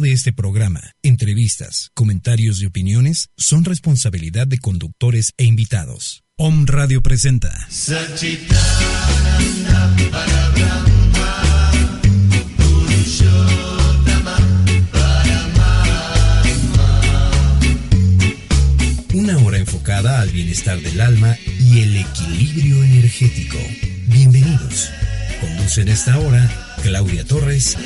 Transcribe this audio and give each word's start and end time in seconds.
de 0.00 0.12
este 0.12 0.32
programa, 0.32 0.92
entrevistas, 1.02 1.90
comentarios 1.94 2.62
y 2.62 2.66
opiniones 2.66 3.28
son 3.36 3.64
responsabilidad 3.64 4.46
de 4.46 4.58
conductores 4.58 5.32
e 5.36 5.44
invitados. 5.44 6.22
Om 6.36 6.66
Radio 6.66 7.02
presenta. 7.02 7.68
Una 19.14 19.38
hora 19.38 19.58
enfocada 19.58 20.20
al 20.20 20.30
bienestar 20.30 20.80
del 20.80 21.00
alma 21.00 21.36
y 21.60 21.80
el 21.80 21.96
equilibrio 21.96 22.82
energético. 22.84 23.58
Bienvenidos. 24.06 24.90
Conduce 25.40 25.82
en 25.82 25.88
esta 25.88 26.18
hora 26.18 26.50
Claudia 26.82 27.24
Torres 27.24 27.76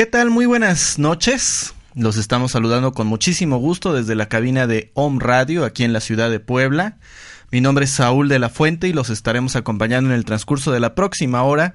¿Qué 0.00 0.06
tal? 0.06 0.30
Muy 0.30 0.46
buenas 0.46 0.98
noches. 0.98 1.74
Los 1.94 2.16
estamos 2.16 2.52
saludando 2.52 2.92
con 2.92 3.06
muchísimo 3.06 3.58
gusto 3.58 3.92
desde 3.92 4.14
la 4.14 4.30
cabina 4.30 4.66
de 4.66 4.90
Om 4.94 5.18
Radio 5.18 5.66
aquí 5.66 5.84
en 5.84 5.92
la 5.92 6.00
ciudad 6.00 6.30
de 6.30 6.40
Puebla. 6.40 6.96
Mi 7.50 7.60
nombre 7.60 7.84
es 7.84 7.90
Saúl 7.90 8.30
de 8.30 8.38
la 8.38 8.48
Fuente 8.48 8.88
y 8.88 8.94
los 8.94 9.10
estaremos 9.10 9.56
acompañando 9.56 10.08
en 10.08 10.16
el 10.16 10.24
transcurso 10.24 10.72
de 10.72 10.80
la 10.80 10.94
próxima 10.94 11.42
hora, 11.42 11.74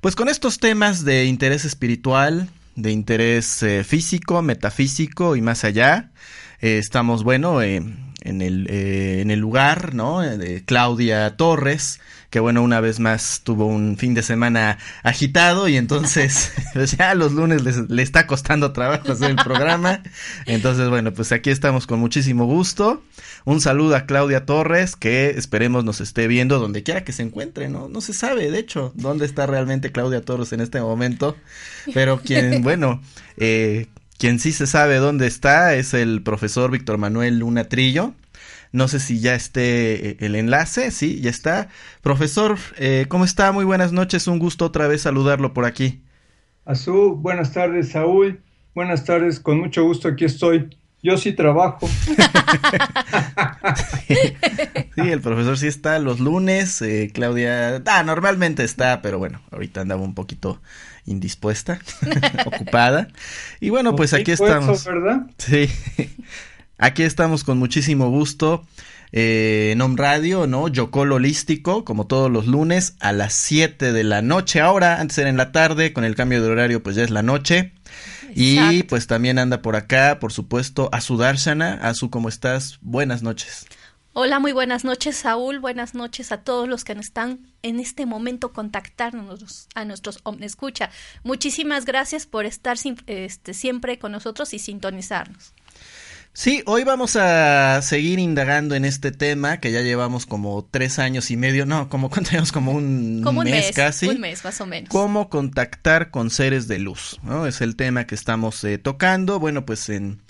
pues 0.00 0.14
con 0.14 0.28
estos 0.28 0.60
temas 0.60 1.04
de 1.04 1.24
interés 1.24 1.64
espiritual, 1.64 2.48
de 2.76 2.92
interés 2.92 3.60
eh, 3.64 3.82
físico, 3.82 4.40
metafísico 4.40 5.34
y 5.34 5.40
más 5.40 5.64
allá. 5.64 6.12
Eh, 6.60 6.78
estamos, 6.78 7.24
bueno, 7.24 7.60
eh, 7.60 7.82
en, 8.22 8.40
el, 8.40 8.70
en 8.70 9.32
el 9.32 9.40
lugar, 9.40 9.96
¿no? 9.96 10.20
De 10.20 10.64
Claudia 10.64 11.36
Torres, 11.36 11.98
que 12.34 12.40
bueno, 12.40 12.64
una 12.64 12.80
vez 12.80 12.98
más 12.98 13.42
tuvo 13.44 13.64
un 13.64 13.96
fin 13.96 14.12
de 14.12 14.24
semana 14.24 14.78
agitado 15.04 15.68
y 15.68 15.76
entonces 15.76 16.52
pues 16.74 16.96
ya 16.96 17.14
los 17.14 17.30
lunes 17.30 17.62
le 17.88 18.02
está 18.02 18.26
costando 18.26 18.72
trabajo 18.72 19.12
hacer 19.12 19.30
el 19.30 19.36
programa. 19.36 20.02
Entonces, 20.44 20.88
bueno, 20.88 21.14
pues 21.14 21.30
aquí 21.30 21.50
estamos 21.50 21.86
con 21.86 22.00
muchísimo 22.00 22.44
gusto. 22.46 23.04
Un 23.44 23.60
saludo 23.60 23.94
a 23.94 24.06
Claudia 24.06 24.46
Torres, 24.46 24.96
que 24.96 25.30
esperemos 25.30 25.84
nos 25.84 26.00
esté 26.00 26.26
viendo 26.26 26.58
donde 26.58 26.82
quiera 26.82 27.04
que 27.04 27.12
se 27.12 27.22
encuentre, 27.22 27.68
¿no? 27.68 27.88
No 27.88 28.00
se 28.00 28.12
sabe, 28.12 28.50
de 28.50 28.58
hecho, 28.58 28.90
dónde 28.96 29.26
está 29.26 29.46
realmente 29.46 29.92
Claudia 29.92 30.20
Torres 30.20 30.52
en 30.52 30.60
este 30.60 30.80
momento, 30.80 31.36
pero 31.94 32.20
quien, 32.20 32.62
bueno, 32.64 33.00
eh, 33.36 33.86
quien 34.18 34.40
sí 34.40 34.50
se 34.50 34.66
sabe 34.66 34.96
dónde 34.96 35.28
está 35.28 35.76
es 35.76 35.94
el 35.94 36.20
profesor 36.20 36.72
Víctor 36.72 36.98
Manuel 36.98 37.38
Luna 37.38 37.68
Trillo, 37.68 38.12
no 38.74 38.88
sé 38.88 38.98
si 38.98 39.20
ya 39.20 39.36
esté 39.36 40.10
eh, 40.10 40.16
el 40.18 40.34
enlace. 40.34 40.90
Sí, 40.90 41.20
ya 41.20 41.30
está. 41.30 41.68
Profesor, 42.02 42.58
eh, 42.76 43.06
¿cómo 43.08 43.24
está? 43.24 43.52
Muy 43.52 43.64
buenas 43.64 43.92
noches. 43.92 44.26
Un 44.26 44.40
gusto 44.40 44.66
otra 44.66 44.88
vez 44.88 45.02
saludarlo 45.02 45.54
por 45.54 45.64
aquí. 45.64 46.02
Azul, 46.64 47.14
buenas 47.14 47.52
tardes, 47.52 47.90
Saúl. 47.90 48.40
Buenas 48.74 49.04
tardes, 49.04 49.38
con 49.38 49.60
mucho 49.60 49.84
gusto 49.84 50.08
aquí 50.08 50.24
estoy. 50.24 50.70
Yo 51.04 51.16
sí 51.18 51.32
trabajo. 51.32 51.86
sí, 54.08 54.16
el 54.96 55.20
profesor 55.20 55.56
sí 55.56 55.68
está 55.68 56.00
los 56.00 56.18
lunes. 56.18 56.82
Eh, 56.82 57.12
Claudia, 57.14 57.80
ah, 57.86 58.02
normalmente 58.02 58.64
está, 58.64 59.02
pero 59.02 59.20
bueno, 59.20 59.40
ahorita 59.52 59.82
andaba 59.82 60.02
un 60.02 60.14
poquito 60.14 60.60
indispuesta, 61.06 61.78
ocupada. 62.46 63.06
Y 63.60 63.70
bueno, 63.70 63.94
pues 63.94 64.14
aquí 64.14 64.32
estamos. 64.32 64.84
¿verdad? 64.84 65.30
Sí. 65.38 65.70
Aquí 66.78 67.02
estamos 67.02 67.44
con 67.44 67.58
muchísimo 67.58 68.10
gusto 68.10 68.66
eh, 69.12 69.70
en 69.72 69.80
Home 69.80 69.96
Radio, 69.96 70.46
¿no? 70.48 70.66
Yocol 70.66 71.12
Holístico, 71.12 71.84
como 71.84 72.06
todos 72.06 72.30
los 72.30 72.46
lunes, 72.46 72.96
a 72.98 73.12
las 73.12 73.32
7 73.34 73.92
de 73.92 74.04
la 74.04 74.22
noche. 74.22 74.60
Ahora, 74.60 75.00
antes 75.00 75.18
era 75.18 75.30
en 75.30 75.36
la 75.36 75.52
tarde, 75.52 75.92
con 75.92 76.04
el 76.04 76.16
cambio 76.16 76.42
de 76.42 76.48
horario, 76.48 76.82
pues 76.82 76.96
ya 76.96 77.04
es 77.04 77.10
la 77.10 77.22
noche. 77.22 77.72
Y 78.34 78.82
pues 78.84 79.06
también 79.06 79.38
anda 79.38 79.62
por 79.62 79.76
acá, 79.76 80.18
por 80.18 80.32
supuesto, 80.32 80.88
a 80.90 81.00
su 81.00 81.22
a 81.22 81.94
su 81.94 82.10
¿cómo 82.10 82.28
estás? 82.28 82.78
Buenas 82.80 83.22
noches. 83.22 83.66
Hola, 84.16 84.40
muy 84.40 84.52
buenas 84.52 84.84
noches, 84.84 85.16
Saúl. 85.16 85.60
Buenas 85.60 85.94
noches 85.94 86.32
a 86.32 86.42
todos 86.42 86.68
los 86.68 86.84
que 86.84 86.92
están 86.92 87.40
en 87.62 87.78
este 87.78 88.06
momento 88.06 88.52
contactarnos 88.52 89.68
a 89.74 89.84
nuestros 89.84 90.20
Escucha. 90.40 90.90
Muchísimas 91.22 91.84
gracias 91.84 92.26
por 92.26 92.46
estar 92.46 92.76
este, 93.06 93.54
siempre 93.54 93.98
con 93.98 94.12
nosotros 94.12 94.54
y 94.54 94.58
sintonizarnos. 94.58 95.52
Sí, 96.36 96.64
hoy 96.66 96.82
vamos 96.82 97.14
a 97.14 97.80
seguir 97.80 98.18
indagando 98.18 98.74
en 98.74 98.84
este 98.84 99.12
tema 99.12 99.58
que 99.58 99.70
ya 99.70 99.82
llevamos 99.82 100.26
como 100.26 100.68
tres 100.68 100.98
años 100.98 101.30
y 101.30 101.36
medio, 101.36 101.64
no, 101.64 101.88
como 101.88 102.10
cuánto 102.10 102.30
como 102.52 102.72
un, 102.72 103.22
mes, 103.44 103.70
casi. 103.72 104.08
Un 104.08 104.20
mes 104.20 104.42
más 104.42 104.60
o 104.60 104.66
menos. 104.66 104.90
Cómo 104.90 105.30
contactar 105.30 106.10
con 106.10 106.30
seres 106.30 106.66
de 106.66 106.80
luz, 106.80 107.20
¿no? 107.22 107.46
Es 107.46 107.60
el 107.60 107.76
tema 107.76 108.08
que 108.08 108.16
estamos 108.16 108.64
eh, 108.64 108.78
tocando. 108.78 109.38
Bueno, 109.38 109.64
pues 109.64 109.88
en, 109.88 110.22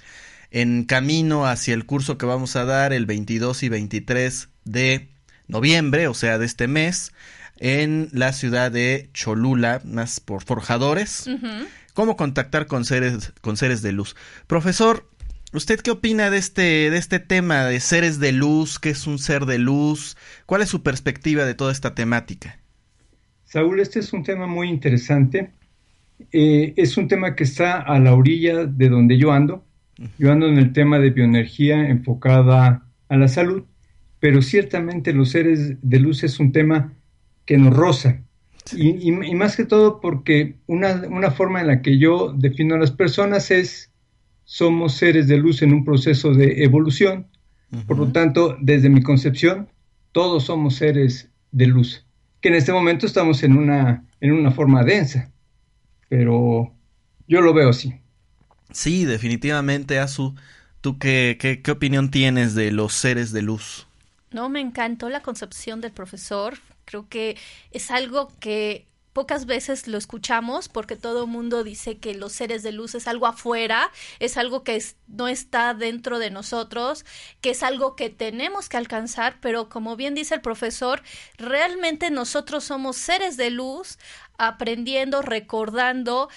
en 0.50 0.84
camino 0.84 1.46
hacia 1.46 1.72
el 1.72 1.86
curso 1.86 2.18
que 2.18 2.26
vamos 2.26 2.54
a 2.56 2.66
dar 2.66 2.92
el 2.92 3.06
22 3.06 3.62
y 3.62 3.70
23 3.70 4.50
de 4.64 5.08
noviembre, 5.48 6.06
o 6.06 6.14
sea, 6.14 6.36
de 6.36 6.44
este 6.44 6.68
mes, 6.68 7.12
en 7.56 8.10
la 8.12 8.34
ciudad 8.34 8.70
de 8.70 9.08
Cholula, 9.14 9.80
más 9.84 10.20
por 10.20 10.44
forjadores. 10.44 11.30
Cómo 11.94 12.16
contactar 12.16 12.66
con 12.66 12.84
seres, 12.84 13.32
con 13.40 13.56
seres 13.56 13.80
de 13.80 13.92
luz. 13.92 14.16
Profesor, 14.48 15.08
¿Usted 15.54 15.78
qué 15.78 15.92
opina 15.92 16.30
de 16.30 16.38
este, 16.38 16.90
de 16.90 16.98
este 16.98 17.20
tema 17.20 17.64
de 17.64 17.78
seres 17.78 18.18
de 18.18 18.32
luz? 18.32 18.80
¿Qué 18.80 18.90
es 18.90 19.06
un 19.06 19.20
ser 19.20 19.46
de 19.46 19.60
luz? 19.60 20.16
¿Cuál 20.46 20.62
es 20.62 20.68
su 20.68 20.82
perspectiva 20.82 21.44
de 21.44 21.54
toda 21.54 21.70
esta 21.70 21.94
temática? 21.94 22.58
Saúl, 23.44 23.78
este 23.78 24.00
es 24.00 24.12
un 24.12 24.24
tema 24.24 24.48
muy 24.48 24.68
interesante. 24.68 25.52
Eh, 26.32 26.74
es 26.76 26.96
un 26.96 27.06
tema 27.06 27.36
que 27.36 27.44
está 27.44 27.80
a 27.80 28.00
la 28.00 28.14
orilla 28.14 28.66
de 28.66 28.88
donde 28.88 29.16
yo 29.16 29.30
ando. 29.30 29.64
Yo 30.18 30.32
ando 30.32 30.48
en 30.48 30.58
el 30.58 30.72
tema 30.72 30.98
de 30.98 31.10
bioenergía 31.10 31.88
enfocada 31.88 32.84
a 33.08 33.16
la 33.16 33.28
salud, 33.28 33.62
pero 34.18 34.42
ciertamente 34.42 35.12
los 35.12 35.30
seres 35.30 35.76
de 35.80 36.00
luz 36.00 36.24
es 36.24 36.40
un 36.40 36.50
tema 36.50 36.94
que 37.46 37.58
nos 37.58 37.72
roza. 37.72 38.24
Y, 38.76 39.12
más 39.12 39.56
que 39.56 39.64
todo 39.64 40.00
porque 40.00 40.56
una, 40.66 41.02
una 41.08 41.30
forma 41.30 41.60
en 41.60 41.68
la 41.68 41.80
que 41.80 41.96
yo 41.96 42.32
defino 42.32 42.74
a 42.74 42.78
las 42.78 42.90
personas 42.90 43.52
es 43.52 43.93
somos 44.44 44.94
seres 44.94 45.26
de 45.28 45.38
luz 45.38 45.62
en 45.62 45.72
un 45.72 45.84
proceso 45.84 46.32
de 46.32 46.64
evolución. 46.64 47.26
Por 47.86 47.98
lo 47.98 48.12
tanto, 48.12 48.56
desde 48.60 48.88
mi 48.88 49.02
concepción, 49.02 49.68
todos 50.12 50.44
somos 50.44 50.76
seres 50.76 51.28
de 51.50 51.66
luz, 51.66 52.06
que 52.40 52.48
en 52.48 52.54
este 52.54 52.72
momento 52.72 53.04
estamos 53.04 53.42
en 53.42 53.56
una, 53.56 54.04
en 54.20 54.32
una 54.32 54.52
forma 54.52 54.84
densa, 54.84 55.32
pero 56.08 56.72
yo 57.26 57.40
lo 57.40 57.52
veo 57.52 57.70
así. 57.70 57.94
Sí, 58.70 59.04
definitivamente, 59.04 59.98
Azu. 59.98 60.34
¿Tú 60.80 60.98
qué, 60.98 61.36
qué, 61.40 61.62
qué 61.62 61.70
opinión 61.72 62.10
tienes 62.10 62.54
de 62.54 62.70
los 62.70 62.92
seres 62.92 63.32
de 63.32 63.42
luz? 63.42 63.88
No, 64.30 64.48
me 64.48 64.60
encantó 64.60 65.08
la 65.08 65.22
concepción 65.22 65.80
del 65.80 65.92
profesor. 65.92 66.54
Creo 66.84 67.08
que 67.08 67.36
es 67.72 67.90
algo 67.90 68.30
que 68.38 68.86
pocas 69.14 69.46
veces 69.46 69.86
lo 69.88 69.96
escuchamos 69.96 70.68
porque 70.68 70.96
todo 70.96 71.24
el 71.24 71.30
mundo 71.30 71.64
dice 71.64 71.98
que 71.98 72.14
los 72.14 72.32
seres 72.32 72.62
de 72.62 72.72
luz 72.72 72.94
es 72.94 73.08
algo 73.08 73.26
afuera, 73.26 73.90
es 74.18 74.36
algo 74.36 74.64
que 74.64 74.84
no 75.06 75.28
está 75.28 75.72
dentro 75.72 76.18
de 76.18 76.30
nosotros, 76.30 77.06
que 77.40 77.50
es 77.50 77.62
algo 77.62 77.96
que 77.96 78.10
tenemos 78.10 78.68
que 78.68 78.76
alcanzar, 78.76 79.38
pero 79.40 79.68
como 79.70 79.96
bien 79.96 80.14
dice 80.14 80.34
el 80.34 80.40
profesor, 80.42 81.02
realmente 81.38 82.10
nosotros 82.10 82.64
somos 82.64 82.96
seres 82.96 83.36
de 83.36 83.50
luz 83.50 83.98
aprendiendo, 84.36 85.22
recordando 85.22 86.28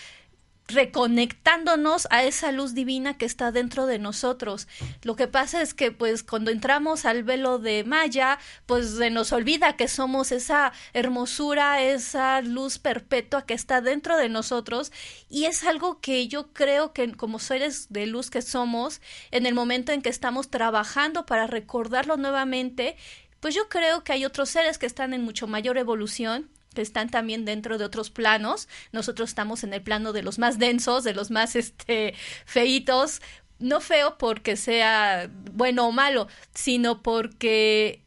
reconectándonos 0.67 2.07
a 2.11 2.23
esa 2.23 2.51
luz 2.51 2.73
divina 2.73 3.17
que 3.17 3.25
está 3.25 3.51
dentro 3.51 3.85
de 3.85 3.99
nosotros. 3.99 4.67
Lo 5.03 5.15
que 5.15 5.27
pasa 5.27 5.61
es 5.61 5.73
que 5.73 5.91
pues 5.91 6.23
cuando 6.23 6.51
entramos 6.51 7.05
al 7.05 7.23
velo 7.23 7.57
de 7.57 7.83
Maya, 7.83 8.37
pues 8.65 8.91
se 8.91 9.09
nos 9.09 9.31
olvida 9.31 9.77
que 9.77 9.87
somos 9.87 10.31
esa 10.31 10.73
hermosura, 10.93 11.81
esa 11.81 12.41
luz 12.41 12.79
perpetua 12.79 13.45
que 13.45 13.53
está 13.53 13.81
dentro 13.81 14.17
de 14.17 14.29
nosotros 14.29 14.91
y 15.29 15.45
es 15.45 15.63
algo 15.63 16.01
que 16.01 16.27
yo 16.27 16.51
creo 16.53 16.93
que 16.93 17.11
como 17.13 17.39
seres 17.39 17.87
de 17.89 18.05
luz 18.05 18.29
que 18.29 18.41
somos, 18.41 19.01
en 19.31 19.45
el 19.45 19.53
momento 19.53 19.91
en 19.91 20.01
que 20.01 20.09
estamos 20.09 20.49
trabajando 20.49 21.25
para 21.25 21.47
recordarlo 21.47 22.17
nuevamente, 22.17 22.97
pues 23.39 23.55
yo 23.55 23.69
creo 23.69 24.03
que 24.03 24.13
hay 24.13 24.25
otros 24.25 24.49
seres 24.49 24.77
que 24.77 24.85
están 24.85 25.13
en 25.13 25.23
mucho 25.23 25.47
mayor 25.47 25.77
evolución 25.77 26.49
que 26.73 26.81
están 26.81 27.09
también 27.09 27.45
dentro 27.45 27.77
de 27.77 27.85
otros 27.85 28.09
planos. 28.09 28.67
Nosotros 28.91 29.29
estamos 29.29 29.63
en 29.63 29.73
el 29.73 29.81
plano 29.81 30.13
de 30.13 30.23
los 30.23 30.39
más 30.39 30.59
densos, 30.59 31.03
de 31.03 31.13
los 31.13 31.31
más 31.31 31.55
este 31.55 32.13
feitos, 32.45 33.21
no 33.59 33.81
feo 33.81 34.17
porque 34.17 34.55
sea 34.55 35.29
bueno 35.51 35.87
o 35.87 35.91
malo, 35.91 36.27
sino 36.53 37.01
porque 37.01 38.03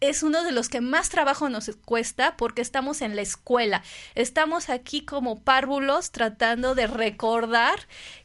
es 0.00 0.22
uno 0.22 0.44
de 0.44 0.52
los 0.52 0.68
que 0.68 0.80
más 0.80 1.08
trabajo 1.08 1.48
nos 1.48 1.70
cuesta 1.84 2.36
porque 2.36 2.62
estamos 2.62 3.00
en 3.00 3.16
la 3.16 3.22
escuela. 3.22 3.82
Estamos 4.14 4.68
aquí 4.68 5.04
como 5.04 5.42
párvulos 5.42 6.10
tratando 6.10 6.74
de 6.74 6.86
recordar 6.86 7.78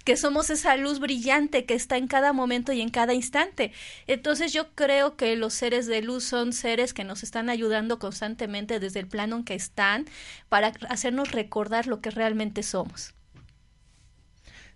que 0.04 0.18
somos 0.18 0.50
esa 0.50 0.76
luz 0.76 1.00
brillante 1.00 1.66
que 1.66 1.74
está 1.74 1.98
en 1.98 2.08
cada 2.08 2.34
momento 2.34 2.74
y 2.74 2.82
en 2.82 2.90
cada 2.90 3.14
instante. 3.14 3.72
Entonces 4.08 4.52
yo 4.52 4.74
creo 4.76 5.16
que 5.16 5.36
los 5.36 5.54
seres 5.54 5.88
de 5.88 6.02
luz 6.02 6.24
son 6.24 6.54
seres 6.54 6.94
que 6.94 7.04
nos 7.04 7.24
están 7.24 7.50
ayudando 7.50 8.00
constantemente 8.00 8.80
desde 8.80 9.00
el 9.00 9.08
plano 9.08 9.38
en 9.38 9.44
que 9.44 9.56
están 9.56 10.06
para 10.50 10.74
hacernos 10.90 11.32
recordar 11.32 11.88
lo 11.88 12.02
que 12.02 12.12
realmente 12.12 12.64
somos. 12.64 13.14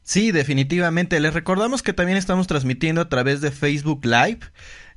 Sí, 0.04 0.32
definitivamente. 0.32 1.20
Les 1.20 1.34
recordamos 1.34 1.82
que 1.82 1.92
también 1.92 2.20
estamos 2.20 2.46
transmitiendo 2.46 3.02
a 3.02 3.10
través 3.10 3.42
de 3.42 3.50
Facebook 3.50 4.06
Live 4.06 4.40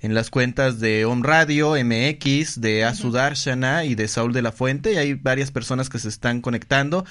en 0.01 0.15
las 0.15 0.31
cuentas 0.31 0.79
de 0.79 1.05
Om 1.05 1.23
Radio, 1.23 1.73
MX, 1.73 2.61
de 2.61 2.85
Azudarshana 2.85 3.85
y 3.85 3.95
de 3.95 4.07
Saúl 4.07 4.33
de 4.33 4.43
la 4.43 4.53
Fuente. 4.53 4.93
Y 4.93 4.97
hay 4.97 5.15
varias 5.15 5.51
personas 5.51 5.89
que 5.89 5.99
se 5.99 6.09
están 6.09 6.41
conectando. 6.41 7.05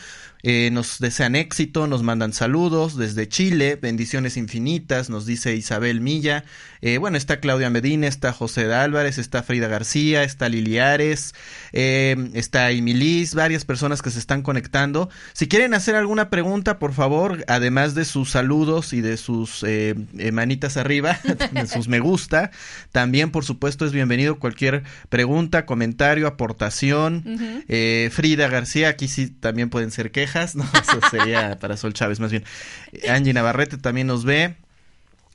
Eh, 0.44 0.70
nos 0.72 1.00
desean 1.00 1.36
éxito, 1.36 1.88
nos 1.88 2.04
mandan 2.04 2.32
saludos 2.32 2.96
desde 2.96 3.28
Chile, 3.28 3.78
bendiciones 3.82 4.38
infinitas, 4.38 5.10
nos 5.10 5.26
dice 5.26 5.56
Isabel 5.56 6.00
Milla. 6.00 6.44
Eh, 6.82 7.00
bueno, 7.00 7.18
está 7.18 7.40
Claudia 7.40 7.72
Medina, 7.72 8.08
está 8.08 8.32
José 8.34 8.72
Álvarez, 8.72 9.18
está 9.18 9.42
Frida 9.42 9.68
García, 9.68 10.24
está 10.24 10.48
Liliares, 10.48 11.34
eh, 11.74 12.16
está 12.34 12.70
Emilis, 12.70 13.34
varias 13.34 13.66
personas 13.66 14.04
que 14.04 14.12
se 14.12 14.20
están 14.20 14.44
conectando. 14.44 15.10
Si 15.34 15.48
quieren 15.48 15.74
hacer 15.74 15.96
alguna 15.96 16.30
pregunta, 16.30 16.78
por 16.78 16.94
favor, 16.94 17.44
además 17.48 17.96
de 17.96 18.06
sus 18.06 18.30
saludos 18.30 18.94
y 18.94 19.02
de 19.02 19.18
sus 19.18 19.66
manitas 20.32 20.78
arriba, 20.78 21.20
de 21.52 21.68
sus 21.68 21.88
me 21.88 22.00
gusta, 22.00 22.52
también, 22.92 23.32
por 23.32 23.46
supuesto, 23.46 23.86
es 23.86 23.92
bienvenido 23.92 24.40
cualquier 24.40 24.84
pregunta, 25.10 25.66
comentario, 25.66 26.28
aportación. 26.28 27.24
Frida 28.12 28.48
García, 28.48 28.90
aquí 28.90 29.08
sí 29.08 29.28
también 29.28 29.70
pueden 29.70 29.92
ser 29.92 30.12
quejas 30.12 30.38
no, 30.56 30.64
eso 30.82 31.00
sería 31.10 31.58
para 31.60 31.78
Sol 31.78 31.94
Chávez, 31.94 32.20
más 32.20 32.32
bien. 32.32 32.44
Angie 33.10 33.34
Navarrete 33.34 33.78
también 33.78 34.08
nos 34.08 34.26
ve. 34.26 34.56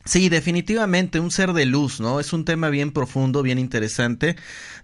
Sí, 0.05 0.29
definitivamente, 0.29 1.21
un 1.21 1.31
ser 1.31 1.53
de 1.53 1.65
luz, 1.65 2.01
¿no? 2.01 2.19
Es 2.19 2.33
un 2.33 2.45
tema 2.45 2.71
bien 2.71 2.91
profundo, 2.91 3.43
bien 3.43 3.61
interesante. 3.61 4.35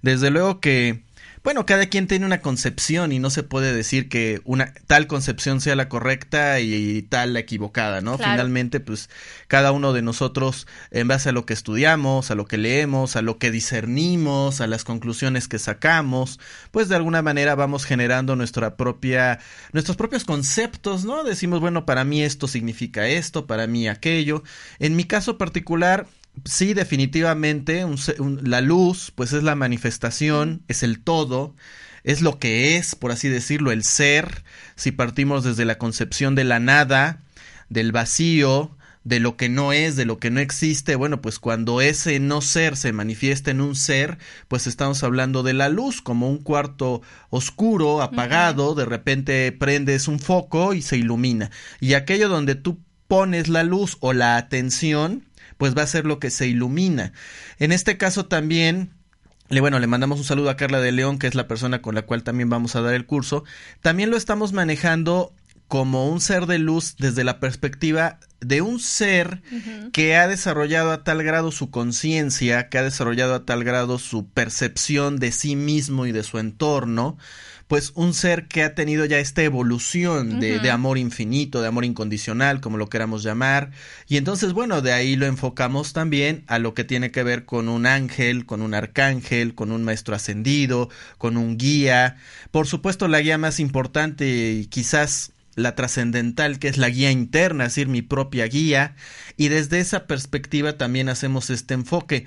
Desde 0.01 0.31
luego 0.31 0.61
que 0.61 1.03
bueno, 1.43 1.67
cada 1.67 1.87
quien 1.87 2.07
tiene 2.07 2.27
una 2.27 2.41
concepción 2.41 3.13
y 3.13 3.19
no 3.19 3.31
se 3.31 3.43
puede 3.43 3.73
decir 3.73 4.09
que 4.09 4.41
una 4.45 4.73
tal 4.87 5.07
concepción 5.07 5.61
sea 5.61 5.77
la 5.77 5.89
correcta 5.89 6.61
y, 6.61 7.03
tal 7.03 7.33
la 7.33 7.41
equivocada, 7.41 8.01
¿no? 8.01 8.19
Finalmente, 8.19 8.81
pues 8.81 9.09
cada 9.47 9.73
uno 9.73 9.93
de 9.93 10.03
nosotros, 10.03 10.67
en 10.91 11.09
base 11.09 11.29
a 11.29 11.33
lo 11.33 11.47
que 11.47 11.55
estudiamos, 11.55 12.31
a 12.31 12.35
lo 12.35 12.47
que 12.47 12.59
leemos, 12.59 13.17
a 13.17 13.23
lo 13.23 13.39
que 13.39 13.51
discernimos, 13.51 14.61
a 14.61 14.67
las 14.67 14.85
conclusiones 14.85 15.49
que 15.49 15.59
sacamos, 15.59 16.41
pues 16.71 16.89
de 16.89 16.97
alguna 16.97 17.23
manera 17.23 17.55
vamos 17.55 17.85
generando 17.85 18.37
nuestra 18.37 18.77
propia, 18.77 19.39
nuestros 19.73 19.97
propios 19.97 20.25
conceptos, 20.25 21.05
¿no? 21.05 21.25
Decimos, 21.25 21.61
bueno, 21.61 21.87
para 21.87 22.05
mí 22.05 22.23
esto 22.23 22.49
significa 22.49 23.07
esto, 23.09 23.47
para 23.47 23.67
mí 23.67 23.89
aquello. 23.89 24.43
En 24.79 24.97
mi 24.97 25.05
caso 25.05 25.39
particular, 25.39 26.07
sí, 26.45 26.75
definitivamente, 26.75 27.85
la 28.43 28.61
luz, 28.61 29.13
pues 29.15 29.33
es 29.33 29.43
la 29.43 29.55
manifestación, 29.55 30.63
es 30.69 30.83
el 30.83 31.01
todo, 31.01 31.55
es 32.05 32.23
lo 32.23 32.39
que 32.39 32.77
es, 32.77 32.95
por 32.95 33.13
así 33.13 33.29
decirlo, 33.29 33.73
el 33.73 33.85
ser, 33.85 34.45
si 34.77 34.93
partimos 34.93 35.45
desde 35.45 35.65
la 35.65 35.79
concepción 35.79 36.35
de 36.35 36.45
la 36.45 36.61
nada, 36.61 37.23
del 37.69 37.93
vacío, 37.93 38.77
de 39.05 39.21
lo 39.21 39.37
que 39.37 39.49
no 39.49 39.73
es, 39.73 39.97
de 39.97 40.05
lo 40.05 40.19
que 40.19 40.31
no 40.31 40.41
existe, 40.41 40.95
bueno, 40.95 41.23
pues 41.23 41.39
cuando 41.39 41.81
ese 41.81 42.21
no 42.21 42.43
ser 42.43 42.77
se 42.77 42.93
manifiesta 42.93 43.51
en 43.51 43.61
un 43.61 43.75
ser, 43.75 44.19
pues 44.49 44.67
estamos 44.67 45.03
hablando 45.03 45.43
de 45.43 45.55
la 45.55 45.69
luz, 45.69 46.03
como 46.03 46.29
un 46.29 46.39
cuarto 46.39 47.01
oscuro, 47.31 48.03
apagado, 48.03 48.75
de 48.75 48.85
repente 48.85 49.51
prendes 49.53 50.09
un 50.09 50.19
foco 50.19 50.75
y 50.75 50.83
se 50.83 50.99
ilumina. 50.99 51.51
Y 51.81 51.95
aquello 51.95 52.29
donde 52.29 52.55
tú 52.55 52.81
pones 53.07 53.49
la 53.49 53.63
luz 53.63 53.97
o 54.01 54.13
la 54.13 54.37
atención, 54.37 55.28
pues 55.59 55.77
va 55.77 55.83
a 55.83 55.87
ser 55.87 56.07
lo 56.07 56.19
que 56.19 56.31
se 56.31 56.47
ilumina. 56.47 57.13
En 57.59 57.73
este 57.73 57.99
caso 57.99 58.27
también 58.27 58.91
le, 59.51 59.61
bueno, 59.61 59.79
le 59.79 59.87
mandamos 59.87 60.19
un 60.19 60.25
saludo 60.25 60.51
a 60.51 60.57
Carla 60.57 60.81
de 60.81 60.93
León, 60.93 61.19
que 61.19 61.27
es 61.27 61.35
la 61.35 61.49
persona 61.49 61.83
con 61.83 61.95
la 61.95 62.03
cual 62.03 62.23
también 62.23 62.51
vamos 62.51 62.77
a 62.77 62.83
dar 62.83 62.95
el 62.95 63.07
curso. 63.07 63.45
También 63.81 64.11
lo 64.11 64.17
estamos 64.17 64.53
manejando 64.53 65.33
como 65.69 66.11
un 66.11 66.21
ser 66.21 66.47
de 66.47 66.59
luz 66.59 66.97
desde 66.99 67.25
la 67.25 67.41
perspectiva 67.41 68.19
de 68.41 68.63
un 68.63 68.81
ser 68.81 69.43
que 69.93 70.17
ha 70.17 70.27
desarrollado 70.27 70.93
a 70.93 71.05
tal 71.05 71.23
grado 71.23 71.51
su 71.51 71.71
conciencia, 71.71 72.69
que 72.69 72.79
ha 72.79 72.83
desarrollado 72.83 73.35
a 73.35 73.45
tal 73.45 73.65
grado 73.65 73.99
su 73.99 74.27
percepción 74.29 75.19
de 75.19 75.33
sí 75.33 75.57
mismo 75.57 76.07
y 76.07 76.13
de 76.13 76.23
su 76.23 76.39
entorno, 76.39 77.19
pues 77.69 77.93
un 77.95 78.15
ser 78.15 78.49
que 78.49 78.63
ha 78.63 78.75
tenido 78.75 79.05
ya 79.05 79.19
esta 79.19 79.43
evolución 79.43 80.41
de, 80.41 80.59
de, 80.59 80.71
amor 80.71 80.97
infinito, 80.97 81.61
de 81.61 81.69
amor 81.69 81.85
incondicional, 81.85 82.61
como 82.63 82.79
lo 82.79 82.89
queramos 82.89 83.23
llamar. 83.23 83.71
Y 84.09 84.17
entonces, 84.17 84.55
bueno, 84.55 84.81
de 84.81 84.93
ahí 84.93 85.17
lo 85.17 85.27
enfocamos 85.27 85.93
también 85.93 86.45
a 86.47 86.59
lo 86.59 86.73
que 86.73 86.85
tiene 86.85 87.11
que 87.11 87.23
ver 87.23 87.45
con 87.45 87.69
un 87.69 87.85
ángel, 87.85 88.47
con 88.47 88.63
un 88.63 88.73
arcángel, 88.73 89.55
con 89.55 89.71
un 89.71 89.85
maestro 89.85 90.15
ascendido, 90.15 90.89
con 91.19 91.37
un 91.37 91.59
guía. 91.59 92.17
Por 92.51 92.67
supuesto, 92.67 93.07
la 93.07 93.21
guía 93.21 93.37
más 93.37 93.61
importante 93.61 94.53
y 94.53 94.67
quizás 94.67 95.33
la 95.55 95.75
trascendental, 95.75 96.59
que 96.59 96.69
es 96.69 96.79
la 96.79 96.89
guía 96.89 97.11
interna, 97.11 97.65
es 97.65 97.75
decir, 97.75 97.89
mi 97.89 98.01
propia 98.01 98.47
guía. 98.47 98.97
Y 99.37 99.49
desde 99.49 99.81
esa 99.81 100.07
perspectiva 100.07 100.79
también 100.79 101.11
hacemos 101.11 101.51
este 101.51 101.75
enfoque. 101.75 102.27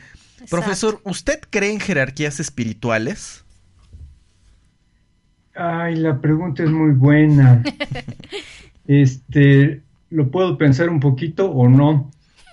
Profesor, 0.51 1.01
¿usted 1.03 1.39
cree 1.49 1.71
en 1.71 1.79
jerarquías 1.79 2.39
espirituales? 2.39 3.43
Ay, 5.61 5.95
la 5.95 6.19
pregunta 6.19 6.63
es 6.63 6.69
muy 6.69 6.91
buena. 6.91 7.63
Este, 8.87 9.83
¿lo 10.09 10.31
puedo 10.31 10.57
pensar 10.57 10.89
un 10.89 10.99
poquito 10.99 11.49
o 11.49 11.69
no? 11.69 12.11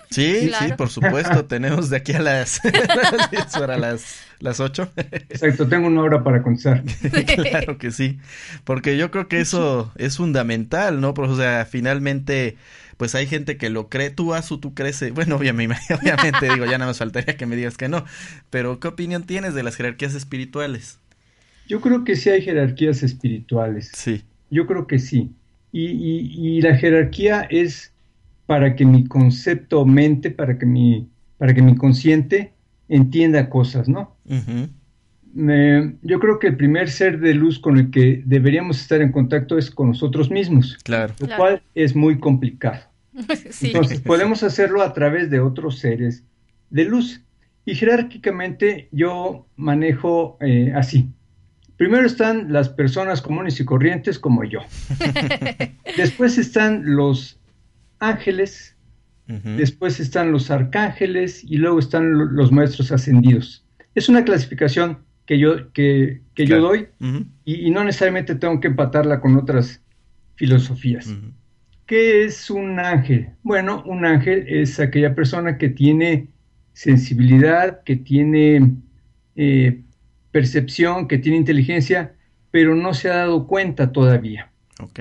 Sí, 0.09 0.49
sí, 0.57 0.73
por 0.77 0.87
supuesto. 0.87 1.45
Tenemos 1.45 1.89
de 1.89 1.97
aquí 1.97 2.13
a 2.13 2.21
las 2.21 2.61
para 3.59 3.77
las 3.77 4.21
las 4.39 4.59
8. 4.59 4.91
Exacto, 5.29 5.67
tengo 5.67 5.87
una 5.87 6.01
hora 6.01 6.23
para 6.23 6.41
contestar. 6.41 6.83
claro 7.51 7.77
que 7.77 7.91
sí, 7.91 8.19
porque 8.63 8.95
yo 8.95 9.11
creo 9.11 9.27
que 9.27 9.41
eso 9.41 9.91
es 9.97 10.17
fundamental, 10.17 11.01
¿no? 11.01 11.13
o 11.15 11.35
sea, 11.35 11.65
finalmente 11.65 12.57
pues 12.95 13.15
hay 13.15 13.27
gente 13.27 13.57
que 13.57 13.69
lo 13.69 13.89
cree, 13.89 14.09
tú 14.09 14.33
Azu, 14.33 14.59
tú 14.59 14.73
crees, 14.73 15.01
eh, 15.01 15.11
bueno, 15.11 15.35
obviamente, 15.35 15.93
obviamente 15.93 16.49
digo, 16.53 16.65
ya 16.65 16.77
nada 16.77 16.87
más 16.87 16.99
faltaría 16.99 17.37
que 17.37 17.45
me 17.45 17.55
digas 17.55 17.75
que 17.75 17.89
no, 17.89 18.05
pero 18.49 18.79
¿qué 18.79 18.89
opinión 18.89 19.23
tienes 19.23 19.53
de 19.53 19.63
las 19.63 19.75
jerarquías 19.75 20.15
espirituales? 20.15 20.98
Yo 21.69 21.79
creo 21.79 22.03
que 22.03 22.15
sí 22.15 22.31
hay 22.31 22.41
jerarquías 22.41 23.03
espirituales. 23.03 23.91
Sí. 23.93 24.23
Yo 24.49 24.65
creo 24.65 24.87
que 24.87 24.97
sí. 24.97 25.31
Y, 25.71 26.59
la 26.61 26.75
jerarquía 26.75 27.41
es 27.41 27.93
para 28.47 28.75
que 28.75 28.85
mi 28.85 29.05
concepto 29.05 29.85
mente, 29.85 30.31
para 30.31 30.57
que 30.57 30.65
mi, 30.65 31.07
para 31.37 31.53
que 31.53 31.61
mi 31.61 31.75
consciente 31.75 32.53
entienda 32.89 33.49
cosas, 33.49 33.87
¿no? 33.87 34.17
yo 35.35 36.19
creo 36.19 36.39
que 36.39 36.47
el 36.47 36.57
primer 36.57 36.89
ser 36.89 37.19
de 37.19 37.35
luz 37.35 37.59
con 37.59 37.77
el 37.77 37.91
que 37.91 38.23
deberíamos 38.25 38.81
estar 38.81 38.99
en 38.99 39.11
contacto 39.11 39.59
es 39.59 39.69
con 39.69 39.89
nosotros 39.89 40.31
mismos, 40.31 40.75
claro. 40.83 41.13
lo 41.19 41.27
cual 41.37 41.61
es 41.75 41.95
muy 41.95 42.19
complicado. 42.19 42.81
Entonces 43.61 44.01
podemos 44.01 44.41
hacerlo 44.41 44.81
a 44.81 44.91
través 44.93 45.29
de 45.29 45.39
otros 45.39 45.77
seres 45.77 46.23
de 46.71 46.85
luz. 46.85 47.21
Y 47.63 47.75
jerárquicamente 47.75 48.89
yo 48.91 49.45
manejo 49.55 50.37
eh, 50.41 50.73
así. 50.75 51.11
Primero 51.79 52.05
están 52.05 52.51
las 52.51 52.67
personas 52.67 53.21
comunes 53.21 53.57
y 53.61 53.63
corrientes 53.63 54.19
como 54.19 54.43
yo. 54.43 54.59
Después 55.97 56.37
están 56.37 56.83
los 56.83 57.39
ángeles, 57.99 58.75
después 59.25 60.01
están 60.01 60.33
los 60.33 60.51
arcángeles 60.51 61.41
y 61.41 61.55
luego 61.55 61.79
están 61.79 62.35
los 62.35 62.51
maestros 62.51 62.91
ascendidos. 62.91 63.65
Es 63.95 64.09
una 64.09 64.25
clasificación 64.25 64.97
que 65.25 65.39
yo, 65.39 65.71
que, 65.71 66.21
yo 66.35 66.59
doy 66.59 66.89
y, 67.45 67.71
no 67.71 67.85
necesariamente 67.85 68.35
tengo 68.35 68.59
que 68.59 68.67
empatarla 68.67 69.21
con 69.21 69.37
otras 69.37 69.81
filosofías. 70.35 71.15
¿Qué 71.85 72.25
es 72.25 72.49
un 72.49 72.77
ángel? 72.79 73.29
Bueno, 73.41 73.83
un 73.85 74.03
ángel 74.03 74.43
es 74.49 74.81
aquella 74.81 75.15
persona 75.15 75.57
que 75.57 75.69
tiene 75.69 76.27
sensibilidad, 76.73 77.83
que 77.83 77.95
tiene 77.95 78.73
eh, 79.37 79.81
percepción, 80.31 81.07
que 81.07 81.17
tiene 81.17 81.37
inteligencia, 81.37 82.13
pero 82.51 82.75
no 82.75 82.93
se 82.93 83.09
ha 83.09 83.17
dado 83.17 83.47
cuenta 83.47 83.91
todavía. 83.91 84.51
Ok. 84.79 84.99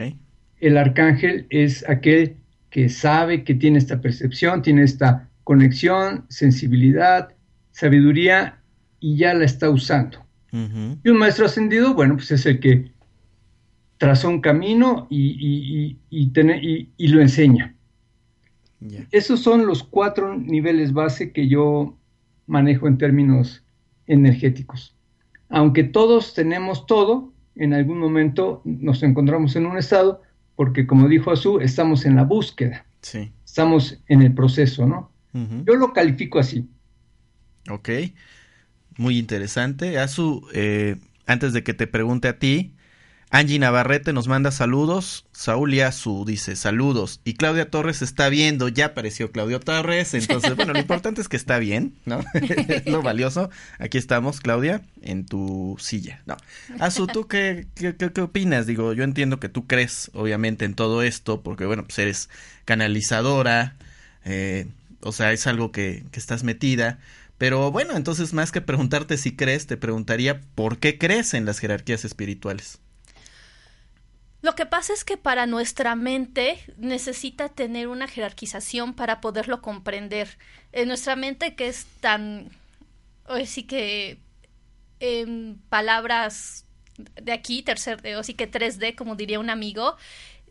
El 0.60 0.76
arcángel 0.76 1.46
es 1.50 1.88
aquel 1.88 2.36
que 2.70 2.88
sabe 2.88 3.44
que 3.44 3.54
tiene 3.54 3.78
esta 3.78 4.00
percepción, 4.00 4.62
tiene 4.62 4.82
esta 4.82 5.28
conexión, 5.44 6.26
sensibilidad, 6.28 7.30
sabiduría 7.70 8.60
y 9.00 9.16
ya 9.16 9.34
la 9.34 9.44
está 9.44 9.70
usando. 9.70 10.24
Y 10.50 11.08
un 11.10 11.18
maestro 11.18 11.44
ascendido, 11.44 11.94
bueno, 11.94 12.16
pues 12.16 12.30
es 12.30 12.46
el 12.46 12.58
que 12.58 12.90
trazó 13.98 14.28
un 14.28 14.40
camino 14.40 15.06
y, 15.10 15.98
y, 16.08 17.08
lo 17.08 17.20
enseña. 17.20 17.74
Esos 19.10 19.40
son 19.40 19.66
los 19.66 19.82
cuatro 19.82 20.36
niveles 20.36 20.92
base 20.92 21.32
que 21.32 21.48
yo 21.48 21.98
manejo 22.46 22.88
en 22.88 22.96
términos 22.96 23.64
energéticos. 24.06 24.96
Aunque 25.48 25.84
todos 25.84 26.34
tenemos 26.34 26.86
todo, 26.86 27.32
en 27.56 27.74
algún 27.74 27.98
momento 27.98 28.62
nos 28.64 29.02
encontramos 29.02 29.56
en 29.56 29.66
un 29.66 29.78
estado 29.78 30.22
porque, 30.56 30.86
como 30.86 31.08
dijo 31.08 31.30
Azú, 31.30 31.60
estamos 31.60 32.04
en 32.04 32.16
la 32.16 32.24
búsqueda. 32.24 32.84
Sí. 33.02 33.32
Estamos 33.44 34.02
en 34.08 34.22
el 34.22 34.34
proceso, 34.34 34.86
¿no? 34.86 35.12
Yo 35.66 35.76
lo 35.76 35.92
califico 35.92 36.40
así. 36.40 36.68
Ok, 37.70 37.88
muy 38.96 39.18
interesante. 39.18 39.98
Azu, 39.98 40.48
eh, 40.52 40.96
antes 41.26 41.52
de 41.52 41.62
que 41.62 41.74
te 41.74 41.86
pregunte 41.86 42.26
a 42.26 42.38
ti, 42.38 42.74
Angie 43.30 43.58
Navarrete 43.58 44.14
nos 44.14 44.26
manda 44.26 44.50
saludos. 44.50 45.26
Saúl 45.32 45.74
Yasu 45.74 46.24
dice 46.24 46.56
saludos. 46.56 47.20
Y 47.24 47.34
Claudia 47.34 47.70
Torres 47.70 48.00
está 48.00 48.30
viendo. 48.30 48.68
Ya 48.68 48.86
apareció 48.86 49.30
Claudio 49.32 49.60
Torres. 49.60 50.14
Entonces, 50.14 50.56
bueno, 50.56 50.72
lo 50.72 50.78
importante 50.78 51.20
es 51.20 51.28
que 51.28 51.36
está 51.36 51.58
bien, 51.58 51.94
¿no? 52.06 52.20
es 52.34 52.86
lo 52.86 53.02
valioso. 53.02 53.50
Aquí 53.78 53.98
estamos, 53.98 54.40
Claudia, 54.40 54.80
en 55.02 55.26
tu 55.26 55.76
silla. 55.78 56.22
No. 56.24 56.38
Azu, 56.78 57.06
¿tú 57.06 57.28
qué, 57.28 57.66
qué, 57.74 57.94
qué, 57.94 58.20
opinas? 58.22 58.66
Digo, 58.66 58.94
yo 58.94 59.04
entiendo 59.04 59.38
que 59.38 59.50
tú 59.50 59.66
crees, 59.66 60.10
obviamente, 60.14 60.64
en 60.64 60.74
todo 60.74 61.02
esto, 61.02 61.42
porque, 61.42 61.66
bueno, 61.66 61.84
pues 61.84 61.98
eres 61.98 62.30
canalizadora. 62.64 63.76
Eh, 64.24 64.68
o 65.00 65.12
sea, 65.12 65.32
es 65.32 65.46
algo 65.46 65.70
que, 65.70 66.02
que 66.12 66.18
estás 66.18 66.44
metida. 66.44 66.98
Pero 67.36 67.70
bueno, 67.70 67.94
entonces 67.94 68.32
más 68.32 68.52
que 68.52 68.62
preguntarte 68.62 69.18
si 69.18 69.36
crees, 69.36 69.66
te 69.66 69.76
preguntaría 69.76 70.40
por 70.54 70.78
qué 70.78 70.96
crees 70.96 71.34
en 71.34 71.44
las 71.44 71.58
jerarquías 71.58 72.06
espirituales. 72.06 72.80
Lo 74.48 74.54
que 74.54 74.64
pasa 74.64 74.94
es 74.94 75.04
que 75.04 75.18
para 75.18 75.44
nuestra 75.44 75.94
mente 75.94 76.58
necesita 76.78 77.50
tener 77.50 77.86
una 77.86 78.08
jerarquización 78.08 78.94
para 78.94 79.20
poderlo 79.20 79.60
comprender. 79.60 80.38
En 80.72 80.88
nuestra 80.88 81.16
mente 81.16 81.54
que 81.54 81.68
es 81.68 81.84
tan, 82.00 82.48
hoy 83.26 83.44
sí 83.44 83.64
que 83.64 84.18
en 85.00 85.60
palabras 85.68 86.64
de 86.96 87.32
aquí, 87.32 87.62
tercer, 87.62 88.00
o 88.16 88.22
sí 88.22 88.32
que 88.32 88.50
3D, 88.50 88.94
como 88.94 89.16
diría 89.16 89.38
un 89.38 89.50
amigo, 89.50 89.98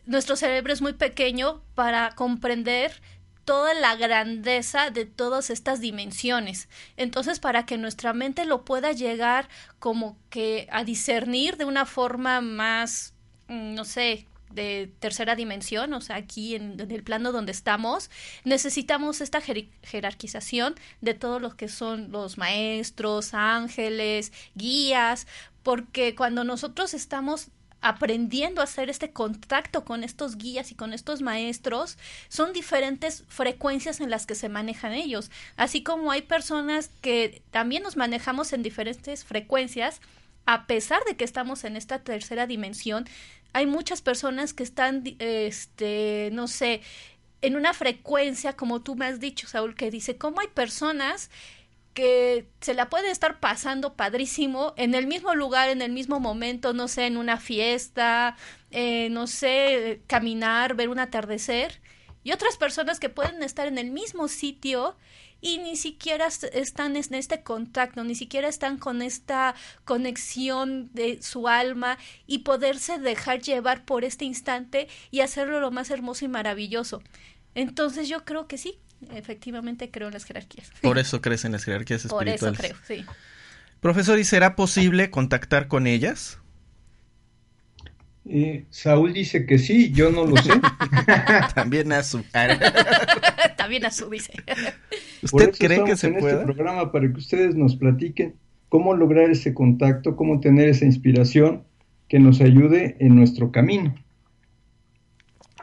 nuestro 0.05 0.35
cerebro 0.35 0.73
es 0.73 0.83
muy 0.83 0.93
pequeño 0.93 1.63
para 1.73 2.11
comprender 2.11 3.01
toda 3.45 3.73
la 3.73 3.95
grandeza 3.95 4.91
de 4.91 5.07
todas 5.07 5.49
estas 5.49 5.81
dimensiones. 5.81 6.69
Entonces, 6.97 7.39
para 7.39 7.65
que 7.65 7.79
nuestra 7.79 8.13
mente 8.13 8.45
lo 8.45 8.63
pueda 8.63 8.91
llegar 8.91 9.49
como 9.79 10.19
que 10.29 10.67
a 10.71 10.83
discernir 10.83 11.57
de 11.57 11.65
una 11.65 11.87
forma 11.87 12.41
más 12.41 13.15
no 13.47 13.85
sé, 13.85 14.25
de 14.51 14.91
tercera 14.99 15.35
dimensión, 15.35 15.93
o 15.93 16.01
sea, 16.01 16.15
aquí 16.15 16.55
en, 16.55 16.79
el 16.79 17.03
plano 17.03 17.31
donde 17.31 17.51
estamos, 17.51 18.09
necesitamos 18.43 19.21
esta 19.21 19.41
jerarquización 19.41 20.75
de 21.01 21.13
todos 21.13 21.41
los 21.41 21.55
que 21.55 21.67
son 21.67 22.11
los 22.11 22.37
maestros, 22.37 23.33
ángeles, 23.33 24.31
guías, 24.55 25.27
porque 25.63 26.15
cuando 26.15 26.43
nosotros 26.43 26.93
estamos 26.93 27.49
aprendiendo 27.81 28.61
a 28.61 28.63
hacer 28.63 28.89
este 28.89 29.11
contacto 29.11 29.85
con 29.85 30.03
estos 30.03 30.37
guías 30.37 30.71
y 30.71 30.75
con 30.75 30.93
estos 30.93 31.21
maestros, 31.21 31.97
son 32.27 32.51
diferentes 32.51 33.23
frecuencias 33.27 34.01
en 34.01 34.09
las 34.09 34.25
que 34.25 34.33
se 34.33 34.49
manejan 34.49 34.93
ellos, 34.93 35.29
así 35.57 35.83
como 35.83 36.11
hay 36.11 36.23
personas 36.23 36.89
que 37.01 37.43
también 37.51 37.83
nos 37.83 37.97
manejamos 37.97 38.53
en 38.53 38.63
diferentes 38.63 39.25
frecuencias, 39.25 40.01
a 40.45 40.65
pesar 40.65 41.03
de 41.03 41.17
que 41.17 41.25
estamos 41.25 41.65
en 41.65 41.75
esta 41.75 41.99
tercera 41.99 42.47
dimensión, 42.47 43.05
hay 43.57 43.65
muchas 43.65 44.03
personas 44.03 44.53
que 44.53 44.61
están, 44.61 45.03
este, 45.17 46.29
no 46.31 46.47
sé, 46.47 46.81
en 47.41 47.55
una 47.55 47.73
frecuencia, 47.73 48.53
como 48.55 48.81
tú 48.83 48.95
me 48.95 49.07
has 49.07 49.19
dicho, 49.19 49.47
Saúl, 49.47 49.73
que 49.73 49.89
dice, 49.89 50.15
¿cómo 50.15 50.41
hay 50.41 50.47
personas 50.47 51.31
que 51.95 52.47
se 52.61 52.75
la 52.75 52.87
pueden 52.87 53.09
estar 53.09 53.39
pasando 53.39 53.95
padrísimo 53.95 54.75
en 54.77 54.93
el 54.93 55.07
mismo 55.07 55.33
lugar, 55.33 55.69
en 55.69 55.81
el 55.81 55.91
mismo 55.91 56.19
momento, 56.19 56.73
no 56.73 56.87
sé, 56.87 57.07
en 57.07 57.17
una 57.17 57.37
fiesta, 57.37 58.37
eh, 58.69 59.09
no 59.09 59.25
sé, 59.25 60.01
caminar, 60.05 60.75
ver 60.75 60.89
un 60.89 60.99
atardecer, 60.99 61.81
y 62.23 62.33
otras 62.33 62.57
personas 62.57 62.99
que 62.99 63.09
pueden 63.09 63.41
estar 63.41 63.67
en 63.67 63.79
el 63.79 63.89
mismo 63.89 64.27
sitio 64.27 64.95
y 65.47 65.59
ni 65.59 65.77
siquiera 65.77 66.27
están 66.27 66.97
en 66.97 67.13
este 67.13 67.41
contacto, 67.41 68.03
ni 68.03 68.15
siquiera 68.15 68.49
están 68.49 68.77
con 68.77 69.01
esta 69.01 69.55
conexión 69.85 70.89
de 70.93 71.21
su 71.21 71.47
alma 71.47 71.97
y 72.25 72.39
poderse 72.39 72.99
dejar 72.99 73.39
llevar 73.39 73.85
por 73.85 74.03
este 74.03 74.25
instante 74.25 74.89
y 75.09 75.21
hacerlo 75.21 75.61
lo 75.61 75.71
más 75.71 75.89
hermoso 75.89 76.25
y 76.25 76.27
maravilloso. 76.27 77.01
Entonces 77.55 78.09
yo 78.09 78.25
creo 78.25 78.47
que 78.47 78.57
sí, 78.57 78.77
efectivamente 79.13 79.89
creo 79.89 80.07
en 80.07 80.15
las 80.15 80.25
jerarquías. 80.25 80.69
Por 80.81 80.99
eso 80.99 81.21
crees 81.21 81.45
en 81.45 81.53
las 81.53 81.63
jerarquías 81.63 82.03
espirituales. 82.03 82.39
Por 82.41 82.49
eso 82.49 82.61
creo, 82.61 82.75
sí. 82.85 83.05
Profesor, 83.79 84.19
¿y 84.19 84.25
será 84.25 84.57
posible 84.57 85.09
contactar 85.11 85.69
con 85.69 85.87
ellas? 85.87 86.39
Eh, 88.29 88.65
Saúl 88.69 89.13
dice 89.13 89.45
que 89.45 89.57
sí, 89.57 89.91
yo 89.93 90.09
no 90.09 90.25
lo 90.25 90.35
sé. 90.37 90.51
También 91.55 91.93
a 91.93 92.03
su... 92.03 92.21
También 93.67 93.85
a 93.85 93.91
su 93.91 94.09
dice. 94.09 94.31
¿Usted 95.23 95.53
cree 95.59 95.83
que 95.83 95.97
se 95.97 96.07
en 96.07 96.19
puede? 96.19 96.35
este 96.35 96.45
programa 96.45 96.89
para 96.89 97.11
que 97.11 97.17
ustedes 97.17 97.53
nos 97.53 97.75
platiquen 97.75 98.35
cómo 98.69 98.95
lograr 98.95 99.29
ese 99.29 99.53
contacto, 99.53 100.15
cómo 100.15 100.39
tener 100.39 100.69
esa 100.69 100.85
inspiración 100.85 101.63
que 102.07 102.17
nos 102.17 102.39
ayude 102.39 102.95
en 103.01 103.17
nuestro 103.17 103.51
camino. 103.51 103.93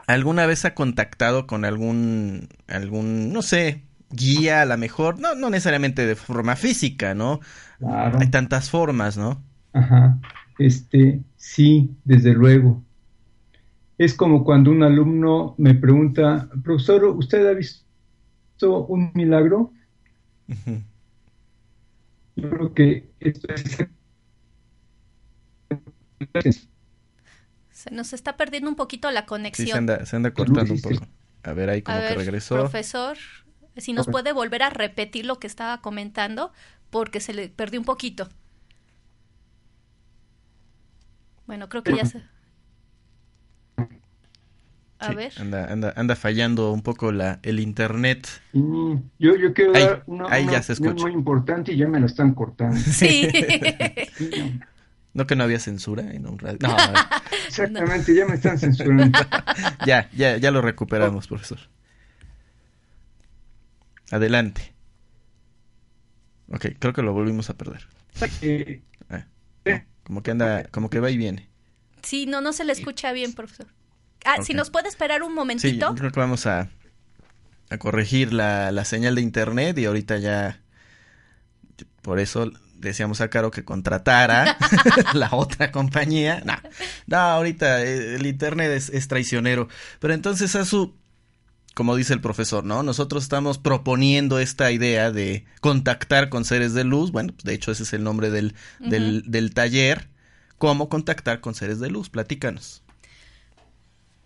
¿Alguna 0.05 0.45
vez 0.45 0.65
ha 0.65 0.75
contactado 0.75 1.47
con 1.47 1.65
algún, 1.65 2.47
algún, 2.67 3.33
no 3.33 3.41
sé, 3.41 3.81
guía 4.11 4.61
a 4.61 4.65
lo 4.65 4.77
mejor? 4.77 5.19
No, 5.19 5.33
no 5.33 5.49
necesariamente 5.49 6.05
de 6.05 6.15
forma 6.15 6.55
física, 6.55 7.15
¿no? 7.15 7.39
Claro. 7.79 8.19
Hay 8.21 8.29
tantas 8.29 8.69
formas, 8.69 9.17
¿no? 9.17 9.41
Ajá. 9.73 10.19
Este, 10.59 11.21
sí, 11.37 11.89
desde 12.03 12.35
luego. 12.35 12.83
Es 13.97 14.13
como 14.13 14.43
cuando 14.43 14.69
un 14.69 14.83
alumno 14.83 15.55
me 15.57 15.73
pregunta, 15.73 16.49
profesor, 16.63 17.03
¿usted 17.05 17.47
ha 17.47 17.53
visto 17.53 17.84
un 18.61 19.11
milagro? 19.13 19.71
Yo 22.35 22.49
creo 22.49 22.73
que 22.73 23.09
esto 23.19 23.47
es... 23.53 23.87
Se 27.71 27.91
nos 27.91 28.13
está 28.13 28.37
perdiendo 28.37 28.69
un 28.69 28.75
poquito 28.75 29.11
la 29.11 29.25
conexión. 29.25 29.65
Sí, 29.65 29.71
se 29.71 29.77
anda, 29.77 30.05
se 30.05 30.15
anda 30.15 30.33
cortando 30.33 30.73
un 30.73 30.81
poco. 30.81 31.07
A 31.43 31.53
ver, 31.53 31.69
ahí 31.69 31.81
como 31.81 31.97
A 31.97 32.01
ver, 32.01 32.13
que 32.13 32.15
regresó. 32.15 32.55
Profesor, 32.55 33.17
si 33.77 33.93
nos 33.93 34.07
puede 34.07 34.33
volver 34.33 34.63
a 34.63 34.69
repetir 34.69 35.25
lo 35.25 35.39
que 35.39 35.47
estaba 35.47 35.81
comentando, 35.81 36.51
porque 36.89 37.19
se 37.19 37.33
le 37.33 37.49
perdió 37.49 37.79
un 37.79 37.85
poquito. 37.85 38.29
Bueno, 41.45 41.69
creo 41.69 41.83
que 41.83 41.95
ya 41.95 42.05
se... 42.05 42.23
A 44.97 45.09
Sí, 45.09 45.15
ver. 45.15 45.33
Anda, 45.37 45.71
anda, 45.71 45.93
anda 45.97 46.15
fallando 46.15 46.71
un 46.71 46.81
poco 46.81 47.11
la, 47.11 47.39
el 47.43 47.59
internet. 47.59 48.27
Mm, 48.53 48.95
Yo, 49.19 49.35
yo 49.35 49.53
quiero 49.53 49.75
Ahí, 49.75 49.83
dar 49.83 50.03
una, 50.07 50.25
ahí 50.29 50.43
una 50.43 50.53
ya 50.53 50.63
se 50.63 50.73
opinión 50.73 50.95
escucha. 50.95 51.07
muy 51.07 51.17
importante 51.17 51.73
y 51.73 51.77
ya 51.77 51.87
me 51.87 51.99
la 51.99 52.05
están 52.05 52.33
cortando. 52.33 52.77
Sí. 52.77 53.27
Sí, 54.17 54.29
no. 54.37 54.59
No 55.13 55.27
que 55.27 55.35
no 55.37 55.43
había 55.45 55.59
censura 55.59 56.13
en 56.13 56.27
un 56.27 56.37
radio. 56.39 56.59
No, 56.61 56.75
Exactamente, 57.47 58.13
ya 58.15 58.25
me 58.25 58.35
están 58.35 58.57
censurando. 58.59 59.17
ya, 59.85 60.09
ya, 60.13 60.37
ya 60.37 60.51
lo 60.51 60.61
recuperamos, 60.61 61.27
profesor. 61.27 61.59
Adelante. 64.11 64.73
Ok, 66.51 66.67
creo 66.79 66.93
que 66.93 67.01
lo 67.01 67.13
volvimos 67.13 67.49
a 67.49 67.57
perder. 67.57 67.87
Eh, 68.41 68.81
Ah, 69.09 69.25
no, 69.65 69.81
como 70.03 70.21
que 70.23 70.31
anda, 70.31 70.63
como 70.65 70.89
que 70.89 70.99
va 70.99 71.09
y 71.11 71.17
viene. 71.17 71.49
Sí, 72.03 72.25
no, 72.27 72.41
no 72.41 72.53
se 72.53 72.63
le 72.65 72.71
escucha 72.73 73.11
bien, 73.13 73.33
profesor. 73.33 73.67
Ah, 74.25 74.41
si 74.43 74.53
nos 74.53 74.69
puede 74.69 74.89
esperar 74.89 75.23
un 75.23 75.33
momentito. 75.33 75.93
creo 75.95 76.11
que 76.11 76.19
vamos 76.19 76.45
a, 76.45 76.69
a 77.69 77.77
corregir 77.77 78.33
la, 78.33 78.71
la 78.71 78.85
señal 78.85 79.15
de 79.15 79.21
internet 79.21 79.77
y 79.77 79.85
ahorita 79.85 80.17
ya, 80.17 80.61
por 82.01 82.19
eso 82.19 82.51
decíamos 82.75 83.21
a 83.21 83.29
Caro 83.29 83.51
que 83.51 83.63
contratara 83.63 84.57
la 85.13 85.29
otra 85.31 85.71
compañía. 85.71 86.41
No, 86.45 86.53
no 87.07 87.17
ahorita 87.17 87.83
eh, 87.83 88.15
el 88.15 88.25
Internet 88.25 88.71
es, 88.71 88.89
es 88.89 89.07
traicionero. 89.07 89.67
Pero 89.99 90.13
entonces 90.13 90.55
a 90.55 90.65
su 90.65 90.95
como 91.73 91.97
dice 91.97 92.13
el 92.13 92.21
profesor, 92.21 92.63
¿no? 92.63 92.83
Nosotros 92.83 93.23
estamos 93.23 93.57
proponiendo 93.57 94.39
esta 94.39 94.71
idea 94.71 95.11
de 95.11 95.43
contactar 95.59 96.29
con 96.29 96.45
seres 96.45 96.73
de 96.73 96.85
luz, 96.85 97.11
bueno, 97.11 97.33
pues 97.33 97.43
de 97.43 97.53
hecho 97.53 97.69
ese 97.69 97.83
es 97.83 97.91
el 97.91 98.01
nombre 98.01 98.29
del, 98.29 98.55
del, 98.79 99.29
del 99.29 99.53
taller, 99.53 100.07
cómo 100.57 100.87
contactar 100.87 101.41
con 101.41 101.53
seres 101.53 101.81
de 101.81 101.89
luz, 101.89 102.09
platícanos. 102.09 102.84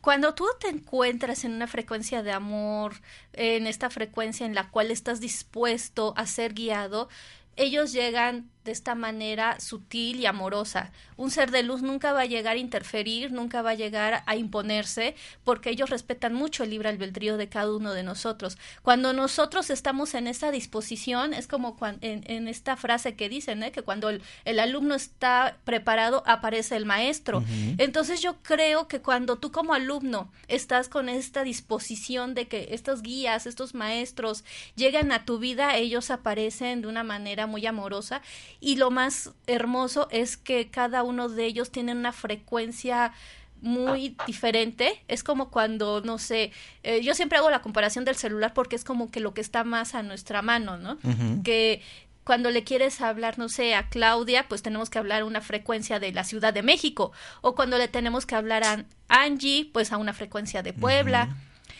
Cuando 0.02 0.34
tú 0.34 0.48
te 0.60 0.70
encuentras 0.70 1.44
en 1.44 1.54
una 1.54 1.68
frecuencia 1.68 2.24
de 2.24 2.32
amor, 2.32 2.94
en 3.34 3.68
esta 3.68 3.90
frecuencia 3.90 4.46
en 4.46 4.56
la 4.56 4.70
cual 4.70 4.92
estás 4.92 5.20
dispuesto 5.20 6.14
a 6.16 6.26
ser 6.26 6.54
guiado, 6.54 7.10
ellos 7.58 7.92
llegan 7.92 8.50
de 8.66 8.72
esta 8.72 8.94
manera 8.94 9.60
sutil 9.60 10.20
y 10.20 10.26
amorosa. 10.26 10.92
Un 11.16 11.32
ser 11.32 11.50
de 11.52 11.64
luz 11.64 11.82
nunca 11.82 12.14
va 12.14 12.22
a 12.22 12.26
llegar 12.26 12.56
a 12.56 12.60
interferir, 12.60 13.32
nunca 13.32 13.62
va 13.62 13.72
a 13.72 13.76
llegar 13.76 14.24
a 14.26 14.36
imponerse, 14.36 15.16
porque 15.44 15.70
ellos 15.70 15.90
respetan 15.90 16.34
mucho 16.34 16.64
el 16.64 16.72
libre 16.72 16.90
albedrío 16.90 17.38
de 17.38 17.50
cada 17.50 17.74
uno 17.74 17.94
de 17.94 18.04
nosotros. 18.04 18.58
Cuando 18.82 19.14
nosotros 19.14 19.70
estamos 19.70 20.14
en 20.14 20.28
esa 20.28 20.52
disposición, 20.52 21.34
es 21.34 21.48
como 21.48 21.78
en, 22.02 22.48
esta 22.48 22.76
frase 22.76 23.16
que 23.16 23.30
dicen, 23.30 23.64
¿eh? 23.64 23.72
que 23.72 23.82
cuando 23.82 24.10
el, 24.10 24.60
alumno 24.60 24.96
está 24.96 25.58
preparado, 25.64 26.24
aparece 26.26 26.76
el 26.76 26.86
maestro. 26.86 27.44
Entonces 27.78 28.22
yo 28.22 28.38
creo 28.44 28.88
que 28.88 29.02
cuando 29.02 29.38
tú 29.38 29.52
como 29.52 29.74
alumno 29.74 30.32
estás 30.48 30.90
con 30.90 31.10
esta 31.10 31.44
disposición 31.44 32.34
de 32.34 32.48
que 32.48 32.70
estos 32.72 33.02
guías, 33.02 33.46
estos 33.46 33.74
maestros 33.74 34.44
llegan 34.76 35.12
a 35.12 35.26
tu 35.26 35.40
vida, 35.40 35.78
ellos 35.78 36.12
aparecen 36.12 36.82
de 36.82 36.88
una 36.88 37.04
manera 37.04 37.48
muy 37.48 37.66
amorosa 37.66 38.22
y 38.60 38.76
lo 38.76 38.92
más 38.92 39.32
hermoso 39.48 40.08
es 40.12 40.38
que 40.38 40.70
cada 40.70 41.04
uno 41.04 41.30
de 41.30 41.46
ellos 41.46 41.72
tiene 41.72 41.94
una 41.94 42.12
frecuencia 42.12 43.14
muy 43.62 44.16
diferente. 44.26 45.02
Es 45.08 45.24
como 45.24 45.50
cuando, 45.50 46.02
no 46.02 46.18
sé, 46.18 46.52
eh, 46.84 47.02
yo 47.02 47.14
siempre 47.14 47.38
hago 47.38 47.50
la 47.50 47.62
comparación 47.62 48.06
del 48.06 48.16
celular 48.16 48.54
porque 48.54 48.76
es 48.76 48.84
como 48.84 49.12
que 49.12 49.20
lo 49.20 49.34
que 49.34 49.42
está 49.42 49.64
más 49.64 49.96
a 49.96 50.04
nuestra 50.04 50.42
mano, 50.42 50.78
¿no? 50.78 50.98
Que 51.44 51.82
cuando 52.24 52.52
le 52.52 52.64
quieres 52.64 53.02
hablar, 53.02 53.40
no 53.40 53.50
sé, 53.50 53.76
a 53.76 53.90
Claudia, 53.90 54.48
pues 54.48 54.62
tenemos 54.62 54.90
que 54.90 55.00
hablar 55.00 55.24
una 55.24 55.42
frecuencia 55.42 56.00
de 56.00 56.12
la 56.12 56.24
Ciudad 56.24 56.54
de 56.54 56.62
México. 56.62 57.12
O 57.42 57.56
cuando 57.56 57.78
le 57.78 57.88
tenemos 57.88 58.26
que 58.26 58.36
hablar 58.36 58.64
a 58.64 58.86
Angie, 59.08 59.70
pues 59.74 59.92
a 59.92 59.98
una 59.98 60.14
frecuencia 60.14 60.62
de 60.62 60.74
Puebla. 60.74 61.36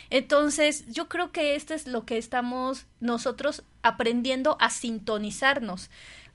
Entonces, 0.10 0.86
yo 0.88 1.08
creo 1.08 1.32
que 1.32 1.56
esto 1.56 1.76
es 1.76 1.86
lo 1.86 2.06
que 2.06 2.18
estamos 2.18 2.88
nosotros 3.00 3.64
aprendiendo 3.84 4.58
a 4.60 4.72
sintonizarnos 4.72 5.92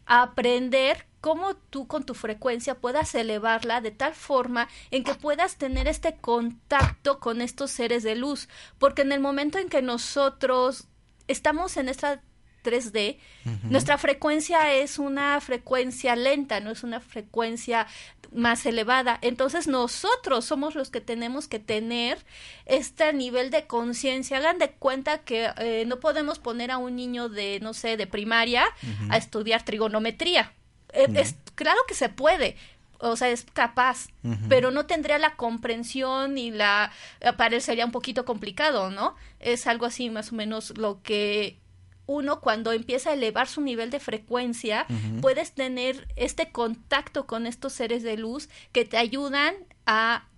aprender 0.07 1.07
cómo 1.21 1.55
tú 1.55 1.87
con 1.87 2.05
tu 2.05 2.15
frecuencia 2.15 2.75
puedas 2.75 3.15
elevarla 3.15 3.81
de 3.81 3.91
tal 3.91 4.15
forma 4.15 4.69
en 4.91 5.05
que 5.05 5.15
puedas 5.15 5.57
tener 5.57 5.89
este 5.89 6.17
contacto 6.17 7.19
con 7.19 7.41
estos 7.41 7.71
seres 7.71 8.03
de 8.03 8.15
luz, 8.15 8.49
porque 8.79 9.03
en 9.03 9.13
el 9.13 9.21
momento 9.21 9.59
en 9.59 9.69
que 9.69 9.81
nosotros 9.81 10.89
estamos 11.27 11.77
en 11.79 11.89
esta 11.89 12.23
3D, 12.65 13.19
nuestra 13.65 13.99
frecuencia 13.99 14.73
es 14.73 14.99
una 14.99 15.41
frecuencia 15.41 16.17
lenta, 16.17 16.61
no 16.61 16.71
es 16.71 16.83
una 16.83 17.01
frecuencia 17.01 17.87
más 18.35 18.67
elevada. 18.67 19.19
Entonces 19.23 19.69
nosotros 19.69 20.45
somos 20.45 20.75
los 20.75 20.91
que 20.91 21.01
tenemos 21.01 21.49
que 21.49 21.59
tener 21.59 22.19
este 22.67 23.13
nivel 23.13 23.51
de 23.51 23.67
conciencia. 23.67 24.39
Hagan 24.39 24.59
de 24.59 24.71
cuenta 24.73 25.19
que 25.19 25.51
eh, 25.59 25.85
no 25.87 26.01
podemos 26.01 26.39
poner 26.39 26.71
a 26.71 26.79
un 26.79 26.97
niño 26.97 27.29
de, 27.29 27.61
no 27.61 27.75
sé, 27.75 27.97
de 27.97 28.07
primaria 28.07 28.65
a 29.09 29.17
estudiar 29.17 29.65
trigonometría. 29.65 30.53
Eh, 30.93 31.07
es, 31.15 31.37
claro 31.55 31.81
que 31.87 31.95
se 31.95 32.09
puede, 32.09 32.57
o 32.99 33.17
sea, 33.17 33.29
es 33.29 33.47
capaz, 33.53 34.09
pero 34.49 34.71
no 34.71 34.87
tendría 34.87 35.19
la 35.19 35.37
comprensión 35.37 36.39
y 36.39 36.51
la 36.51 36.91
parecería 37.37 37.85
un 37.85 37.93
poquito 37.93 38.25
complicado, 38.25 38.91
¿no? 38.91 39.15
Es 39.41 39.67
algo 39.67 39.87
así 39.87 40.09
más 40.11 40.33
o 40.33 40.37
menos 40.37 40.77
lo 40.79 41.03
que 41.03 41.59
uno 42.07 42.41
cuando 42.41 42.73
empieza 42.73 43.11
a 43.11 43.15
elevar 43.15 43.49
su 43.49 43.61
nivel 43.61 43.91
de 43.91 44.01
frecuencia, 44.01 44.87
puedes 45.21 45.53
tener 45.53 46.09
este 46.17 46.51
contacto 46.51 47.27
con 47.27 47.47
estos 47.47 47.73
seres 47.73 48.03
de 48.03 48.17
luz 48.17 48.49
que 48.73 48.85
te 48.85 48.97
ayudan 48.97 49.55
a 49.87 50.29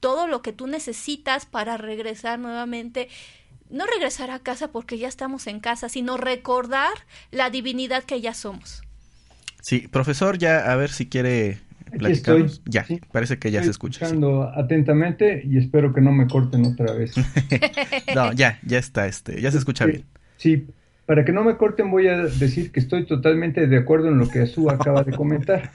todo 0.00 0.26
lo 0.26 0.42
que 0.42 0.52
tú 0.52 0.66
necesitas 0.66 1.46
para 1.46 1.76
regresar 1.76 2.38
nuevamente 2.38 3.08
no 3.70 3.86
regresar 3.86 4.30
a 4.30 4.40
casa 4.40 4.72
porque 4.72 4.98
ya 4.98 5.06
estamos 5.06 5.46
en 5.46 5.60
casa, 5.60 5.88
sino 5.88 6.16
recordar 6.16 6.90
la 7.30 7.50
divinidad 7.50 8.02
que 8.02 8.20
ya 8.20 8.34
somos. 8.34 8.82
Sí, 9.62 9.86
profesor, 9.86 10.38
ya 10.38 10.72
a 10.72 10.74
ver 10.74 10.90
si 10.90 11.08
quiere 11.08 11.60
Estoy, 11.92 12.46
ya, 12.66 12.86
parece 13.10 13.38
que 13.38 13.50
ya 13.50 13.62
se 13.62 13.70
escucha. 13.70 14.04
Escuchando 14.04 14.50
atentamente 14.54 15.42
y 15.44 15.58
espero 15.58 15.92
que 15.92 16.00
no 16.00 16.12
me 16.12 16.28
corten 16.28 16.64
otra 16.64 16.92
vez. 16.92 17.14
no, 18.14 18.32
ya, 18.32 18.60
ya 18.62 18.78
está, 18.78 19.06
este, 19.06 19.40
ya 19.40 19.50
se 19.50 19.58
escucha 19.58 19.86
bien. 19.86 20.04
Sí, 20.36 20.68
para 21.10 21.24
que 21.24 21.32
no 21.32 21.42
me 21.42 21.56
corten, 21.56 21.90
voy 21.90 22.06
a 22.06 22.18
decir 22.18 22.70
que 22.70 22.78
estoy 22.78 23.04
totalmente 23.04 23.66
de 23.66 23.76
acuerdo 23.76 24.10
en 24.10 24.18
lo 24.18 24.28
que 24.28 24.42
Azú 24.42 24.70
acaba 24.70 25.02
de 25.02 25.10
comentar. 25.10 25.72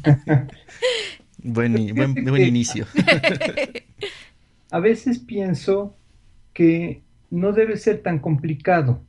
buen, 1.42 1.74
buen, 1.92 2.46
inicio. 2.46 2.86
a 4.70 4.78
veces 4.78 5.18
pienso 5.18 5.96
que 6.52 7.02
no 7.28 7.50
debe 7.54 7.76
ser 7.76 8.02
tan 8.02 8.20
complicado, 8.20 9.02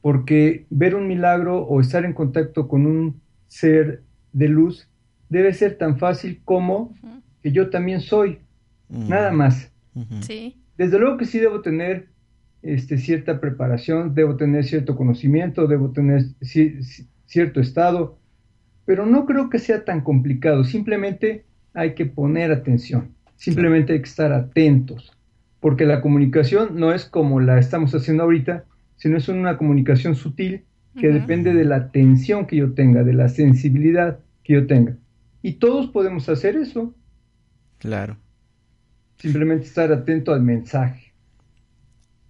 porque 0.00 0.66
ver 0.68 0.96
un 0.96 1.06
milagro 1.06 1.62
o 1.62 1.80
estar 1.80 2.04
en 2.04 2.12
contacto 2.12 2.66
con 2.66 2.86
un 2.86 3.20
ser 3.46 4.02
de 4.32 4.48
luz 4.48 4.88
debe 5.28 5.52
ser 5.52 5.78
tan 5.78 5.96
fácil 5.96 6.40
como 6.44 6.92
que 7.40 7.52
yo 7.52 7.70
también 7.70 8.00
soy, 8.00 8.40
nada 8.88 9.30
más. 9.30 9.70
Sí. 10.22 10.60
Desde 10.76 10.98
luego 10.98 11.18
que 11.18 11.24
sí 11.24 11.38
debo 11.38 11.60
tener 11.60 12.08
este, 12.64 12.96
cierta 12.96 13.40
preparación, 13.40 14.14
debo 14.14 14.36
tener 14.36 14.64
cierto 14.64 14.96
conocimiento, 14.96 15.66
debo 15.66 15.90
tener 15.90 16.22
cierto 17.26 17.60
estado, 17.60 18.18
pero 18.86 19.04
no 19.04 19.26
creo 19.26 19.50
que 19.50 19.58
sea 19.58 19.84
tan 19.84 20.00
complicado, 20.00 20.64
simplemente 20.64 21.44
hay 21.74 21.94
que 21.94 22.06
poner 22.06 22.52
atención, 22.52 23.10
simplemente 23.36 23.92
hay 23.92 24.00
que 24.00 24.08
estar 24.08 24.32
atentos, 24.32 25.12
porque 25.60 25.84
la 25.84 26.00
comunicación 26.00 26.76
no 26.80 26.92
es 26.94 27.04
como 27.04 27.38
la 27.38 27.58
estamos 27.58 27.94
haciendo 27.94 28.22
ahorita, 28.22 28.64
sino 28.96 29.18
es 29.18 29.28
una 29.28 29.58
comunicación 29.58 30.14
sutil 30.14 30.64
que 30.98 31.08
depende 31.08 31.52
de 31.52 31.64
la 31.64 31.76
atención 31.76 32.46
que 32.46 32.56
yo 32.56 32.72
tenga, 32.72 33.02
de 33.02 33.12
la 33.12 33.28
sensibilidad 33.28 34.20
que 34.42 34.54
yo 34.54 34.66
tenga. 34.66 34.96
Y 35.42 35.54
todos 35.54 35.88
podemos 35.88 36.28
hacer 36.28 36.56
eso. 36.56 36.94
Claro. 37.78 38.16
Simplemente 39.18 39.66
estar 39.66 39.92
atento 39.92 40.32
al 40.32 40.42
mensaje. 40.42 41.03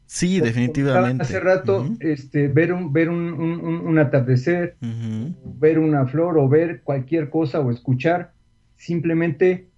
Sí, 0.07 0.40
definitivamente. 0.40 1.23
Hace 1.23 1.40
rato, 1.40 1.88
este, 2.01 2.49
ver 2.49 2.73
un, 2.73 2.93
ver 2.93 3.09
un, 3.09 3.99
atardecer, 3.99 4.77
ver 4.81 5.79
una 5.79 6.07
flor 6.07 6.38
o 6.38 6.49
ver 6.49 6.83
cualquier 6.83 7.31
cosa 7.31 7.61
o 7.61 7.71
escuchar, 7.71 8.33
simplemente 8.77 9.69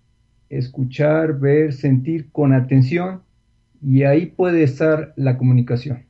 escuchar, 0.49 1.39
ver, 1.39 1.73
sentir 1.73 2.31
con 2.33 2.53
atención 2.53 3.23
y 3.83 4.03
ahí 4.03 4.27
puede 4.27 4.63
estar 4.63 5.13
la 5.17 5.39
comunicación. 5.39 6.05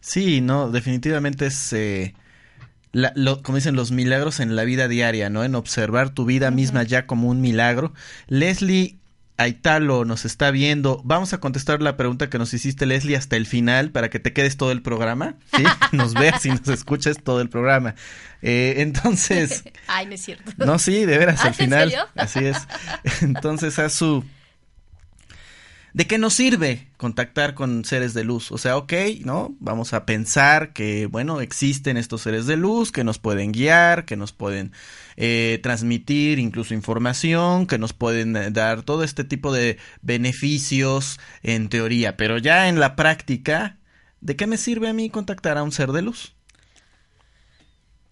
Sí, 0.00 0.40
no, 0.40 0.70
definitivamente 0.70 1.46
es, 1.46 1.72
eh, 1.72 2.14
como 3.42 3.56
dicen, 3.56 3.76
los 3.76 3.92
milagros 3.92 4.40
en 4.40 4.56
la 4.56 4.64
vida 4.64 4.88
diaria, 4.88 5.28
¿no? 5.30 5.44
En 5.44 5.54
observar 5.54 6.10
tu 6.10 6.24
vida 6.24 6.50
misma 6.50 6.82
ya 6.82 7.06
como 7.06 7.28
un 7.28 7.40
milagro. 7.40 7.92
Leslie, 8.28 8.99
Aitalo 9.40 10.04
nos 10.04 10.26
está 10.26 10.50
viendo. 10.50 11.00
Vamos 11.02 11.32
a 11.32 11.38
contestar 11.38 11.80
la 11.80 11.96
pregunta 11.96 12.28
que 12.28 12.38
nos 12.38 12.52
hiciste, 12.52 12.84
Leslie, 12.84 13.16
hasta 13.16 13.36
el 13.36 13.46
final 13.46 13.90
para 13.90 14.10
que 14.10 14.18
te 14.18 14.34
quedes 14.34 14.58
todo 14.58 14.70
el 14.70 14.82
programa. 14.82 15.36
¿sí? 15.56 15.64
Nos 15.92 16.12
veas 16.12 16.44
y 16.44 16.50
nos 16.50 16.68
escuches 16.68 17.22
todo 17.22 17.40
el 17.40 17.48
programa. 17.48 17.94
Eh, 18.42 18.74
entonces. 18.78 19.64
Ay, 19.86 20.04
no 20.04 20.12
es 20.12 20.20
cierto. 20.20 20.52
No, 20.58 20.78
sí, 20.78 21.06
de 21.06 21.16
veras, 21.16 21.42
al 21.42 21.54
final. 21.54 21.90
Así 22.16 22.44
es. 22.44 22.58
Entonces, 23.22 23.78
a 23.78 23.88
su 23.88 24.24
¿De 25.92 26.06
qué 26.06 26.18
nos 26.18 26.34
sirve 26.34 26.88
contactar 26.96 27.54
con 27.54 27.84
seres 27.84 28.14
de 28.14 28.22
luz? 28.22 28.52
O 28.52 28.58
sea, 28.58 28.76
ok, 28.76 28.92
¿no? 29.24 29.56
Vamos 29.58 29.92
a 29.92 30.06
pensar 30.06 30.72
que, 30.72 31.06
bueno, 31.06 31.40
existen 31.40 31.96
estos 31.96 32.22
seres 32.22 32.46
de 32.46 32.56
luz 32.56 32.92
que 32.92 33.02
nos 33.02 33.18
pueden 33.18 33.50
guiar, 33.50 34.04
que 34.04 34.16
nos 34.16 34.32
pueden 34.32 34.72
eh, 35.16 35.58
transmitir 35.62 36.38
incluso 36.38 36.74
información, 36.74 37.66
que 37.66 37.78
nos 37.78 37.92
pueden 37.92 38.36
eh, 38.36 38.50
dar 38.52 38.82
todo 38.82 39.02
este 39.02 39.24
tipo 39.24 39.52
de 39.52 39.78
beneficios 40.00 41.18
en 41.42 41.68
teoría, 41.68 42.16
pero 42.16 42.38
ya 42.38 42.68
en 42.68 42.78
la 42.78 42.94
práctica, 42.94 43.78
¿de 44.20 44.36
qué 44.36 44.46
me 44.46 44.58
sirve 44.58 44.88
a 44.88 44.92
mí 44.92 45.10
contactar 45.10 45.58
a 45.58 45.64
un 45.64 45.72
ser 45.72 45.90
de 45.90 46.02
luz? 46.02 46.36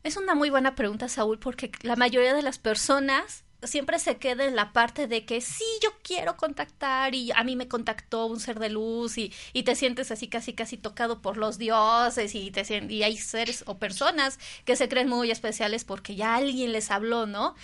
Es 0.03 0.17
una 0.17 0.35
muy 0.35 0.51
buena 0.51 0.75
pregunta, 0.75 1.09
Saúl, 1.09 1.38
porque 1.38 1.71
la 1.83 1.95
mayoría 1.95 2.35
de 2.35 2.43
las 2.43 2.59
personas 2.59 3.45
siempre 3.62 3.99
se 3.99 4.16
queda 4.18 4.44
en 4.44 4.57
la 4.57 4.73
parte 4.73 5.07
de 5.07 5.25
que 5.25 5.40
sí, 5.40 5.64
yo 5.83 5.90
quiero 6.03 6.37
contactar 6.37 7.14
y 7.14 7.33
a 7.33 7.42
mí 7.44 7.57
me 7.57 7.68
contactó 7.68 8.27
un 8.27 8.40
ser 8.40 8.59
de 8.59 8.71
luz 8.71 9.18
y, 9.18 9.33
y 9.53 9.64
te 9.64 9.75
sientes 9.75 10.11
así 10.11 10.29
casi 10.29 10.53
casi 10.53 10.77
tocado 10.77 11.21
por 11.21 11.37
los 11.37 11.59
dioses 11.59 12.35
y, 12.35 12.51
te, 12.51 12.64
y 12.88 13.03
hay 13.03 13.16
seres 13.16 13.64
o 13.66 13.79
personas 13.79 14.38
que 14.64 14.77
se 14.77 14.88
creen 14.88 15.09
muy 15.09 15.31
especiales 15.31 15.85
porque 15.85 16.14
ya 16.14 16.37
alguien 16.37 16.73
les 16.73 16.90
habló, 16.90 17.27
¿no? 17.27 17.55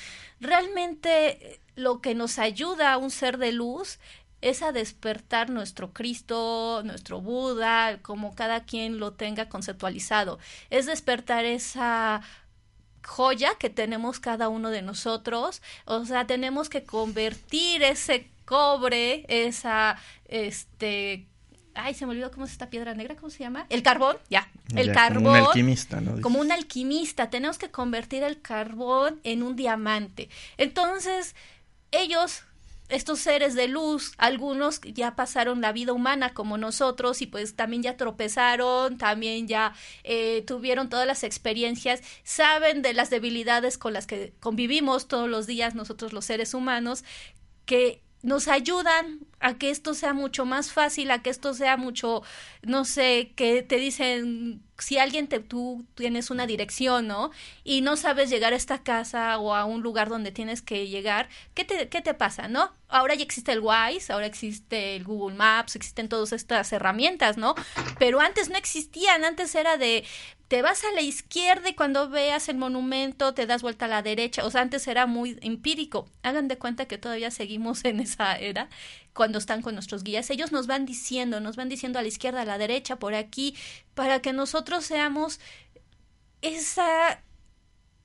Realmente 0.40 1.60
lo 1.76 2.00
que 2.00 2.14
nos 2.14 2.38
ayuda 2.38 2.92
a 2.92 2.98
un 2.98 3.10
ser 3.10 3.38
de 3.38 3.52
luz 3.52 3.98
es 4.44 4.62
a 4.62 4.72
despertar 4.72 5.48
nuestro 5.48 5.94
Cristo, 5.94 6.82
nuestro 6.84 7.22
Buda, 7.22 8.00
como 8.02 8.34
cada 8.34 8.64
quien 8.64 8.98
lo 8.98 9.14
tenga 9.14 9.48
conceptualizado. 9.48 10.38
Es 10.68 10.84
despertar 10.84 11.46
esa 11.46 12.20
joya 13.04 13.54
que 13.58 13.70
tenemos 13.70 14.20
cada 14.20 14.48
uno 14.48 14.70
de 14.70 14.82
nosotros. 14.82 15.62
O 15.84 16.04
sea, 16.04 16.26
tenemos 16.26 16.68
que 16.68 16.84
convertir 16.84 17.82
ese 17.82 18.30
cobre, 18.44 19.24
esa, 19.28 19.96
este, 20.26 21.26
ay, 21.74 21.94
se 21.94 22.06
me 22.06 22.12
olvidó 22.12 22.30
cómo 22.30 22.46
es 22.46 22.52
esta 22.52 22.70
piedra 22.70 22.94
negra, 22.94 23.16
¿cómo 23.16 23.30
se 23.30 23.40
llama? 23.40 23.66
El 23.68 23.82
carbón, 23.82 24.16
ya, 24.30 24.48
el 24.74 24.92
carbón. 24.92 25.24
Como 25.24 25.32
un 25.32 25.46
alquimista, 25.46 26.00
¿no? 26.00 26.20
Como 26.20 26.40
un 26.40 26.52
alquimista, 26.52 27.30
tenemos 27.30 27.58
que 27.58 27.70
convertir 27.70 28.22
el 28.22 28.40
carbón 28.40 29.20
en 29.24 29.42
un 29.42 29.56
diamante. 29.56 30.28
Entonces, 30.56 31.34
ellos 31.90 32.44
estos 32.88 33.20
seres 33.20 33.54
de 33.54 33.66
luz, 33.66 34.12
algunos 34.18 34.80
ya 34.82 35.16
pasaron 35.16 35.60
la 35.60 35.72
vida 35.72 35.92
humana 35.92 36.34
como 36.34 36.58
nosotros 36.58 37.22
y 37.22 37.26
pues 37.26 37.56
también 37.56 37.82
ya 37.82 37.96
tropezaron, 37.96 38.98
también 38.98 39.48
ya 39.48 39.74
eh, 40.02 40.42
tuvieron 40.46 40.88
todas 40.88 41.06
las 41.06 41.24
experiencias, 41.24 42.02
saben 42.24 42.82
de 42.82 42.92
las 42.92 43.10
debilidades 43.10 43.78
con 43.78 43.92
las 43.94 44.06
que 44.06 44.34
convivimos 44.40 45.08
todos 45.08 45.28
los 45.28 45.46
días 45.46 45.74
nosotros 45.74 46.12
los 46.12 46.26
seres 46.26 46.52
humanos, 46.52 47.04
que 47.64 48.02
nos 48.22 48.48
ayudan 48.48 49.20
a 49.40 49.54
que 49.54 49.70
esto 49.70 49.94
sea 49.94 50.12
mucho 50.14 50.44
más 50.44 50.72
fácil, 50.72 51.10
a 51.10 51.22
que 51.22 51.30
esto 51.30 51.54
sea 51.54 51.76
mucho, 51.76 52.22
no 52.62 52.84
sé, 52.84 53.32
que 53.36 53.62
te 53.62 53.76
dicen, 53.76 54.62
si 54.78 54.98
alguien 54.98 55.28
te, 55.28 55.40
tú 55.40 55.84
tienes 55.94 56.30
una 56.30 56.46
dirección, 56.46 57.06
¿no? 57.06 57.30
Y 57.62 57.80
no 57.80 57.96
sabes 57.96 58.30
llegar 58.30 58.52
a 58.52 58.56
esta 58.56 58.82
casa 58.82 59.38
o 59.38 59.54
a 59.54 59.64
un 59.64 59.82
lugar 59.82 60.08
donde 60.08 60.32
tienes 60.32 60.62
que 60.62 60.88
llegar, 60.88 61.28
¿qué 61.54 61.64
te, 61.64 61.88
qué 61.88 62.00
te 62.00 62.14
pasa, 62.14 62.48
no? 62.48 62.72
Ahora 62.88 63.14
ya 63.14 63.24
existe 63.24 63.52
el 63.52 63.60
Wise, 63.60 64.12
ahora 64.12 64.26
existe 64.26 64.96
el 64.96 65.04
Google 65.04 65.36
Maps, 65.36 65.76
existen 65.76 66.08
todas 66.08 66.32
estas 66.32 66.72
herramientas, 66.72 67.36
¿no? 67.36 67.54
Pero 67.98 68.20
antes 68.20 68.50
no 68.50 68.56
existían, 68.56 69.24
antes 69.24 69.54
era 69.54 69.76
de, 69.76 70.04
te 70.48 70.62
vas 70.62 70.84
a 70.84 70.92
la 70.92 71.00
izquierda 71.00 71.68
y 71.68 71.74
cuando 71.74 72.08
veas 72.08 72.48
el 72.48 72.56
monumento 72.56 73.34
te 73.34 73.46
das 73.46 73.62
vuelta 73.62 73.86
a 73.86 73.88
la 73.88 74.02
derecha. 74.02 74.44
O 74.44 74.50
sea, 74.50 74.60
antes 74.60 74.86
era 74.86 75.06
muy 75.06 75.38
empírico. 75.40 76.08
Hagan 76.22 76.48
de 76.48 76.58
cuenta 76.58 76.86
que 76.86 76.98
todavía 76.98 77.30
seguimos 77.30 77.84
en 77.84 78.00
esa 78.00 78.36
era 78.36 78.68
cuando 79.14 79.38
están 79.38 79.62
con 79.62 79.74
nuestros 79.74 80.04
guías. 80.04 80.28
Ellos 80.30 80.52
nos 80.52 80.66
van 80.66 80.84
diciendo, 80.84 81.40
nos 81.40 81.56
van 81.56 81.68
diciendo 81.68 81.98
a 81.98 82.02
la 82.02 82.08
izquierda, 82.08 82.42
a 82.42 82.44
la 82.44 82.58
derecha, 82.58 82.96
por 82.96 83.14
aquí, 83.14 83.56
para 83.94 84.20
que 84.20 84.32
nosotros 84.32 84.84
seamos 84.84 85.40
esa 86.42 87.22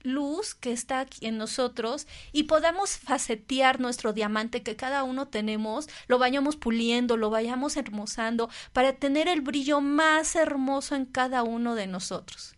luz 0.02 0.54
que 0.54 0.72
está 0.72 1.00
aquí 1.00 1.26
en 1.26 1.36
nosotros 1.36 2.06
y 2.32 2.44
podamos 2.44 2.96
facetear 2.96 3.80
nuestro 3.80 4.12
diamante 4.12 4.62
que 4.62 4.76
cada 4.76 5.04
uno 5.04 5.28
tenemos, 5.28 5.88
lo 6.08 6.18
vayamos 6.18 6.56
puliendo, 6.56 7.16
lo 7.18 7.28
vayamos 7.28 7.76
hermosando 7.76 8.48
para 8.72 8.94
tener 8.94 9.28
el 9.28 9.42
brillo 9.42 9.80
más 9.80 10.36
hermoso 10.36 10.94
en 10.94 11.04
cada 11.04 11.42
uno 11.42 11.74
de 11.74 11.86
nosotros. 11.86 12.54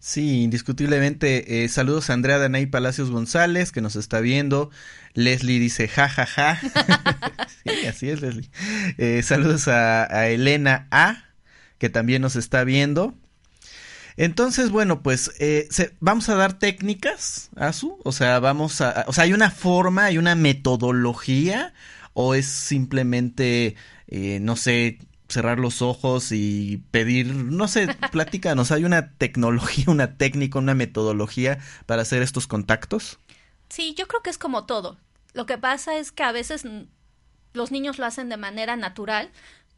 Sí, 0.00 0.44
indiscutiblemente. 0.44 1.62
Eh, 1.62 1.68
saludos 1.68 2.08
a 2.08 2.14
Andrea 2.14 2.38
Danay 2.38 2.64
Palacios 2.64 3.10
González, 3.10 3.70
que 3.70 3.82
nos 3.82 3.96
está 3.96 4.20
viendo. 4.20 4.70
Leslie 5.12 5.60
dice, 5.60 5.88
ja, 5.88 6.08
ja, 6.08 6.24
ja. 6.24 6.58
sí, 7.64 7.86
así 7.86 8.08
es, 8.08 8.22
Leslie. 8.22 8.50
Eh, 8.96 9.22
saludos 9.22 9.68
a, 9.68 10.28
Elena 10.28 10.88
A, 10.90 11.24
que 11.76 11.90
también 11.90 12.22
nos 12.22 12.34
está 12.34 12.64
viendo. 12.64 13.14
Entonces, 14.16 14.70
bueno, 14.70 15.02
pues 15.02 15.32
eh, 15.38 15.68
vamos 16.00 16.30
a 16.30 16.34
dar 16.34 16.58
técnicas, 16.58 17.50
Azu. 17.56 17.98
O 18.02 18.12
sea, 18.12 18.38
vamos 18.40 18.80
a, 18.80 19.04
o 19.06 19.12
sea, 19.12 19.24
hay 19.24 19.34
una 19.34 19.50
forma, 19.50 20.06
hay 20.06 20.16
una 20.16 20.34
metodología, 20.34 21.74
o 22.14 22.34
es 22.34 22.46
simplemente, 22.46 23.76
eh, 24.08 24.38
no 24.40 24.56
sé, 24.56 24.98
cerrar 25.30 25.58
los 25.58 25.82
ojos 25.82 26.32
y 26.32 26.82
pedir, 26.90 27.34
no 27.34 27.68
sé, 27.68 27.88
platícanos, 28.12 28.72
¿hay 28.72 28.84
una 28.84 29.12
tecnología, 29.12 29.84
una 29.88 30.16
técnica, 30.16 30.58
una 30.58 30.74
metodología 30.74 31.58
para 31.86 32.02
hacer 32.02 32.22
estos 32.22 32.46
contactos? 32.46 33.18
Sí, 33.68 33.94
yo 33.96 34.06
creo 34.08 34.22
que 34.22 34.30
es 34.30 34.38
como 34.38 34.66
todo. 34.66 34.98
Lo 35.32 35.46
que 35.46 35.58
pasa 35.58 35.96
es 35.96 36.12
que 36.12 36.24
a 36.24 36.32
veces 36.32 36.64
los 37.52 37.70
niños 37.70 37.98
lo 37.98 38.06
hacen 38.06 38.28
de 38.28 38.36
manera 38.36 38.76
natural, 38.76 39.30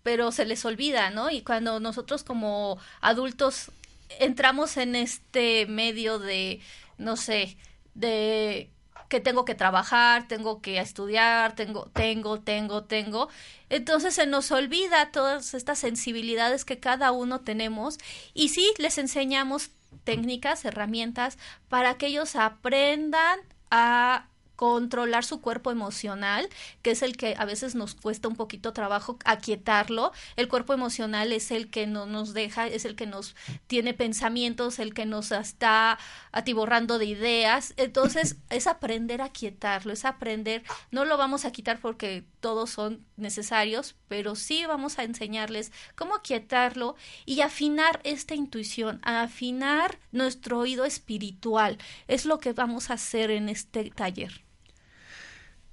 pero 0.02 0.32
se 0.32 0.44
les 0.46 0.64
olvida, 0.64 1.10
¿no? 1.10 1.30
Y 1.30 1.42
cuando 1.42 1.78
nosotros 1.78 2.24
como 2.24 2.78
adultos 3.00 3.70
entramos 4.18 4.76
en 4.76 4.96
este 4.96 5.66
medio 5.66 6.18
de, 6.18 6.60
no 6.98 7.16
sé, 7.16 7.56
de 7.94 8.70
que 9.12 9.20
tengo 9.20 9.44
que 9.44 9.54
trabajar, 9.54 10.26
tengo 10.26 10.62
que 10.62 10.78
estudiar, 10.78 11.54
tengo, 11.54 11.90
tengo, 11.92 12.40
tengo, 12.40 12.84
tengo. 12.84 13.28
Entonces 13.68 14.14
se 14.14 14.24
nos 14.24 14.50
olvida 14.50 15.12
todas 15.12 15.52
estas 15.52 15.78
sensibilidades 15.78 16.64
que 16.64 16.78
cada 16.78 17.12
uno 17.12 17.42
tenemos 17.42 17.98
y 18.32 18.48
sí 18.48 18.72
les 18.78 18.96
enseñamos 18.96 19.70
técnicas, 20.04 20.64
herramientas 20.64 21.36
para 21.68 21.98
que 21.98 22.06
ellos 22.06 22.36
aprendan 22.36 23.38
a 23.70 24.28
controlar 24.62 25.24
su 25.24 25.40
cuerpo 25.40 25.72
emocional, 25.72 26.48
que 26.82 26.92
es 26.92 27.02
el 27.02 27.16
que 27.16 27.34
a 27.36 27.44
veces 27.44 27.74
nos 27.74 27.96
cuesta 27.96 28.28
un 28.28 28.36
poquito 28.36 28.72
trabajo 28.72 29.18
aquietarlo. 29.24 30.12
El 30.36 30.46
cuerpo 30.46 30.72
emocional 30.72 31.32
es 31.32 31.50
el 31.50 31.68
que 31.68 31.88
no 31.88 32.06
nos 32.06 32.32
deja, 32.32 32.68
es 32.68 32.84
el 32.84 32.94
que 32.94 33.08
nos 33.08 33.34
tiene 33.66 33.92
pensamientos, 33.92 34.78
el 34.78 34.94
que 34.94 35.04
nos 35.04 35.32
está 35.32 35.98
atiborrando 36.30 37.00
de 37.00 37.06
ideas. 37.06 37.74
Entonces, 37.76 38.36
es 38.50 38.68
aprender 38.68 39.20
a 39.20 39.24
aquietarlo, 39.24 39.92
es 39.92 40.04
aprender, 40.04 40.62
no 40.92 41.04
lo 41.04 41.16
vamos 41.16 41.44
a 41.44 41.50
quitar 41.50 41.80
porque 41.80 42.24
todos 42.38 42.70
son 42.70 43.04
necesarios, 43.16 43.96
pero 44.06 44.36
sí 44.36 44.64
vamos 44.64 45.00
a 45.00 45.02
enseñarles 45.02 45.72
cómo 45.96 46.14
aquietarlo 46.14 46.94
y 47.26 47.40
afinar 47.40 48.00
esta 48.04 48.36
intuición, 48.36 49.00
afinar 49.02 49.98
nuestro 50.12 50.60
oído 50.60 50.84
espiritual. 50.84 51.78
Es 52.06 52.26
lo 52.26 52.38
que 52.38 52.52
vamos 52.52 52.90
a 52.90 52.94
hacer 52.94 53.32
en 53.32 53.48
este 53.48 53.90
taller. 53.90 54.44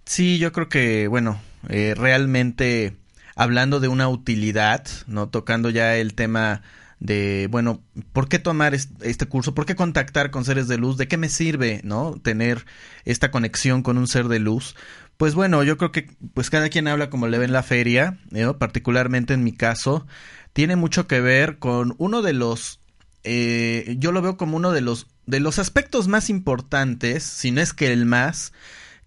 Sí, 0.10 0.40
yo 0.40 0.52
creo 0.52 0.70
que, 0.70 1.08
bueno, 1.08 1.40
eh, 1.70 1.94
realmente 1.96 2.98
hablando 3.36 3.80
de 3.80 3.90
una 3.90 4.10
utilidad, 4.10 4.88
¿no? 5.06 5.30
Tocando 5.30 5.70
ya 5.70 5.98
el 5.98 6.16
tema 6.16 6.64
de, 7.00 7.48
bueno, 7.52 7.84
¿por 8.12 8.28
qué 8.28 8.40
tomar 8.40 8.74
este 8.74 9.28
curso? 9.28 9.54
¿Por 9.54 9.68
qué 9.68 9.76
contactar 9.76 10.32
con 10.32 10.46
seres 10.46 10.68
de 10.68 10.80
luz? 10.80 10.98
¿De 10.98 11.08
qué 11.08 11.18
me 11.18 11.30
sirve, 11.30 11.82
no? 11.84 12.20
Tener 12.24 12.66
esta 13.06 13.30
conexión 13.30 13.84
con 13.84 14.00
un 14.00 14.08
ser 14.08 14.30
de 14.30 14.40
luz. 14.40 14.76
Pues 15.18 15.36
bueno, 15.36 15.62
yo 15.62 15.78
creo 15.78 15.92
que 15.92 16.10
pues 16.34 16.50
cada 16.50 16.70
quien 16.70 16.88
habla 16.88 17.12
como 17.12 17.28
le 17.28 17.38
ve 17.38 17.46
en 17.46 17.54
la 17.54 17.62
feria, 17.62 18.18
particularmente 18.58 19.36
en 19.36 19.44
mi 19.44 19.54
caso, 19.54 20.08
tiene 20.54 20.76
mucho 20.76 21.06
que 21.06 21.22
ver 21.22 21.60
con 21.60 21.94
uno 22.00 22.24
de 22.24 22.34
los, 22.34 22.80
eh, 23.24 23.96
yo 24.00 24.12
lo 24.12 24.24
veo 24.24 24.38
como 24.38 24.58
uno 24.58 24.72
de 24.72 24.82
los, 24.82 25.06
de 25.28 25.40
los 25.40 25.60
aspectos 25.60 26.08
más 26.08 26.32
importantes, 26.32 27.24
si 27.24 27.52
no 27.52 27.62
es 27.62 27.74
que 27.74 27.94
el 27.94 28.08
más, 28.08 28.54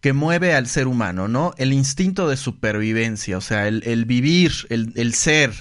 que 0.03 0.13
mueve 0.13 0.53
al 0.53 0.67
ser 0.67 0.89
humano, 0.89 1.29
¿no? 1.29 1.55
El 1.59 1.73
instinto 1.73 2.29
de 2.29 2.37
supervivencia, 2.37 3.39
o 3.39 3.41
sea, 3.41 3.69
el, 3.69 4.05
vivir, 4.05 4.51
el, 4.69 5.15
ser, 5.15 5.53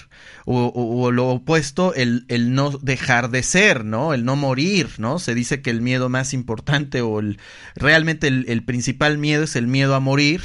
o, 0.45 1.11
lo 1.11 1.29
opuesto, 1.29 1.93
el, 1.93 2.25
el, 2.27 2.55
no 2.55 2.71
dejar 2.71 3.29
de 3.29 3.43
ser, 3.43 3.85
¿no? 3.85 4.15
El 4.15 4.25
no 4.25 4.35
morir, 4.35 4.89
¿no? 4.97 5.19
Se 5.19 5.35
dice 5.35 5.61
que 5.61 5.69
el 5.69 5.81
miedo 5.81 6.09
más 6.09 6.33
importante 6.33 7.01
o 7.01 7.19
el, 7.19 7.37
realmente 7.75 8.27
el, 8.27 8.63
principal 8.63 9.19
miedo 9.19 9.43
es 9.43 9.55
el 9.55 9.67
miedo 9.67 9.93
a 9.93 9.99
morir 9.99 10.41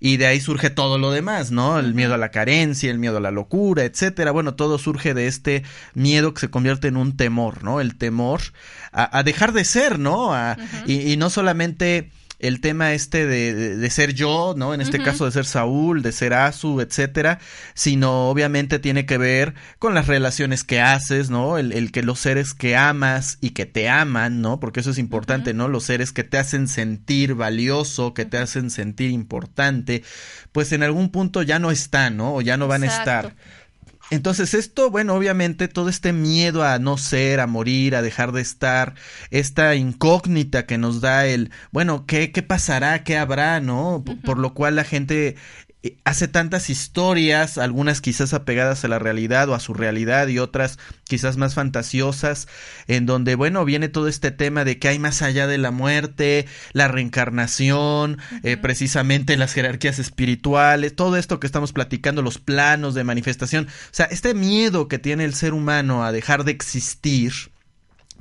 y 0.00 0.16
de 0.16 0.26
ahí 0.26 0.40
surge 0.40 0.70
todo 0.70 0.96
lo 0.96 1.10
demás, 1.10 1.50
¿no? 1.50 1.78
El 1.78 1.92
miedo 1.92 2.14
a 2.14 2.18
la 2.18 2.30
carencia, 2.30 2.90
el 2.90 2.98
miedo 2.98 3.18
a 3.18 3.20
la 3.20 3.30
locura, 3.30 3.84
etcétera. 3.84 4.30
Bueno, 4.30 4.54
todo 4.54 4.78
surge 4.78 5.12
de 5.12 5.26
este 5.26 5.64
miedo 5.92 6.32
que 6.32 6.40
se 6.40 6.50
convierte 6.50 6.88
en 6.88 6.96
un 6.96 7.14
temor, 7.14 7.62
¿no? 7.62 7.82
El 7.82 7.96
temor 7.96 8.40
a, 8.90 9.22
dejar 9.22 9.52
de 9.52 9.66
ser, 9.66 9.98
¿no? 9.98 10.32
y, 10.86 11.12
y, 11.12 11.18
no 11.18 11.28
solamente 11.28 12.10
el 12.38 12.60
tema 12.60 12.92
este 12.92 13.26
de, 13.26 13.76
de, 13.76 13.90
ser 13.90 14.14
yo, 14.14 14.54
¿no? 14.56 14.72
En 14.72 14.80
este 14.80 15.02
caso 15.02 15.24
de 15.24 15.32
ser 15.32 15.44
Saúl, 15.44 16.02
de 16.02 16.12
ser 16.12 16.34
Asu, 16.34 16.80
etcétera, 16.80 17.40
sino 17.74 18.28
obviamente 18.28 18.78
tiene 18.78 19.06
que 19.06 19.18
ver 19.18 19.54
con 19.78 19.94
las 19.94 20.06
relaciones 20.06 20.62
que 20.62 20.80
haces, 20.80 21.30
¿no? 21.30 21.58
El, 21.58 21.72
el, 21.72 21.90
que 21.90 22.02
los 22.02 22.20
seres 22.20 22.54
que 22.54 22.76
amas 22.76 23.38
y 23.40 23.50
que 23.50 23.66
te 23.66 23.88
aman, 23.88 24.40
¿no? 24.40 24.60
Porque 24.60 24.80
eso 24.80 24.90
es 24.90 24.98
importante, 24.98 25.52
¿no? 25.52 25.66
Los 25.66 25.84
seres 25.84 26.12
que 26.12 26.24
te 26.24 26.38
hacen 26.38 26.68
sentir 26.68 27.34
valioso, 27.34 28.14
que 28.14 28.24
te 28.24 28.38
hacen 28.38 28.70
sentir 28.70 29.10
importante, 29.10 30.04
pues 30.52 30.72
en 30.72 30.84
algún 30.84 31.10
punto 31.10 31.42
ya 31.42 31.58
no 31.58 31.72
están, 31.72 32.16
¿no? 32.16 32.34
O 32.34 32.40
ya 32.40 32.56
no 32.56 32.68
van 32.68 32.84
a 32.84 32.86
estar. 32.86 33.34
Entonces 34.10 34.54
esto, 34.54 34.90
bueno, 34.90 35.14
obviamente 35.14 35.68
todo 35.68 35.88
este 35.90 36.12
miedo 36.12 36.64
a 36.64 36.78
no 36.78 36.96
ser, 36.96 37.40
a 37.40 37.46
morir, 37.46 37.94
a 37.94 38.02
dejar 38.02 38.32
de 38.32 38.40
estar, 38.40 38.94
esta 39.30 39.74
incógnita 39.74 40.64
que 40.64 40.78
nos 40.78 41.00
da 41.00 41.26
el, 41.26 41.50
bueno, 41.72 42.06
¿qué, 42.06 42.32
qué 42.32 42.42
pasará? 42.42 43.04
¿Qué 43.04 43.18
habrá? 43.18 43.60
¿No? 43.60 44.02
Por 44.24 44.38
lo 44.38 44.54
cual 44.54 44.76
la 44.76 44.84
gente 44.84 45.36
hace 46.04 46.28
tantas 46.28 46.70
historias, 46.70 47.58
algunas 47.58 48.00
quizás 48.00 48.34
apegadas 48.34 48.84
a 48.84 48.88
la 48.88 48.98
realidad 48.98 49.48
o 49.48 49.54
a 49.54 49.60
su 49.60 49.74
realidad 49.74 50.28
y 50.28 50.38
otras 50.38 50.78
quizás 51.04 51.36
más 51.36 51.54
fantasiosas, 51.54 52.48
en 52.86 53.06
donde, 53.06 53.34
bueno, 53.34 53.64
viene 53.64 53.88
todo 53.88 54.08
este 54.08 54.30
tema 54.30 54.64
de 54.64 54.78
que 54.78 54.88
hay 54.88 54.98
más 54.98 55.22
allá 55.22 55.46
de 55.46 55.58
la 55.58 55.70
muerte, 55.70 56.46
la 56.72 56.88
reencarnación, 56.88 58.18
eh, 58.42 58.56
precisamente 58.56 59.36
las 59.36 59.52
jerarquías 59.52 59.98
espirituales, 59.98 60.94
todo 60.94 61.16
esto 61.16 61.40
que 61.40 61.46
estamos 61.46 61.72
platicando, 61.72 62.22
los 62.22 62.38
planos 62.38 62.94
de 62.94 63.04
manifestación, 63.04 63.66
o 63.66 63.94
sea, 63.94 64.06
este 64.06 64.34
miedo 64.34 64.88
que 64.88 64.98
tiene 64.98 65.24
el 65.24 65.34
ser 65.34 65.54
humano 65.54 66.04
a 66.04 66.12
dejar 66.12 66.44
de 66.44 66.52
existir, 66.52 67.32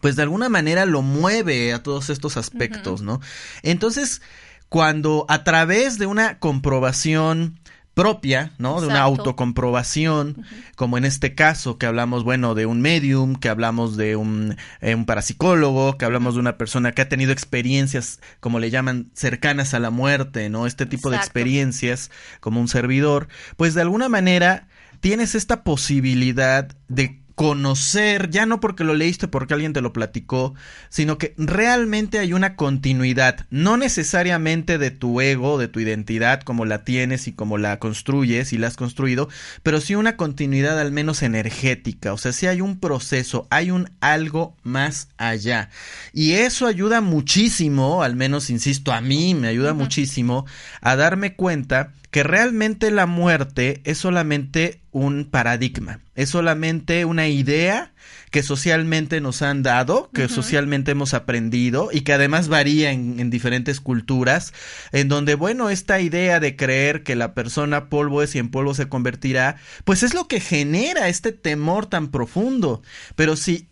pues 0.01 0.15
de 0.15 0.23
alguna 0.23 0.49
manera 0.49 0.85
lo 0.85 1.01
mueve 1.01 1.73
a 1.73 1.81
todos 1.81 2.09
estos 2.09 2.37
aspectos, 2.37 3.01
¿no? 3.01 3.19
Entonces, 3.63 4.21
cuando 4.69 5.25
a 5.29 5.43
través 5.43 5.97
de 5.97 6.05
una 6.05 6.39
comprobación 6.39 7.59
propia, 7.97 8.51
¿no? 8.59 8.79
De 8.79 8.85
una 8.85 9.01
autocomprobación, 9.01 10.45
como 10.75 10.99
en 10.99 11.05
este 11.05 11.33
caso 11.33 11.79
que 11.79 11.87
hablamos, 11.87 12.23
bueno, 12.23 12.53
de 12.53 12.67
un 12.67 12.79
medium, 12.79 13.35
que 13.35 13.49
hablamos 13.49 13.97
de 13.97 14.15
un, 14.15 14.55
eh, 14.81 14.93
un 14.93 15.05
parapsicólogo, 15.05 15.97
que 15.97 16.05
hablamos 16.05 16.35
de 16.35 16.41
una 16.41 16.59
persona 16.59 16.91
que 16.91 17.01
ha 17.01 17.09
tenido 17.09 17.31
experiencias, 17.31 18.19
como 18.39 18.59
le 18.59 18.69
llaman, 18.69 19.09
cercanas 19.15 19.73
a 19.73 19.79
la 19.79 19.89
muerte, 19.89 20.47
¿no? 20.49 20.67
Este 20.67 20.85
tipo 20.85 21.09
de 21.09 21.17
experiencias, 21.17 22.11
como 22.39 22.61
un 22.61 22.67
servidor, 22.67 23.29
pues 23.55 23.73
de 23.73 23.81
alguna 23.81 24.09
manera 24.09 24.67
tienes 24.99 25.33
esta 25.33 25.63
posibilidad 25.63 26.67
de 26.87 27.23
conocer, 27.37 28.31
ya 28.31 28.47
no 28.47 28.59
porque 28.59 28.83
lo 28.83 28.95
leíste, 28.95 29.27
porque 29.27 29.53
alguien 29.53 29.71
te 29.71 29.81
lo 29.81 29.93
platicó, 29.93 30.55
sino 30.89 31.19
que 31.19 31.35
realmente 31.37 32.17
hay 32.17 32.33
una 32.33 32.55
continuidad, 32.55 33.45
no 33.51 33.77
necesariamente 33.77 34.79
de 34.79 34.89
tu 34.89 35.21
ego, 35.21 35.59
de 35.59 35.67
tu 35.67 35.79
identidad, 35.79 36.41
como 36.41 36.65
la 36.65 36.83
tienes 36.83 37.27
y 37.27 37.33
como 37.33 37.59
la 37.59 37.77
construyes 37.77 38.53
y 38.53 38.57
la 38.57 38.65
has 38.65 38.75
construido, 38.75 39.29
pero 39.61 39.81
sí 39.81 39.93
una 39.93 40.17
continuidad 40.17 40.79
al 40.79 40.91
menos 40.91 41.21
energética, 41.21 42.11
o 42.11 42.17
sea, 42.17 42.33
sí 42.33 42.47
hay 42.47 42.61
un 42.61 42.79
proceso, 42.79 43.45
hay 43.51 43.69
un 43.69 43.91
algo 43.99 44.55
más 44.63 45.09
allá. 45.17 45.69
Y 46.13 46.31
eso 46.31 46.65
ayuda 46.65 47.01
muchísimo, 47.01 48.01
al 48.01 48.15
menos, 48.15 48.49
insisto, 48.49 48.91
a 48.91 49.01
mí 49.01 49.35
me 49.35 49.49
ayuda 49.49 49.75
muchísimo 49.75 50.47
a 50.81 50.95
darme 50.95 51.35
cuenta 51.35 51.93
que 52.11 52.23
realmente 52.23 52.91
la 52.91 53.05
muerte 53.05 53.81
es 53.83 53.97
solamente 53.97 54.81
un 54.91 55.25
paradigma, 55.25 55.99
es 56.15 56.29
solamente 56.29 57.05
una 57.05 57.27
idea 57.27 57.93
que 58.31 58.43
socialmente 58.43 59.21
nos 59.21 59.41
han 59.41 59.63
dado, 59.63 60.09
que 60.13 60.27
socialmente 60.27 60.91
hemos 60.91 61.13
aprendido 61.13 61.89
y 61.91 62.01
que 62.01 62.13
además 62.13 62.47
varía 62.47 62.91
en, 62.91 63.29
diferentes 63.29 63.79
culturas, 63.79 64.53
en 64.91 65.07
donde, 65.07 65.35
bueno, 65.35 65.69
esta 65.69 66.01
idea 66.01 66.39
de 66.39 66.55
creer 66.55 67.03
que 67.03 67.15
la 67.15 67.33
persona 67.33 67.89
polvo 67.89 68.21
es 68.21 68.35
y 68.35 68.39
en 68.39 68.49
polvo 68.49 68.73
se 68.73 68.89
convertirá, 68.89 69.57
pues 69.85 70.03
es 70.03 70.13
lo 70.13 70.27
que 70.27 70.39
genera 70.39 71.07
este 71.07 71.31
temor 71.31 71.85
tan 71.85 72.09
profundo. 72.09 72.81
Pero 73.15 73.35
si 73.35 73.67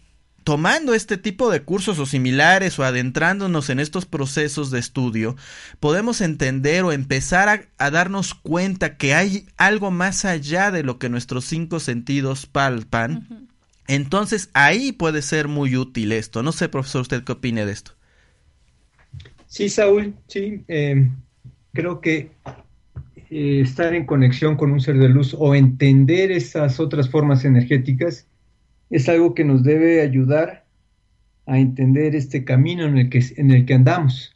tomando 0.45 0.93
este 0.93 1.17
tipo 1.17 1.49
de 1.49 1.63
cursos 1.63 1.97
o 1.97 2.05
similares 2.05 2.77
o 2.77 2.83
adentrándonos 2.83 3.71
en 3.71 3.79
estos 3.79 4.05
procesos 4.05 4.69
de 4.69 4.77
estudio, 4.77 5.35
podemos 5.79 6.21
entender 6.21 6.83
o 6.83 6.91
empezar 6.91 7.67
a, 7.79 7.89
darnos 7.89 8.35
cuenta 8.35 8.95
que 8.95 9.15
hay 9.15 9.47
algo 9.57 9.89
más 9.89 10.23
allá 10.23 10.69
de 10.69 10.83
lo 10.83 10.99
que 10.99 11.09
nuestros 11.09 11.45
cinco 11.45 11.79
sentidos 11.79 12.45
palpan. 12.45 13.49
Entonces 13.87 14.51
ahí 14.53 14.91
puede 14.91 15.23
ser 15.23 15.47
muy 15.47 15.75
útil 15.77 16.11
esto. 16.11 16.43
No 16.43 16.51
sé, 16.51 16.69
profesor, 16.69 17.01
¿usted 17.01 17.23
qué 17.23 17.31
opine 17.31 17.65
de 17.65 17.71
esto? 17.71 17.93
Sí, 19.47 19.67
Saúl, 19.69 20.13
sí. 20.27 20.63
Em, 20.67 21.15
creo 21.73 22.01
que 22.01 22.29
eh, 23.31 23.61
estar 23.61 23.95
en 23.95 24.05
conexión 24.05 24.57
con 24.57 24.71
un 24.71 24.79
ser 24.79 24.99
de 24.99 25.09
luz 25.09 25.35
o 25.35 25.55
entender 25.55 26.31
esas 26.31 26.79
otras 26.79 27.09
formas 27.09 27.45
energéticas 27.45 28.27
es 28.89 29.09
algo 29.09 29.33
que 29.33 29.43
nos 29.43 29.63
debe 29.63 30.01
ayudar 30.01 30.65
a 31.45 31.59
entender 31.59 32.15
este 32.15 32.43
camino 32.43 32.85
en 32.85 32.97
el 32.97 33.09
que, 33.09 33.23
en 33.37 33.51
el 33.51 33.65
que 33.65 33.73
andamos 33.73 34.33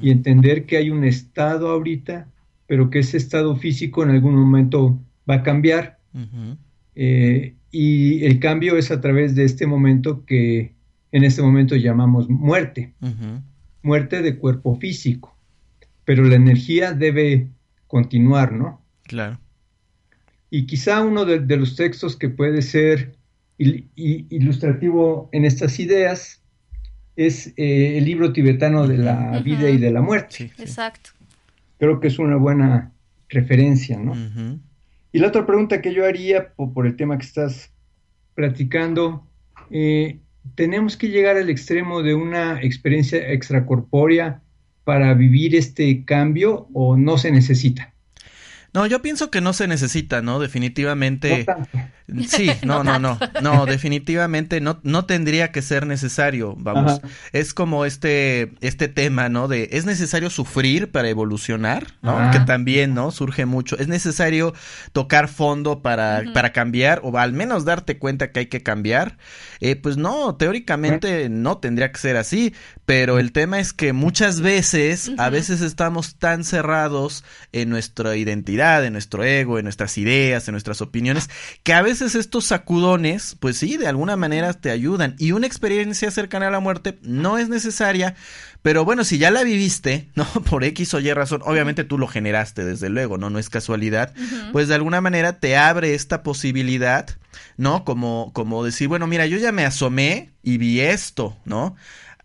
y 0.00 0.10
entender 0.10 0.66
que 0.66 0.76
hay 0.76 0.90
un 0.90 1.04
estado 1.04 1.70
ahorita, 1.70 2.28
pero 2.66 2.90
que 2.90 3.00
ese 3.00 3.16
estado 3.16 3.56
físico 3.56 4.02
en 4.02 4.10
algún 4.10 4.34
momento 4.34 5.00
va 5.28 5.36
a 5.36 5.42
cambiar. 5.42 5.98
Eh, 6.94 7.54
y 7.70 8.24
el 8.24 8.38
cambio 8.38 8.76
es 8.76 8.90
a 8.90 9.00
través 9.00 9.34
de 9.34 9.44
este 9.44 9.66
momento 9.66 10.24
que 10.26 10.74
en 11.10 11.24
este 11.24 11.42
momento 11.42 11.74
llamamos 11.74 12.28
muerte, 12.28 12.92
muerte 13.82 14.22
de 14.22 14.36
cuerpo 14.36 14.76
físico, 14.76 15.36
pero 16.04 16.24
la 16.24 16.36
energía 16.36 16.92
debe 16.92 17.48
continuar, 17.86 18.52
¿no? 18.52 18.80
Claro. 19.04 19.38
Y 20.50 20.66
quizá 20.66 21.02
uno 21.02 21.24
de 21.24 21.56
los 21.56 21.76
textos 21.76 22.16
que 22.16 22.28
puede 22.28 22.60
ser 22.60 23.16
ilustrativo 23.58 25.28
en 25.32 25.44
estas 25.44 25.78
ideas 25.78 26.42
es 27.16 27.48
eh, 27.56 27.98
el 27.98 28.04
libro 28.04 28.32
tibetano 28.32 28.86
de 28.86 28.98
la 28.98 29.38
vida 29.40 29.70
y 29.70 29.78
de 29.78 29.90
la 29.90 30.00
muerte. 30.00 30.50
Exacto. 30.58 31.10
Creo 31.78 32.00
que 32.00 32.08
es 32.08 32.18
una 32.18 32.36
buena 32.36 32.92
referencia, 33.28 33.98
¿no? 33.98 34.14
Y 35.12 35.18
la 35.18 35.28
otra 35.28 35.46
pregunta 35.46 35.82
que 35.82 35.92
yo 35.92 36.06
haría 36.06 36.52
por, 36.54 36.86
el 36.86 36.96
tema 36.96 37.18
que 37.18 37.26
estás 37.26 37.70
platicando, 38.34 39.26
eh, 39.70 40.20
¿tenemos 40.54 40.96
que 40.96 41.08
llegar 41.08 41.36
al 41.36 41.50
extremo 41.50 42.02
de 42.02 42.14
una 42.14 42.62
experiencia 42.62 43.30
extracorpórea 43.30 44.40
para 44.84 45.12
vivir 45.14 45.54
este 45.54 46.04
cambio 46.04 46.68
o 46.72 46.96
no 46.96 47.18
se 47.18 47.30
necesita? 47.30 47.92
No, 48.74 48.86
yo 48.86 49.02
pienso 49.02 49.30
que 49.30 49.42
no 49.42 49.52
se 49.52 49.68
necesita, 49.68 50.22
¿no? 50.22 50.38
Definitivamente. 50.40 51.44
Sí, 52.28 52.50
no, 52.64 52.84
no, 52.84 52.98
no, 52.98 53.18
no, 53.40 53.66
definitivamente 53.66 54.60
no, 54.60 54.80
no 54.82 55.04
tendría 55.04 55.52
que 55.52 55.62
ser 55.62 55.86
necesario, 55.86 56.54
vamos. 56.58 57.00
Es 57.32 57.54
como 57.54 57.84
este, 57.84 58.52
este 58.60 58.88
tema, 58.88 59.28
¿no? 59.28 59.48
De, 59.48 59.70
¿es 59.72 59.86
necesario 59.86 60.30
sufrir 60.30 60.90
para 60.90 61.08
evolucionar? 61.08 61.86
¿No? 62.02 62.30
Que 62.30 62.40
también, 62.40 62.94
¿no? 62.94 63.10
Surge 63.10 63.46
mucho. 63.46 63.78
¿Es 63.78 63.88
necesario 63.88 64.54
tocar 64.92 65.28
fondo 65.28 65.82
para, 65.82 66.22
para 66.34 66.52
cambiar 66.52 67.00
o 67.02 67.16
al 67.18 67.32
menos 67.32 67.64
darte 67.64 67.98
cuenta 67.98 68.32
que 68.32 68.40
hay 68.40 68.46
que 68.46 68.62
cambiar? 68.62 69.18
Eh, 69.60 69.76
pues 69.76 69.96
no, 69.96 70.34
teóricamente 70.34 71.28
no 71.28 71.58
tendría 71.58 71.92
que 71.92 71.98
ser 71.98 72.16
así, 72.16 72.52
pero 72.84 73.18
el 73.18 73.30
tema 73.30 73.60
es 73.60 73.72
que 73.72 73.92
muchas 73.92 74.40
veces, 74.40 75.12
a 75.18 75.30
veces 75.30 75.60
estamos 75.60 76.16
tan 76.16 76.42
cerrados 76.42 77.24
en 77.52 77.70
nuestra 77.70 78.16
identidad, 78.16 78.84
en 78.84 78.92
nuestro 78.92 79.22
ego, 79.22 79.58
en 79.58 79.64
nuestras 79.64 79.96
ideas, 79.98 80.48
en 80.48 80.52
nuestras 80.52 80.80
opiniones, 80.80 81.30
que 81.62 81.74
a 81.74 81.82
veces 81.82 82.01
estos 82.02 82.46
sacudones, 82.46 83.36
pues 83.40 83.56
sí, 83.56 83.76
de 83.76 83.86
alguna 83.86 84.16
manera 84.16 84.52
te 84.52 84.70
ayudan. 84.70 85.14
Y 85.18 85.32
una 85.32 85.46
experiencia 85.46 86.10
cercana 86.10 86.48
a 86.48 86.50
la 86.50 86.60
muerte 86.60 86.98
no 87.02 87.38
es 87.38 87.48
necesaria, 87.48 88.14
pero 88.62 88.84
bueno, 88.84 89.04
si 89.04 89.18
ya 89.18 89.30
la 89.30 89.42
viviste, 89.44 90.08
¿no? 90.14 90.24
Por 90.24 90.64
X 90.64 90.94
o 90.94 91.00
Y 91.00 91.12
razón, 91.12 91.42
obviamente 91.44 91.84
tú 91.84 91.98
lo 91.98 92.06
generaste, 92.06 92.64
desde 92.64 92.88
luego, 92.88 93.18
¿no? 93.18 93.30
No 93.30 93.38
es 93.38 93.50
casualidad, 93.50 94.12
pues 94.52 94.68
de 94.68 94.74
alguna 94.74 95.00
manera 95.00 95.38
te 95.38 95.56
abre 95.56 95.94
esta 95.94 96.22
posibilidad, 96.22 97.08
¿no? 97.56 97.84
Como, 97.84 98.32
como 98.32 98.64
decir, 98.64 98.88
bueno, 98.88 99.06
mira, 99.06 99.26
yo 99.26 99.38
ya 99.38 99.52
me 99.52 99.64
asomé 99.64 100.30
y 100.42 100.58
vi 100.58 100.80
esto, 100.80 101.36
¿no? 101.44 101.76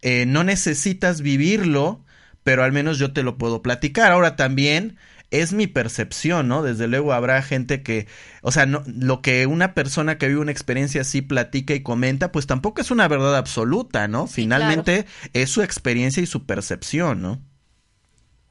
Eh, 0.01 0.25
no 0.25 0.43
necesitas 0.43 1.21
vivirlo, 1.21 2.03
pero 2.43 2.63
al 2.63 2.71
menos 2.71 2.97
yo 2.97 3.11
te 3.11 3.23
lo 3.23 3.37
puedo 3.37 3.61
platicar. 3.61 4.11
Ahora 4.11 4.35
también 4.35 4.97
es 5.31 5.53
mi 5.53 5.67
percepción, 5.67 6.47
¿no? 6.47 6.63
Desde 6.63 6.87
luego 6.87 7.13
habrá 7.13 7.41
gente 7.41 7.83
que, 7.83 8.07
o 8.41 8.51
sea, 8.51 8.65
no, 8.65 8.83
lo 8.85 9.21
que 9.21 9.45
una 9.45 9.73
persona 9.73 10.17
que 10.17 10.27
vive 10.27 10.39
una 10.39 10.51
experiencia 10.51 11.01
así 11.01 11.21
platica 11.21 11.73
y 11.73 11.83
comenta, 11.83 12.31
pues 12.31 12.47
tampoco 12.47 12.81
es 12.81 12.91
una 12.91 13.07
verdad 13.07 13.35
absoluta, 13.35 14.07
¿no? 14.07 14.27
Finalmente 14.27 15.05
es 15.33 15.49
su 15.49 15.61
experiencia 15.61 16.23
y 16.23 16.25
su 16.25 16.45
percepción, 16.45 17.21
¿no? 17.21 17.41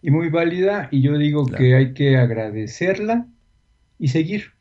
Y 0.02 0.10
muy 0.10 0.28
válida, 0.28 0.88
y 0.90 1.02
yo 1.02 1.16
digo 1.18 1.46
que 1.46 1.74
hay 1.74 1.94
que 1.94 2.16
agradecerla 2.16 3.26
y 3.98 4.08
seguir. 4.08 4.52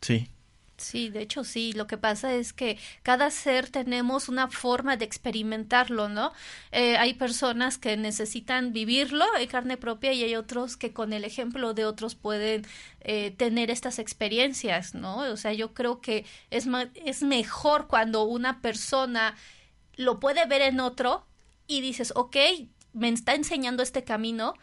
Sí. 0.00 0.28
Sí, 0.76 1.08
de 1.08 1.22
hecho 1.22 1.44
sí, 1.44 1.72
lo 1.72 1.86
que 1.86 1.98
pasa 1.98 2.34
es 2.34 2.52
que 2.52 2.78
cada 3.04 3.30
ser 3.30 3.68
tenemos 3.68 4.28
una 4.28 4.48
forma 4.48 4.96
de 4.96 5.04
experimentarlo, 5.04 6.08
¿no? 6.08 6.32
Eh, 6.72 6.96
hay 6.96 7.14
personas 7.14 7.78
que 7.78 7.96
necesitan 7.96 8.72
vivirlo 8.72 9.24
en 9.38 9.48
carne 9.48 9.76
propia 9.76 10.12
y 10.12 10.24
hay 10.24 10.34
otros 10.34 10.76
que 10.76 10.92
con 10.92 11.12
el 11.12 11.24
ejemplo 11.24 11.74
de 11.74 11.84
otros 11.84 12.16
pueden 12.16 12.66
eh, 13.00 13.30
tener 13.30 13.70
estas 13.70 14.00
experiencias, 14.00 14.94
¿no? 14.94 15.18
O 15.18 15.36
sea, 15.36 15.52
yo 15.52 15.74
creo 15.74 16.00
que 16.00 16.26
es, 16.50 16.66
es 17.04 17.22
mejor 17.22 17.86
cuando 17.86 18.24
una 18.24 18.60
persona 18.60 19.36
lo 19.96 20.18
puede 20.18 20.44
ver 20.46 20.62
en 20.62 20.80
otro 20.80 21.24
y 21.68 21.82
dices, 21.82 22.12
ok, 22.16 22.36
me 22.92 23.08
está 23.08 23.34
enseñando 23.34 23.82
este 23.82 24.04
camino, 24.04 24.54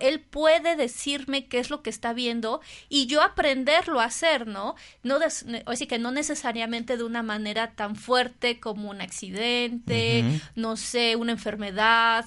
él 0.00 0.20
puede 0.20 0.76
decirme 0.76 1.46
qué 1.46 1.58
es 1.58 1.70
lo 1.70 1.82
que 1.82 1.90
está 1.90 2.12
viendo 2.12 2.60
y 2.88 3.06
yo 3.06 3.22
aprenderlo 3.22 4.00
a 4.00 4.04
hacer, 4.04 4.46
¿no? 4.46 4.74
No 5.02 5.18
así 5.66 5.86
que 5.86 5.98
no 5.98 6.10
necesariamente 6.10 6.96
de 6.96 7.04
una 7.04 7.22
manera 7.22 7.72
tan 7.72 7.96
fuerte 7.96 8.58
como 8.60 8.90
un 8.90 9.00
accidente, 9.00 10.24
no 10.54 10.76
sé, 10.76 11.16
una 11.16 11.32
enfermedad, 11.32 12.26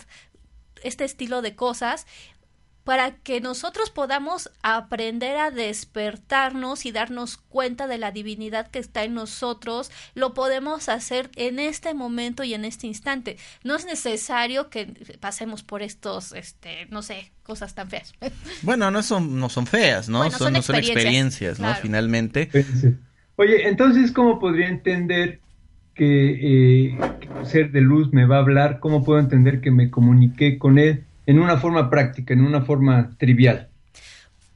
este 0.83 1.03
estilo 1.03 1.41
de 1.41 1.55
cosas, 1.55 2.05
para 2.89 3.11
que 3.11 3.39
nosotros 3.39 3.91
podamos 3.91 4.49
aprender 4.63 5.37
a 5.37 5.51
despertarnos 5.51 6.87
y 6.87 6.91
darnos 6.91 7.37
cuenta 7.37 7.85
de 7.85 7.99
la 7.99 8.09
divinidad 8.09 8.65
que 8.71 8.79
está 8.79 9.03
en 9.03 9.13
nosotros, 9.13 9.91
lo 10.15 10.33
podemos 10.33 10.89
hacer 10.89 11.29
en 11.35 11.59
este 11.59 11.93
momento 11.93 12.43
y 12.43 12.55
en 12.55 12.65
este 12.65 12.87
instante. 12.87 13.37
No 13.63 13.75
es 13.75 13.85
necesario 13.85 14.71
que 14.71 14.87
pasemos 15.19 15.61
por 15.61 15.83
estos, 15.83 16.31
este, 16.31 16.87
no 16.89 17.03
sé, 17.03 17.31
cosas 17.43 17.75
tan 17.75 17.91
feas. 17.91 18.11
Bueno, 18.63 18.89
no 18.89 19.03
son, 19.03 19.39
no 19.39 19.49
son 19.49 19.67
feas, 19.67 20.09
¿no? 20.09 20.27
son, 20.31 20.55
experiencias, 20.55 21.59
¿no? 21.59 21.71
Finalmente. 21.75 22.49
Oye, 23.35 23.67
entonces, 23.67 24.11
¿cómo 24.11 24.39
podría 24.39 24.67
entender 24.67 25.41
que 25.93 26.87
eh, 26.87 26.97
ser 27.43 27.71
de 27.71 27.81
luz 27.81 28.11
me 28.13 28.25
va 28.25 28.37
a 28.37 28.39
hablar? 28.39 28.79
¿Cómo 28.79 29.03
puedo 29.03 29.19
entender 29.19 29.61
que 29.61 29.69
me 29.69 29.91
comuniqué 29.91 30.57
con 30.57 30.79
él? 30.79 31.05
En 31.29 31.39
una 31.39 31.57
forma 31.57 31.91
práctica, 31.91 32.33
en 32.33 32.41
una 32.41 32.63
forma 32.63 33.11
trivial? 33.19 33.69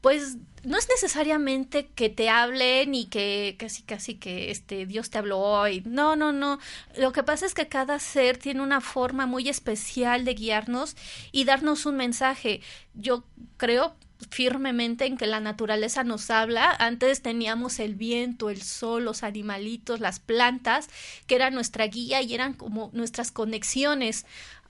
Pues 0.02 0.38
no 0.64 0.76
es 0.76 0.90
necesariamente 0.90 1.86
que 1.94 2.10
te 2.10 2.30
hablen 2.30 2.96
y 2.96 3.06
que 3.06 3.56
casi 3.60 3.84
casi 3.84 4.16
que 4.16 4.50
este 4.50 4.88
Dios 4.88 5.12
te 5.12 5.20
habló 5.20 5.38
hoy. 5.38 5.84
No, 5.86 6.16
no, 6.16 6.32
no. 6.32 6.58
Lo 6.98 7.12
que 7.12 7.22
pasa 7.22 7.46
es 7.46 7.54
que 7.54 7.68
cada 7.68 8.00
ser 8.00 8.38
tiene 8.38 8.64
una 8.64 8.82
forma 8.82 9.28
muy 9.28 9.50
especial 9.50 10.26
de 10.26 10.34
guiarnos 10.34 10.96
y 11.32 11.44
darnos 11.44 11.86
un 11.86 11.98
mensaje. 11.98 12.62
Yo 12.96 13.24
creo 13.58 13.96
firmemente 14.32 15.06
en 15.06 15.18
que 15.18 15.28
la 15.28 15.40
naturaleza 15.40 16.04
nos 16.04 16.32
habla. 16.32 16.76
Antes 16.80 17.22
teníamos 17.22 17.80
el 17.80 17.94
viento, 17.94 18.50
el 18.50 18.64
sol, 18.64 19.06
los 19.06 19.22
animalitos, 19.22 20.00
las 20.00 20.20
plantas, 20.20 20.90
que 21.28 21.36
eran 21.36 21.54
nuestra 21.54 21.86
guía 21.86 22.22
y 22.24 22.34
eran 22.34 22.54
como 22.54 22.90
nuestras 22.94 23.32
conexiones. 23.32 24.26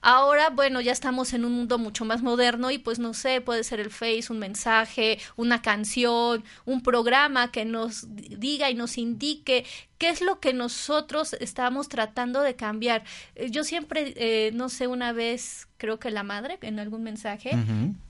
Ahora, 0.06 0.50
bueno, 0.50 0.82
ya 0.82 0.92
estamos 0.92 1.32
en 1.32 1.46
un 1.46 1.52
mundo 1.52 1.78
mucho 1.78 2.04
más 2.04 2.22
moderno 2.22 2.70
y 2.70 2.76
pues 2.76 2.98
no 2.98 3.14
sé, 3.14 3.40
puede 3.40 3.64
ser 3.64 3.80
el 3.80 3.88
Face, 3.88 4.26
un 4.28 4.38
mensaje, 4.38 5.18
una 5.34 5.62
canción, 5.62 6.44
un 6.66 6.82
programa 6.82 7.50
que 7.50 7.64
nos 7.64 8.06
diga 8.14 8.68
y 8.68 8.74
nos 8.74 8.98
indique 8.98 9.64
qué 9.96 10.10
es 10.10 10.20
lo 10.20 10.40
que 10.40 10.52
nosotros 10.52 11.32
estamos 11.40 11.88
tratando 11.88 12.42
de 12.42 12.54
cambiar. 12.54 13.02
Eh, 13.34 13.50
yo 13.50 13.64
siempre, 13.64 14.12
eh, 14.16 14.50
no 14.52 14.68
sé, 14.68 14.88
una 14.88 15.14
vez 15.14 15.68
creo 15.78 15.98
que 15.98 16.10
la 16.10 16.22
madre 16.22 16.58
en 16.60 16.80
algún 16.80 17.02
mensaje 17.02 17.52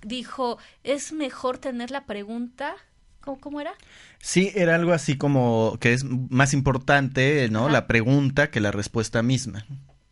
dijo, 0.02 0.58
es 0.82 1.12
mejor 1.12 1.58
tener 1.58 1.92
la 1.92 2.06
pregunta 2.06 2.74
¿Cómo, 3.40 3.60
era? 3.60 3.72
Sí, 4.18 4.50
era 4.54 4.74
algo 4.74 4.92
así 4.92 5.16
como 5.16 5.78
que 5.80 5.94
es 5.94 6.04
más 6.04 6.52
importante, 6.52 7.48
¿no? 7.50 7.70
La 7.70 7.86
pregunta 7.86 8.50
que 8.50 8.60
la 8.60 8.70
respuesta 8.70 9.22
misma. 9.22 9.64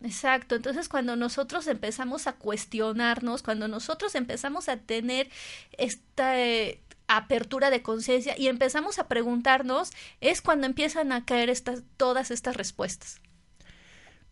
Exacto, 0.05 0.57
entonces 0.57 0.88
cuando 0.88 1.15
nosotros 1.15 1.67
empezamos 1.69 2.27
a 2.27 2.33
cuestionarnos, 2.33 3.43
cuando 3.43 3.69
nosotros 3.69 4.15
empezamos 4.15 4.69
a 4.69 4.77
tener 4.77 5.31
esta 5.79 6.41
eh, 6.41 6.81
apertura 7.07 7.71
de 7.71 7.83
conciencia 7.83 8.35
y 8.37 8.49
empezamos 8.49 8.99
a 8.99 9.07
preguntarnos, 9.07 9.91
es 10.21 10.43
cuando 10.43 10.67
empiezan 10.67 11.12
a 11.12 11.25
caer 11.25 11.51
estas, 11.51 11.83
todas 11.97 12.31
estas 12.31 12.57
respuestas. 12.57 13.21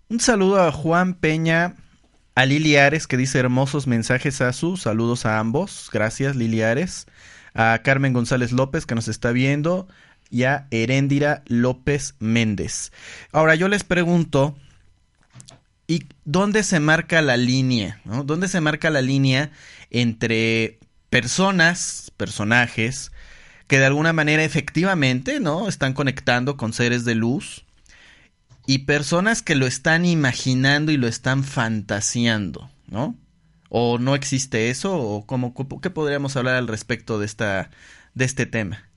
Un 0.08 0.18
saludo 0.18 0.60
a 0.60 0.72
Juan 0.72 1.14
Peña, 1.14 1.76
a 2.34 2.46
Lili 2.46 2.76
Ares 2.76 3.06
que 3.06 3.16
dice 3.16 3.38
hermosos 3.38 3.86
mensajes 3.86 4.40
a 4.40 4.52
su, 4.52 4.76
saludos 4.76 5.24
a 5.24 5.38
ambos, 5.38 5.88
gracias 5.92 6.34
Lili 6.34 6.62
Ares, 6.62 7.06
a 7.54 7.78
Carmen 7.84 8.12
González 8.12 8.50
López 8.50 8.86
que 8.86 8.96
nos 8.96 9.06
está 9.06 9.30
viendo 9.30 9.86
y 10.30 10.44
a 10.44 10.66
Heréndira 10.70 11.42
López 11.46 12.14
Méndez. 12.18 12.92
Ahora 13.30 13.54
yo 13.54 13.68
les 13.68 13.84
pregunto, 13.84 14.56
¿Y 15.90 16.04
dónde 16.24 16.62
se 16.62 16.78
marca 16.78 17.20
la 17.20 17.36
línea? 17.36 18.00
¿no? 18.04 18.22
¿Dónde 18.22 18.46
se 18.46 18.60
marca 18.60 18.90
la 18.90 19.02
línea 19.02 19.50
entre 19.90 20.78
personas, 21.08 22.12
personajes, 22.16 23.10
que 23.66 23.80
de 23.80 23.86
alguna 23.86 24.12
manera 24.12 24.44
efectivamente, 24.44 25.40
¿no? 25.40 25.66
Están 25.66 25.92
conectando 25.92 26.56
con 26.56 26.72
seres 26.72 27.04
de 27.04 27.16
luz 27.16 27.64
y 28.68 28.78
personas 28.86 29.42
que 29.42 29.56
lo 29.56 29.66
están 29.66 30.04
imaginando 30.04 30.92
y 30.92 30.96
lo 30.96 31.08
están 31.08 31.42
fantaseando, 31.42 32.70
¿no? 32.86 33.16
¿O 33.68 33.98
no 33.98 34.14
existe 34.14 34.70
eso? 34.70 34.96
¿O 34.96 35.26
cómo, 35.26 35.52
qué 35.82 35.90
podríamos 35.90 36.36
hablar 36.36 36.54
al 36.54 36.68
respecto 36.68 37.18
de, 37.18 37.26
esta, 37.26 37.68
de 38.14 38.26
este 38.26 38.46
tema? 38.46 38.88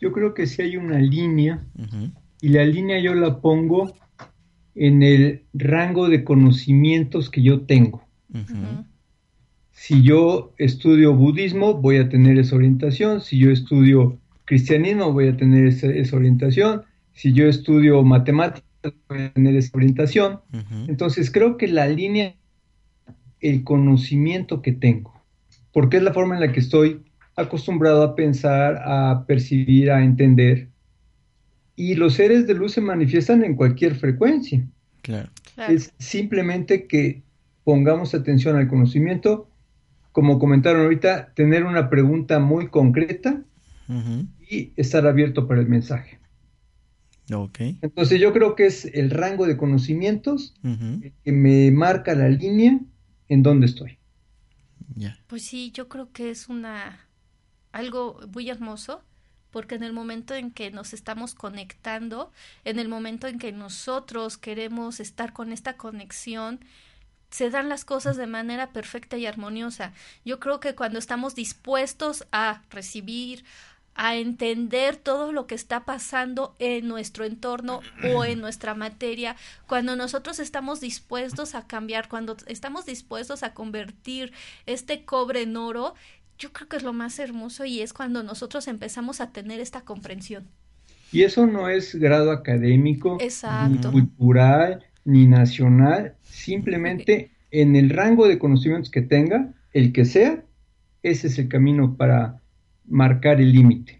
Yo 0.00 0.12
creo 0.12 0.32
que 0.32 0.46
sí 0.46 0.62
hay 0.62 0.78
una 0.78 1.00
línea 1.00 1.62
y 2.40 2.48
la 2.48 2.64
línea 2.64 2.98
yo 2.98 3.14
la 3.14 3.42
pongo 3.42 3.94
en 4.74 5.02
el 5.02 5.44
rango 5.52 6.08
de 6.08 6.24
conocimientos 6.24 7.30
que 7.30 7.42
yo 7.42 7.62
tengo. 7.62 8.06
Si 9.72 10.02
yo 10.02 10.54
estudio 10.58 11.14
budismo, 11.14 11.74
voy 11.74 11.98
a 11.98 12.08
tener 12.08 12.38
esa 12.38 12.56
orientación. 12.56 13.20
Si 13.20 13.38
yo 13.38 13.50
estudio 13.50 14.18
cristianismo, 14.44 15.12
voy 15.12 15.28
a 15.28 15.36
tener 15.36 15.66
esa, 15.66 16.16
orientación. 16.16 16.82
Si 17.12 17.32
yo 17.32 17.46
estudio 17.46 18.02
matemáticas, 18.02 18.64
voy 19.08 19.22
a 19.22 19.32
tener 19.32 19.56
esa 19.56 19.70
orientación. 19.76 20.40
Entonces 20.88 21.30
creo 21.30 21.56
que 21.56 21.68
la 21.68 21.86
línea, 21.86 22.34
el 23.40 23.62
conocimiento 23.62 24.62
que 24.62 24.72
tengo, 24.72 25.14
porque 25.72 25.98
es 25.98 26.02
la 26.02 26.12
forma 26.12 26.34
en 26.34 26.40
la 26.40 26.52
que 26.52 26.60
estoy 26.60 27.02
acostumbrado 27.36 28.02
a 28.02 28.16
pensar, 28.16 28.82
a 28.84 29.24
percibir, 29.26 29.90
a 29.90 30.02
entender, 30.02 30.68
y 31.78 31.94
los 31.94 32.14
seres 32.14 32.48
de 32.48 32.54
luz 32.54 32.72
se 32.72 32.80
manifiestan 32.80 33.44
en 33.44 33.54
cualquier 33.54 33.94
frecuencia. 33.94 34.66
Claro. 35.00 35.30
Es 35.68 35.94
simplemente 35.98 36.88
que 36.88 37.22
pongamos 37.62 38.16
atención 38.16 38.56
al 38.56 38.66
conocimiento, 38.66 39.48
como 40.10 40.40
comentaron 40.40 40.82
ahorita, 40.82 41.32
tener 41.34 41.62
una 41.62 41.88
pregunta 41.88 42.40
muy 42.40 42.66
concreta 42.66 43.40
y 44.50 44.72
estar 44.74 45.06
abierto 45.06 45.46
para 45.46 45.60
el 45.60 45.68
mensaje. 45.68 46.18
Okay. 47.32 47.78
Entonces 47.80 48.20
yo 48.20 48.32
creo 48.32 48.56
que 48.56 48.66
es 48.66 48.84
el 48.86 49.10
rango 49.10 49.46
de 49.46 49.56
conocimientos 49.56 50.56
que 50.62 51.32
me 51.32 51.70
marca 51.70 52.16
la 52.16 52.28
línea 52.28 52.80
en 53.28 53.44
donde 53.44 53.66
estoy. 53.66 53.98
Pues 55.28 55.42
sí, 55.42 55.70
yo 55.72 55.88
creo 55.88 56.10
que 56.10 56.30
es 56.30 56.48
una 56.48 57.06
algo 57.70 58.18
muy 58.34 58.50
hermoso 58.50 59.04
porque 59.50 59.74
en 59.74 59.82
el 59.82 59.92
momento 59.92 60.34
en 60.34 60.50
que 60.50 60.70
nos 60.70 60.92
estamos 60.92 61.34
conectando, 61.34 62.32
en 62.64 62.78
el 62.78 62.88
momento 62.88 63.26
en 63.26 63.38
que 63.38 63.52
nosotros 63.52 64.36
queremos 64.36 65.00
estar 65.00 65.32
con 65.32 65.52
esta 65.52 65.76
conexión, 65.76 66.60
se 67.30 67.50
dan 67.50 67.68
las 67.68 67.84
cosas 67.84 68.16
de 68.16 68.26
manera 68.26 68.72
perfecta 68.72 69.16
y 69.16 69.26
armoniosa. 69.26 69.92
Yo 70.24 70.40
creo 70.40 70.60
que 70.60 70.74
cuando 70.74 70.98
estamos 70.98 71.34
dispuestos 71.34 72.26
a 72.32 72.62
recibir, 72.70 73.44
a 73.94 74.14
entender 74.14 74.94
todo 74.94 75.32
lo 75.32 75.48
que 75.48 75.56
está 75.56 75.84
pasando 75.84 76.54
en 76.60 76.86
nuestro 76.86 77.24
entorno 77.24 77.80
o 78.14 78.24
en 78.24 78.40
nuestra 78.40 78.74
materia, 78.74 79.34
cuando 79.66 79.96
nosotros 79.96 80.38
estamos 80.38 80.80
dispuestos 80.80 81.56
a 81.56 81.66
cambiar, 81.66 82.08
cuando 82.08 82.36
estamos 82.46 82.86
dispuestos 82.86 83.42
a 83.42 83.54
convertir 83.54 84.32
este 84.66 85.04
cobre 85.04 85.42
en 85.42 85.56
oro, 85.56 85.94
yo 86.38 86.52
creo 86.52 86.68
que 86.68 86.76
es 86.76 86.82
lo 86.82 86.92
más 86.92 87.18
hermoso 87.18 87.64
y 87.64 87.80
es 87.80 87.92
cuando 87.92 88.22
nosotros 88.22 88.68
empezamos 88.68 89.20
a 89.20 89.32
tener 89.32 89.60
esta 89.60 89.82
comprensión. 89.82 90.44
Y 91.10 91.22
eso 91.22 91.46
no 91.46 91.68
es 91.68 91.94
grado 91.94 92.30
académico, 92.30 93.18
ni 93.68 93.78
cultural, 93.78 94.84
ni 95.04 95.26
nacional, 95.26 96.14
simplemente 96.22 97.30
en 97.50 97.76
el 97.76 97.90
rango 97.90 98.28
de 98.28 98.38
conocimientos 98.38 98.90
que 98.90 99.02
tenga, 99.02 99.52
el 99.72 99.92
que 99.92 100.04
sea, 100.04 100.42
ese 101.02 101.28
es 101.28 101.38
el 101.38 101.48
camino 101.48 101.96
para 101.96 102.40
marcar 102.86 103.40
el 103.40 103.52
límite. 103.52 103.98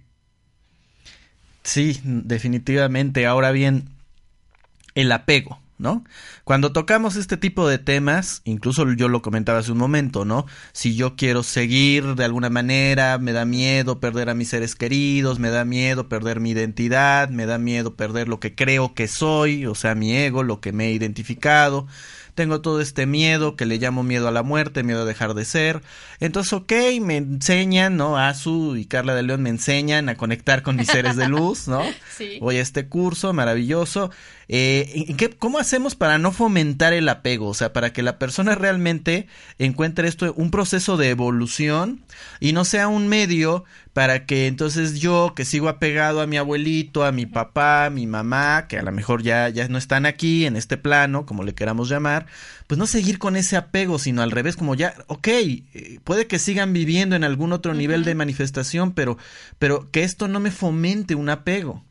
Sí, 1.63 2.01
definitivamente. 2.05 3.27
Ahora 3.27 3.53
bien, 3.53 3.85
el 4.95 5.13
apego. 5.13 5.59
¿No? 5.79 6.05
Cuando 6.45 6.73
tocamos 6.73 7.17
este 7.17 7.37
tipo 7.37 7.69
de 7.69 7.79
temas, 7.79 8.43
incluso 8.45 8.91
yo 8.93 9.09
lo 9.09 9.23
comentaba 9.23 9.61
hace 9.61 9.73
un 9.73 9.79
momento, 9.79 10.25
¿no? 10.25 10.47
Si 10.73 10.97
yo 10.97 11.17
quiero 11.17 11.43
seguir 11.43 12.15
de 12.15 12.25
alguna 12.25 12.51
manera, 12.51 13.19
me 13.19 13.33
da 13.33 13.45
miedo 13.45 14.01
perder 14.01 14.29
a 14.29 14.35
mis 14.35 14.49
seres 14.49 14.75
queridos, 14.75 15.39
me 15.39 15.51
da 15.51 15.65
miedo 15.65 16.09
perder 16.09 16.41
mi 16.41 16.51
identidad, 16.51 17.31
me 17.31 17.47
da 17.47 17.59
miedo 17.59 17.95
perder 17.95 18.29
lo 18.29 18.41
que 18.41 18.55
creo 18.55 18.95
que 18.95 19.09
soy, 19.09 19.67
o 19.67 19.75
sea, 19.75 19.95
mi 19.95 20.15
ego, 20.15 20.43
lo 20.43 20.61
que 20.61 20.73
me 20.73 20.89
he 20.89 20.93
identificado. 20.93 21.87
Tengo 22.39 22.61
todo 22.61 22.81
este 22.81 23.05
miedo 23.05 23.57
que 23.57 23.67
le 23.67 23.79
llamo 23.79 24.05
miedo 24.05 24.29
a 24.29 24.31
la 24.31 24.45
muerte, 24.45 24.85
miedo 24.85 25.03
a 25.03 25.05
dejar 25.05 25.35
de 25.35 25.45
ser. 25.45 25.83
Entonces, 26.21 26.53
ok, 26.53 26.73
me 27.01 27.17
enseñan, 27.17 27.97
¿no? 27.97 28.17
Azu 28.17 28.77
y 28.77 28.85
Carla 28.85 29.17
de 29.17 29.25
León 29.25 29.43
me 29.43 29.51
enseñan 29.51 30.09
a 30.09 30.15
conectar 30.15 30.63
con 30.63 30.77
mis 30.77 30.87
seres 30.87 31.17
de 31.17 31.27
luz, 31.29 31.67
¿no? 31.67 31.83
Sí. 32.17 32.39
Voy 32.41 32.59
a 32.59 32.63
este 32.63 32.87
curso 32.87 33.33
maravilloso. 33.33 34.13
Eh, 34.47 35.13
¿qué, 35.19 35.31
¿Cómo 35.31 35.59
hacemos 35.59 35.97
para 35.97 36.19
no 36.19 36.31
fomentar 36.31 36.93
el 36.93 37.09
apego? 37.09 37.49
O 37.49 37.55
sea, 37.55 37.73
para 37.73 37.93
que 37.93 38.05
la 38.05 38.21
persona 38.21 38.55
realmente 38.55 39.27
encuentre 39.59 40.07
esto 40.07 40.33
un 40.37 40.53
proceso 40.53 40.97
de 40.97 41.11
evolución 41.11 42.05
y 42.39 42.53
no 42.53 42.65
sea 42.65 42.87
un 42.87 43.09
medio 43.09 43.65
para 43.99 44.27
que 44.27 44.47
entonces 44.47 45.01
yo, 45.01 45.33
que 45.35 45.45
sigo 45.45 45.69
apegado 45.69 46.21
a 46.21 46.29
mi 46.29 46.37
abuelito, 46.37 47.03
a 47.03 47.11
mi 47.11 47.27
papá, 47.27 47.87
a 47.87 47.91
mi 47.91 48.07
mamá, 48.07 48.69
que 48.69 48.79
a 48.79 48.83
lo 48.83 48.93
mejor 48.93 49.25
ya, 49.25 49.49
ya 49.49 49.67
no 49.67 49.77
están 49.77 50.07
aquí 50.07 50.47
en 50.47 50.55
este 50.55 50.77
plano, 50.77 51.27
como 51.27 51.43
le 51.43 51.53
queramos 51.53 51.89
llamar, 51.89 52.27
pues 52.69 52.79
no 52.79 52.87
seguir 52.87 53.19
con 53.19 53.35
ese 53.35 53.57
apego, 53.57 53.99
sino 53.99 54.23
al 54.23 54.31
revés, 54.31 54.55
como 54.55 54.77
ya, 54.77 54.95
ok, 55.09 55.27
eh, 55.27 55.99
puede 56.05 56.29
que 56.29 56.39
sigan 56.39 56.73
viviendo 56.73 57.17
en 57.17 57.25
algún 57.25 57.53
otro 57.53 57.75
nivel 57.75 58.05
de 58.05 58.15
manifestación, 58.15 58.93
pero, 58.93 59.19
pero 59.59 59.91
que 59.91 60.05
esto 60.05 60.29
no 60.29 60.39
me 60.39 60.53
fomente 60.53 61.17
un 61.17 61.29
apego. 61.29 61.83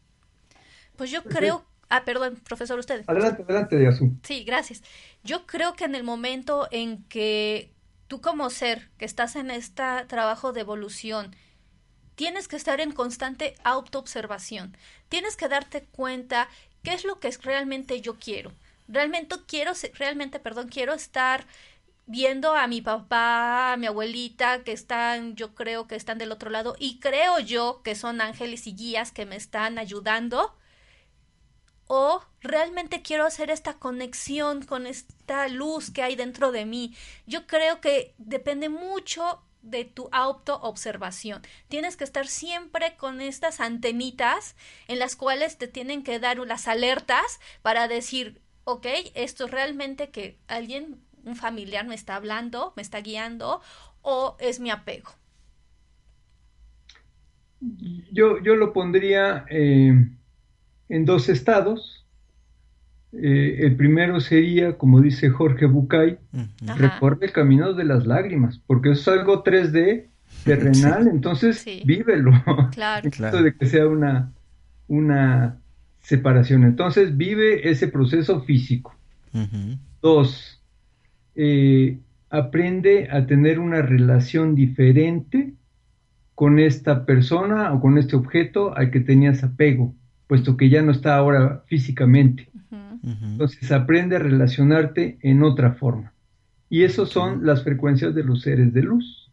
Pues 0.95 1.11
yo 1.11 1.21
creo 1.25 1.65
Ah, 1.89 2.05
perdón, 2.05 2.37
profesor, 2.47 2.79
usted. 2.79 3.03
Adelante, 3.07 3.43
adelante. 3.43 3.77
Sí, 4.23 4.45
gracias. 4.45 4.81
Yo 5.25 5.45
creo 5.45 5.73
que 5.73 5.83
en 5.83 5.95
el 5.95 6.05
momento 6.05 6.69
en 6.71 7.03
que 7.03 7.73
tú 8.07 8.21
como 8.21 8.49
ser 8.49 8.89
que 8.97 9.03
estás 9.03 9.35
en 9.35 9.51
este 9.51 9.83
trabajo 10.07 10.53
de 10.53 10.61
evolución, 10.61 11.35
tienes 12.17 12.47
que 12.47 12.55
estar 12.55 12.81
en 12.81 12.91
constante 12.93 13.55
autoobservación. 13.63 14.75
Tienes 15.07 15.37
que 15.37 15.47
darte 15.47 15.83
cuenta 15.83 16.49
qué 16.83 16.93
es 16.93 17.05
lo 17.05 17.19
que 17.19 17.29
realmente 17.43 18.01
yo 18.01 18.17
quiero. 18.17 18.51
Realmente 18.87 19.35
quiero, 19.47 19.73
realmente, 19.93 20.39
perdón, 20.39 20.67
quiero 20.67 20.93
estar 20.93 21.45
viendo 22.07 22.55
a 22.55 22.65
mi 22.65 22.81
papá, 22.81 23.73
a 23.73 23.77
mi 23.77 23.85
abuelita, 23.85 24.63
que 24.63 24.71
están, 24.71 25.35
yo 25.35 25.53
creo 25.53 25.87
que 25.87 25.95
están 25.95 26.17
del 26.17 26.31
otro 26.31 26.49
lado, 26.49 26.75
y 26.79 26.99
creo 26.99 27.37
yo 27.39 27.81
que 27.83 27.93
son 27.93 28.19
ángeles 28.19 28.65
y 28.65 28.73
guías 28.73 29.11
que 29.11 29.27
me 29.27 29.35
están 29.35 29.77
ayudando 29.77 30.55
o 31.85 32.21
realmente 32.41 33.01
quiero 33.01 33.25
hacer 33.25 33.49
esta 33.49 33.75
conexión 33.75 34.65
con 34.65 34.87
esta 34.87 35.47
luz 35.47 35.91
que 35.91 36.03
hay 36.03 36.15
dentro 36.15 36.51
de 36.51 36.65
mí. 36.65 36.95
Yo 37.25 37.47
creo 37.47 37.79
que 37.79 38.13
depende 38.17 38.69
mucho 38.69 39.41
de 39.69 39.85
tu 39.85 40.09
autoobservación. 40.11 41.41
Tienes 41.67 41.97
que 41.97 42.03
estar 42.03 42.27
siempre 42.27 42.95
con 42.97 43.21
estas 43.21 43.59
antenitas 43.59 44.55
en 44.87 44.99
las 44.99 45.15
cuales 45.15 45.57
te 45.57 45.67
tienen 45.67 46.03
que 46.03 46.19
dar 46.19 46.39
unas 46.39 46.67
alertas 46.67 47.39
para 47.61 47.87
decir, 47.87 48.41
ok, 48.63 48.85
esto 49.15 49.45
es 49.45 49.51
realmente 49.51 50.09
que 50.09 50.37
alguien, 50.47 50.99
un 51.23 51.35
familiar 51.35 51.85
me 51.85 51.95
está 51.95 52.15
hablando, 52.15 52.73
me 52.75 52.81
está 52.81 53.01
guiando 53.01 53.61
o 54.01 54.35
es 54.39 54.59
mi 54.59 54.69
apego. 54.69 55.11
Yo, 58.11 58.41
yo 58.43 58.55
lo 58.55 58.71
pondría 58.71 59.45
eh, 59.49 59.93
en 60.89 61.05
dos 61.05 61.29
estados. 61.29 61.96
Eh, 63.13 63.59
el 63.61 63.75
primero 63.75 64.19
sería, 64.19 64.77
como 64.77 65.01
dice 65.01 65.29
Jorge 65.29 65.65
Bucay, 65.65 66.17
recorre 66.77 67.27
el 67.27 67.31
camino 67.31 67.73
de 67.73 67.85
las 67.85 68.05
lágrimas, 68.05 68.61
porque 68.67 68.91
es 68.91 69.07
algo 69.07 69.43
3D, 69.43 70.07
terrenal, 70.43 71.07
entonces 71.07 71.65
vívelo. 71.85 72.31
Claro. 72.73 73.09
claro. 73.11 73.41
de 73.41 73.55
que 73.55 73.65
sea 73.65 73.87
una, 73.87 74.31
una 74.87 75.57
separación. 76.01 76.63
Entonces 76.63 77.15
vive 77.15 77.69
ese 77.69 77.87
proceso 77.87 78.41
físico. 78.41 78.93
Dos, 80.01 80.63
eh, 81.35 81.99
aprende 82.29 83.07
a 83.11 83.25
tener 83.27 83.59
una 83.59 83.83
relación 83.83 84.55
diferente 84.55 85.53
con 86.33 86.59
esta 86.59 87.05
persona 87.05 87.71
o 87.71 87.79
con 87.79 87.97
este 87.97 88.15
objeto 88.15 88.75
al 88.75 88.89
que 88.89 88.99
tenías 88.99 89.43
apego 89.43 89.93
puesto 90.27 90.57
que 90.57 90.69
ya 90.69 90.81
no 90.81 90.91
está 90.91 91.15
ahora 91.15 91.63
físicamente. 91.67 92.49
Entonces 93.03 93.71
aprende 93.71 94.15
a 94.15 94.19
relacionarte 94.19 95.17
en 95.21 95.43
otra 95.43 95.73
forma. 95.73 96.13
Y 96.69 96.83
esos 96.83 97.09
son 97.09 97.45
las 97.45 97.63
frecuencias 97.63 98.13
de 98.13 98.23
los 98.23 98.41
seres 98.41 98.73
de 98.73 98.81
luz. 98.81 99.31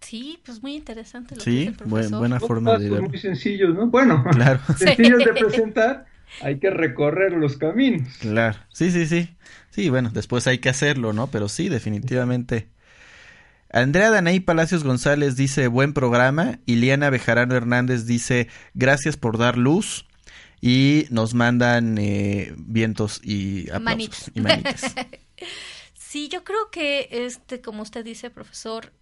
Sí, 0.00 0.38
pues 0.44 0.62
muy 0.62 0.74
interesante 0.74 1.36
lo 1.36 1.40
sí, 1.40 1.50
que 1.50 1.56
dice 1.56 1.70
el 1.70 1.76
profesor. 1.76 2.18
buena 2.18 2.40
forma 2.40 2.78
de 2.78 2.90
verlo. 2.90 3.08
muy 3.08 3.18
sencillos, 3.18 3.74
¿no? 3.74 3.88
Bueno, 3.88 4.24
claro. 4.32 4.60
sencillos 4.76 5.24
de 5.24 5.32
presentar, 5.32 6.06
hay 6.42 6.58
que 6.58 6.70
recorrer 6.70 7.32
los 7.32 7.56
caminos. 7.56 8.08
Claro, 8.20 8.58
sí, 8.72 8.90
sí, 8.90 9.06
sí. 9.06 9.36
Sí, 9.70 9.90
bueno, 9.90 10.10
después 10.12 10.46
hay 10.46 10.58
que 10.58 10.68
hacerlo, 10.68 11.12
¿no? 11.12 11.28
Pero 11.28 11.48
sí, 11.48 11.68
definitivamente 11.68 12.68
Andrea 13.70 14.10
Danay 14.10 14.40
Palacios 14.40 14.82
González 14.82 15.36
dice 15.36 15.68
buen 15.68 15.92
programa. 15.92 16.58
Iliana 16.64 17.10
Bejarano 17.10 17.54
Hernández 17.54 18.06
dice 18.06 18.48
gracias 18.72 19.18
por 19.18 19.36
dar 19.36 19.58
luz. 19.58 20.06
Y 20.60 21.06
nos 21.10 21.34
mandan 21.34 21.98
eh, 21.98 22.52
vientos 22.56 23.20
y 23.22 23.70
aplausos 23.70 24.30
y 24.34 24.40
manitas. 24.40 24.94
sí, 25.94 26.28
yo 26.28 26.42
creo 26.44 26.70
que 26.70 27.08
este, 27.10 27.60
como 27.60 27.82
usted 27.82 28.04
dice, 28.04 28.30
profesor, 28.30 28.92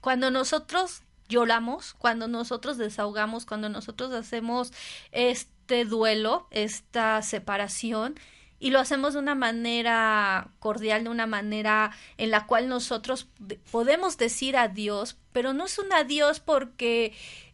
cuando 0.00 0.30
nosotros 0.30 1.02
lloramos, 1.28 1.94
cuando 1.94 2.28
nosotros 2.28 2.78
desahogamos, 2.78 3.46
cuando 3.46 3.68
nosotros 3.68 4.12
hacemos 4.12 4.72
este 5.12 5.84
duelo, 5.84 6.46
esta 6.50 7.22
separación, 7.22 8.14
y 8.62 8.70
lo 8.70 8.78
hacemos 8.78 9.14
de 9.14 9.18
una 9.18 9.34
manera 9.34 10.52
cordial, 10.60 11.02
de 11.02 11.10
una 11.10 11.26
manera 11.26 11.90
en 12.16 12.30
la 12.30 12.46
cual 12.46 12.68
nosotros 12.68 13.26
podemos 13.72 14.18
decir 14.18 14.56
adiós, 14.56 15.16
pero 15.32 15.52
no 15.52 15.64
es 15.64 15.80
un 15.80 15.92
adiós 15.92 16.38
porque 16.38 17.12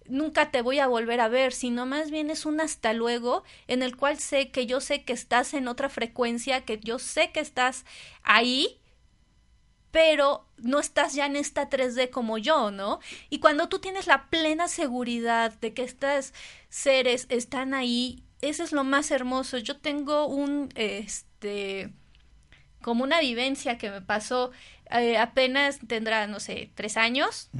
nunca 0.09 0.51
te 0.51 0.63
voy 0.63 0.79
a 0.79 0.87
volver 0.87 1.21
a 1.21 1.29
ver, 1.29 1.53
sino 1.53 1.87
más 1.87 2.11
bien 2.11 2.31
es 2.31 2.47
un 2.47 2.61
hasta 2.61 2.93
luego 2.93 3.45
en 3.67 3.83
el 3.83 3.97
cual 3.97 4.19
sé 4.19 4.51
que 4.51 4.67
yo 4.67 4.81
sé 4.81 5.05
que 5.05 5.13
estás 5.13 5.55
en 5.55 5.69
otra 5.69 5.89
frecuencia, 5.89 6.65
que 6.65 6.79
yo 6.79 6.99
sé 6.99 7.31
que 7.31 7.41
estás 7.41 7.85
ahí, 8.23 8.81
pero 9.91 10.47
no 10.57 10.81
estás 10.81 11.15
ya 11.15 11.27
en 11.27 11.37
esta 11.37 11.71
3D 11.71 12.11
como 12.11 12.39
yo, 12.39 12.71
¿no? 12.71 13.01
Y 13.31 13.39
cuando 13.39 13.69
tú 13.69 13.79
tienes 13.79 14.07
la 14.07 14.29
plena 14.29 14.69
seguridad 14.69 15.53
de 15.61 15.73
que 15.75 15.83
estos 15.83 16.35
seres 16.69 17.27
están 17.31 17.75
ahí 17.75 18.25
eso 18.41 18.63
es 18.63 18.73
lo 18.73 18.85
más 18.85 19.11
hermoso. 19.11 19.59
Yo 19.59 19.77
tengo 19.77 20.27
un, 20.27 20.69
este, 20.75 21.91
como 22.83 23.05
una 23.05 23.21
vivencia 23.21 23.79
que 23.79 23.91
me 23.91 24.01
pasó, 24.01 24.53
eh, 24.91 25.19
apenas 25.19 25.79
tendrá, 25.87 26.27
no 26.27 26.41
sé, 26.41 26.71
tres 26.75 26.97
años, 26.97 27.51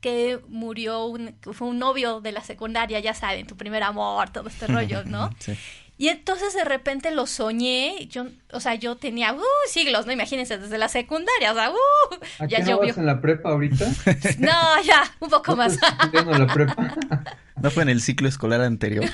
que 0.00 0.40
murió, 0.48 1.06
un, 1.06 1.34
fue 1.40 1.68
un 1.68 1.78
novio 1.78 2.20
de 2.20 2.32
la 2.32 2.42
secundaria, 2.42 3.00
ya 3.00 3.14
saben, 3.14 3.46
tu 3.46 3.56
primer 3.56 3.82
amor, 3.82 4.30
todo 4.30 4.48
este 4.48 4.66
rollo, 4.66 5.04
¿no? 5.04 5.30
sí. 5.38 5.56
Y 5.98 6.08
entonces 6.08 6.52
de 6.52 6.64
repente 6.64 7.10
lo 7.10 7.26
soñé, 7.26 8.06
yo, 8.10 8.26
o 8.52 8.60
sea, 8.60 8.74
yo 8.74 8.96
tenía 8.96 9.32
uh, 9.32 9.40
siglos, 9.66 10.04
¿no? 10.04 10.12
Imagínense, 10.12 10.58
desde 10.58 10.76
la 10.76 10.88
secundaria, 10.88 11.52
o 11.52 11.54
sea, 11.54 11.70
uh, 11.70 12.46
ya 12.46 12.58
no 12.58 12.82
en 12.82 13.06
la 13.06 13.20
prepa 13.20 13.50
ahorita? 13.50 13.86
No, 14.38 14.82
ya, 14.84 15.04
un 15.20 15.30
poco 15.30 15.56
más. 15.56 15.78
la 16.12 16.46
prepa? 16.46 16.94
¿No 17.62 17.70
fue 17.70 17.84
en 17.84 17.88
el 17.88 18.02
ciclo 18.02 18.28
escolar 18.28 18.60
anterior? 18.60 19.06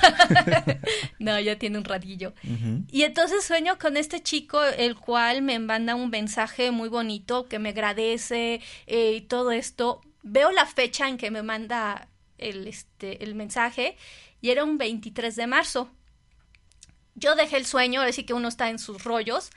no, 1.21 1.39
ya 1.39 1.57
tiene 1.57 1.79
un 1.79 1.85
ratillo. 1.85 2.35
Y 2.91 3.03
entonces 3.03 3.45
sueño 3.45 3.79
con 3.79 3.97
este 3.97 4.21
chico, 4.21 4.61
el 4.65 4.97
cual 4.97 5.43
me 5.43 5.61
manda 5.61 5.95
un 5.95 6.11
mensaje 6.11 6.73
muy 6.73 6.89
bonito, 6.89 7.47
que 7.49 7.61
me 7.61 7.69
agradece 7.69 8.61
eh, 8.89 9.13
y 9.13 9.21
todo 9.21 9.53
esto. 9.53 10.01
Veo 10.23 10.51
la 10.51 10.67
fecha 10.67 11.09
en 11.09 11.17
que 11.17 11.31
me 11.31 11.43
manda 11.43 12.09
el, 12.39 12.67
este, 12.69 13.25
el 13.25 13.35
mensaje 13.35 13.97
y 14.41 14.51
era 14.51 14.65
un 14.65 14.79
23 14.79 15.35
de 15.37 15.47
marzo 15.47 15.91
yo 17.15 17.35
dejé 17.35 17.57
el 17.57 17.67
sueño, 17.67 18.03
decir 18.03 18.27
que 18.27 18.35
uno 18.35 18.49
está 18.49 18.71
en 18.71 18.79
sus 18.79 19.05
rollos, 19.05 19.51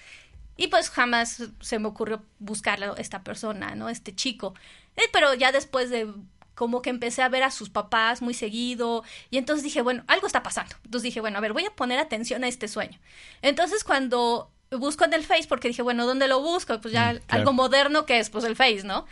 y 0.57 0.68
pues 0.68 0.89
jamás 0.89 1.43
se 1.59 1.80
me 1.80 1.88
ocurrió 1.88 2.24
buscarlo 2.39 2.95
esta 2.97 3.24
persona, 3.24 3.76
¿no? 3.76 3.89
Este 3.89 4.16
chico. 4.16 4.53
Eh, 4.95 5.09
pero 5.11 5.34
ya 5.34 5.51
después 5.51 5.89
de 5.89 6.07
como 6.53 6.82
que 6.82 6.89
empecé 6.89 7.22
a 7.22 7.28
ver 7.28 7.43
a 7.43 7.51
sus 7.51 7.70
papás 7.70 8.22
muy 8.22 8.34
seguido 8.34 9.03
y 9.30 9.38
entonces 9.38 9.61
dije, 9.61 9.82
bueno, 9.82 10.05
algo 10.07 10.26
está 10.26 10.41
pasando. 10.41 10.74
Entonces 10.86 11.03
dije, 11.03 11.20
bueno, 11.20 11.38
a 11.38 11.41
ver, 11.41 11.51
voy 11.51 11.66
a 11.66 11.76
poner 11.76 11.99
atención 11.99 12.45
a 12.45 12.47
este 12.47 12.70
sueño. 12.70 12.97
Entonces 13.41 13.84
cuando 13.84 14.49
busco 14.72 15.03
en 15.03 15.13
el 15.13 15.26
Face, 15.26 15.47
porque 15.49 15.68
dije, 15.68 15.82
bueno, 15.82 16.05
¿dónde 16.05 16.30
lo 16.30 16.39
busco? 16.39 16.80
Pues 16.80 16.93
ya 16.93 17.13
mm, 17.13 17.20
algo 17.28 17.51
moderno 17.51 18.05
que 18.05 18.20
es, 18.20 18.30
pues 18.30 18.45
el 18.45 18.55
Face, 18.55 18.84
¿no? 18.86 19.05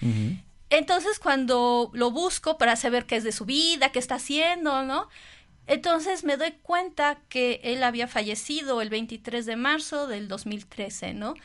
Entonces 0.74 1.20
cuando 1.20 1.92
lo 1.94 2.10
busco 2.10 2.58
para 2.58 2.76
saber 2.76 3.06
qué 3.06 3.18
es 3.18 3.24
de 3.24 3.32
su 3.32 3.46
vida, 3.46 3.92
qué 3.92 4.00
está 4.00 4.16
haciendo, 4.16 4.82
¿no? 4.82 5.08
Entonces 5.68 6.24
me 6.24 6.36
doy 6.36 6.54
cuenta 6.64 7.22
que 7.30 7.62
él 7.64 7.84
había 7.84 8.08
fallecido 8.08 8.82
el 8.82 8.90
23 8.90 9.46
de 9.46 9.56
marzo 9.56 10.08
del 10.08 10.28
2013, 10.28 11.14
¿no? 11.14 11.36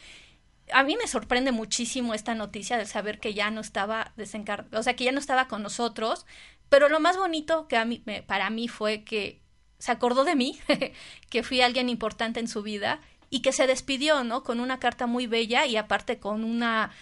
A 0.72 0.83
mí 0.83 0.97
me 0.97 1.07
sorprende 1.07 1.53
muchísimo 1.53 2.14
esta 2.14 2.35
noticia 2.35 2.79
de 2.79 2.87
saber 2.87 3.20
que 3.20 3.35
ya 3.35 3.51
no 3.51 3.61
estaba 3.61 4.14
desencarnado, 4.16 4.81
o 4.81 4.83
sea, 4.83 4.97
que 4.97 5.05
ya 5.05 5.12
no 5.12 5.20
estaba 5.20 5.47
con 5.47 5.62
nosotros, 5.62 6.24
pero 6.70 6.89
lo 6.89 6.99
más 6.99 7.18
bonito 7.18 7.68
que 7.68 7.76
a 7.76 7.85
mí, 7.85 8.03
para 8.26 8.49
mí 8.49 8.66
fue 8.66 9.05
que 9.05 9.43
se 9.79 9.93
acordó 9.93 10.24
de 10.24 10.37
mí, 10.37 10.59
que 11.29 11.43
fui 11.43 11.61
alguien 11.61 11.91
importante 11.91 12.41
en 12.41 12.49
su 12.49 12.62
vida 12.62 12.99
y 13.29 13.43
que 13.43 13.53
se 13.53 13.66
despidió, 13.66 14.24
¿no? 14.24 14.43
Con 14.43 14.59
una 14.59 14.81
carta 14.81 15.07
muy 15.07 15.26
bella 15.26 15.66
y 15.66 15.76
aparte 15.76 16.18
con 16.18 16.45
una 16.45 16.93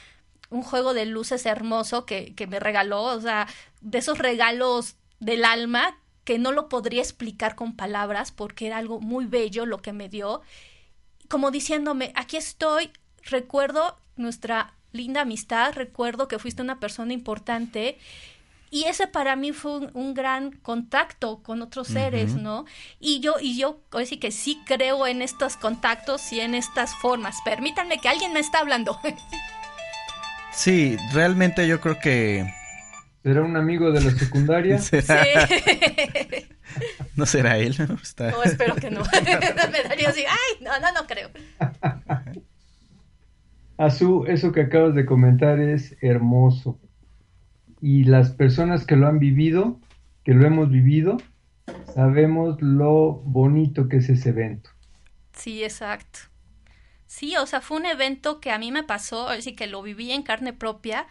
un 0.50 0.62
juego 0.62 0.94
de 0.94 1.06
luces 1.06 1.46
hermoso 1.46 2.06
que, 2.06 2.34
que 2.34 2.46
me 2.46 2.60
regaló, 2.60 3.02
o 3.04 3.20
sea, 3.20 3.46
de 3.80 3.98
esos 3.98 4.18
regalos 4.18 4.96
del 5.20 5.44
alma 5.44 5.98
que 6.24 6.38
no 6.38 6.52
lo 6.52 6.68
podría 6.68 7.02
explicar 7.02 7.54
con 7.54 7.76
palabras 7.76 8.32
porque 8.32 8.66
era 8.66 8.78
algo 8.78 9.00
muy 9.00 9.26
bello 9.26 9.64
lo 9.64 9.78
que 9.78 9.92
me 9.92 10.08
dio, 10.08 10.42
como 11.28 11.50
diciéndome, 11.50 12.12
aquí 12.14 12.36
estoy, 12.36 12.90
recuerdo 13.22 13.96
nuestra 14.16 14.74
linda 14.92 15.22
amistad, 15.22 15.72
recuerdo 15.74 16.28
que 16.28 16.38
fuiste 16.38 16.62
una 16.62 16.80
persona 16.80 17.12
importante 17.12 17.98
y 18.70 18.84
ese 18.84 19.06
para 19.06 19.36
mí 19.36 19.52
fue 19.52 19.78
un, 19.94 20.14
gran 20.14 20.50
contacto 20.50 21.42
con 21.42 21.62
otros 21.62 21.86
seres, 21.86 22.34
¿no? 22.34 22.64
Y 22.98 23.20
yo, 23.20 23.36
y 23.40 23.56
yo, 23.56 23.78
decir 23.92 24.18
que 24.18 24.32
sí 24.32 24.60
creo 24.66 25.06
en 25.06 25.22
estos 25.22 25.56
contactos 25.56 26.32
y 26.32 26.40
en 26.40 26.54
estas 26.54 26.94
formas. 26.96 27.36
Permítanme 27.44 27.98
que 28.00 28.08
alguien 28.08 28.32
me 28.32 28.40
está 28.40 28.58
hablando. 28.58 28.98
sí, 30.56 30.96
realmente 31.12 31.66
yo 31.68 31.80
creo 31.80 31.98
que... 31.98 32.52
¿Será 33.22 33.42
un 33.42 33.56
amigo 33.56 33.90
de 33.92 34.02
la 34.02 34.10
secundaria? 34.12 34.78
Sí. 34.80 34.96
¿No 37.16 37.26
será 37.26 37.58
él? 37.58 37.74
No, 37.78 38.42
espero 38.42 38.76
que 38.76 38.90
no. 38.90 39.00
me 39.72 39.88
daría 39.88 40.10
así, 40.10 40.24
ay, 40.28 40.64
no, 40.64 40.70
no, 40.80 40.92
no 40.92 41.06
creo. 41.06 41.30
Azú, 43.78 44.24
eso 44.26 44.52
que 44.52 44.62
acabas 44.62 44.94
de 44.94 45.06
comentar 45.06 45.58
es 45.58 45.96
hermoso 46.02 46.78
y 47.80 48.04
las 48.04 48.30
personas 48.30 48.84
que 48.84 48.96
lo 48.96 49.06
han 49.06 49.18
vivido, 49.18 49.80
que 50.24 50.34
lo 50.34 50.46
hemos 50.46 50.70
vivido, 50.70 51.18
sabemos 51.94 52.60
lo 52.60 53.22
bonito 53.24 53.88
que 53.88 53.98
es 53.98 54.08
ese 54.08 54.30
evento. 54.30 54.70
Sí, 55.32 55.62
exacto. 55.62 56.20
Sí, 57.06 57.36
o 57.36 57.46
sea, 57.46 57.60
fue 57.60 57.76
un 57.76 57.86
evento 57.86 58.40
que 58.40 58.50
a 58.50 58.58
mí 58.58 58.72
me 58.72 58.82
pasó, 58.82 59.28
así 59.28 59.54
que 59.54 59.66
lo 59.66 59.82
viví 59.82 60.10
en 60.10 60.22
carne 60.22 60.52
propia, 60.52 61.06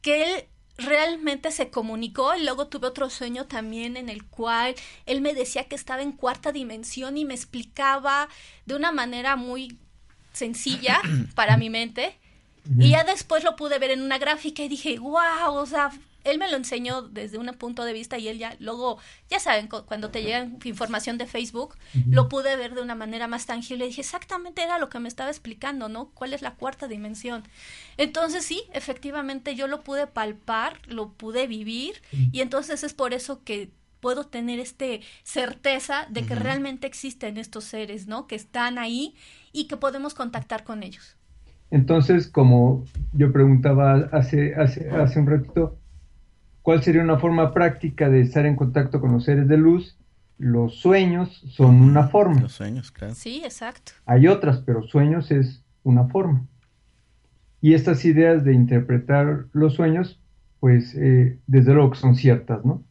que 0.00 0.22
él 0.24 0.44
realmente 0.76 1.52
se 1.52 1.70
comunicó 1.70 2.34
y 2.34 2.42
luego 2.42 2.66
tuve 2.66 2.88
otro 2.88 3.08
sueño 3.08 3.46
también 3.46 3.96
en 3.96 4.08
el 4.08 4.24
cual 4.24 4.74
él 5.06 5.20
me 5.20 5.34
decía 5.34 5.64
que 5.64 5.76
estaba 5.76 6.02
en 6.02 6.12
cuarta 6.12 6.50
dimensión 6.50 7.16
y 7.16 7.24
me 7.24 7.34
explicaba 7.34 8.28
de 8.66 8.74
una 8.74 8.90
manera 8.90 9.36
muy 9.36 9.78
sencilla 10.32 11.00
para 11.34 11.56
mi 11.56 11.70
mente. 11.70 12.18
Y 12.78 12.90
ya 12.92 13.04
después 13.04 13.44
lo 13.44 13.56
pude 13.56 13.78
ver 13.78 13.90
en 13.90 14.00
una 14.00 14.16
gráfica 14.16 14.62
y 14.62 14.68
dije, 14.68 14.98
wow, 14.98 15.52
o 15.52 15.66
sea, 15.66 15.90
él 16.24 16.38
me 16.38 16.50
lo 16.50 16.56
enseñó 16.56 17.02
desde 17.02 17.38
un 17.38 17.46
punto 17.54 17.84
de 17.84 17.92
vista 17.92 18.18
y 18.18 18.28
él 18.28 18.38
ya, 18.38 18.56
luego, 18.58 18.98
ya 19.28 19.38
saben, 19.38 19.68
cuando 19.68 20.10
te 20.10 20.22
llega 20.22 20.48
información 20.64 21.18
de 21.18 21.26
Facebook, 21.26 21.76
lo 22.08 22.28
pude 22.28 22.56
ver 22.56 22.74
de 22.74 22.82
una 22.82 22.94
manera 22.94 23.28
más 23.28 23.46
tangible 23.46 23.84
y 23.84 23.88
dije, 23.88 24.00
exactamente 24.00 24.62
era 24.62 24.78
lo 24.78 24.88
que 24.88 24.98
me 24.98 25.08
estaba 25.08 25.30
explicando, 25.30 25.88
¿no? 25.88 26.10
¿Cuál 26.10 26.32
es 26.32 26.42
la 26.42 26.54
cuarta 26.54 26.88
dimensión? 26.88 27.44
Entonces 27.96 28.44
sí, 28.44 28.62
efectivamente 28.72 29.54
yo 29.54 29.66
lo 29.66 29.82
pude 29.82 30.06
palpar, 30.06 30.80
lo 30.86 31.12
pude 31.12 31.46
vivir 31.46 32.02
y 32.32 32.40
entonces 32.40 32.82
es 32.82 32.94
por 32.94 33.14
eso 33.14 33.42
que 33.44 33.70
puedo 34.00 34.24
tener 34.24 34.60
este 34.60 35.00
certeza 35.22 36.06
de 36.10 36.26
que 36.26 36.34
realmente 36.34 36.86
existen 36.86 37.38
estos 37.38 37.64
seres, 37.64 38.06
¿no? 38.06 38.26
Que 38.26 38.34
están 38.34 38.76
ahí 38.76 39.14
y 39.52 39.64
que 39.66 39.78
podemos 39.78 40.12
contactar 40.12 40.62
con 40.62 40.82
ellos. 40.82 41.16
Entonces, 41.70 42.28
como 42.28 42.84
yo 43.14 43.32
preguntaba 43.32 44.10
hace, 44.12 44.54
hace, 44.54 44.90
hace 44.90 45.18
un 45.18 45.26
ratito, 45.26 45.78
¿cuál 46.64 46.82
sería 46.82 47.02
una 47.02 47.18
forma 47.18 47.52
práctica 47.52 48.08
de 48.08 48.22
estar 48.22 48.46
en 48.46 48.56
contacto 48.56 48.98
con 48.98 49.12
los 49.12 49.24
seres 49.24 49.46
de 49.48 49.58
luz? 49.58 49.98
Los 50.38 50.80
sueños 50.80 51.44
son 51.50 51.82
una 51.82 52.08
forma. 52.08 52.40
Los 52.40 52.54
sueños, 52.54 52.90
claro. 52.90 53.14
Sí, 53.14 53.42
exacto. 53.44 53.92
Hay 54.06 54.26
otras, 54.28 54.62
pero 54.64 54.82
sueños 54.82 55.30
es 55.30 55.62
una 55.82 56.08
forma. 56.08 56.46
Y 57.60 57.74
estas 57.74 58.06
ideas 58.06 58.44
de 58.44 58.54
interpretar 58.54 59.44
los 59.52 59.74
sueños, 59.74 60.18
pues 60.58 60.94
eh, 60.94 61.38
desde 61.46 61.74
luego 61.74 61.90
que 61.90 61.98
son 61.98 62.16
ciertas, 62.16 62.64
¿no? 62.64 62.82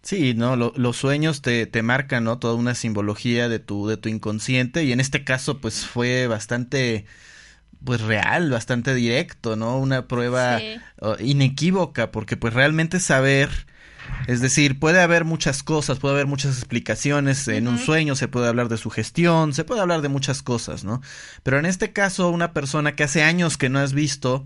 Sí, 0.00 0.32
no, 0.34 0.56
los 0.56 0.96
sueños 0.96 1.42
te, 1.42 1.66
te 1.66 1.82
marcan, 1.82 2.24
¿no? 2.24 2.38
Toda 2.38 2.54
una 2.54 2.74
simbología 2.74 3.50
de 3.50 3.58
tu, 3.58 3.86
de 3.88 3.98
tu 3.98 4.08
inconsciente 4.08 4.84
y 4.84 4.92
en 4.92 5.00
este 5.00 5.22
caso, 5.22 5.60
pues 5.60 5.86
fue 5.86 6.28
bastante 6.28 7.04
pues 7.84 8.00
real, 8.00 8.50
bastante 8.50 8.94
directo, 8.94 9.56
¿no? 9.56 9.78
Una 9.78 10.06
prueba 10.08 10.60
inequívoca, 11.20 12.10
porque 12.10 12.36
pues 12.36 12.54
realmente 12.54 13.00
saber, 13.00 13.50
es 14.26 14.40
decir, 14.40 14.78
puede 14.78 15.00
haber 15.00 15.24
muchas 15.24 15.62
cosas, 15.62 15.98
puede 15.98 16.14
haber 16.14 16.26
muchas 16.26 16.56
explicaciones 16.56 17.46
en 17.48 17.68
un 17.68 17.78
sueño, 17.78 18.16
se 18.16 18.28
puede 18.28 18.48
hablar 18.48 18.68
de 18.68 18.78
su 18.78 18.90
gestión, 18.90 19.54
se 19.54 19.64
puede 19.64 19.80
hablar 19.80 20.02
de 20.02 20.08
muchas 20.08 20.42
cosas, 20.42 20.84
¿no? 20.84 21.02
Pero 21.42 21.58
en 21.58 21.66
este 21.66 21.92
caso, 21.92 22.30
una 22.30 22.52
persona 22.52 22.96
que 22.96 23.04
hace 23.04 23.22
años 23.22 23.56
que 23.56 23.68
no 23.68 23.78
has 23.78 23.92
visto 23.92 24.44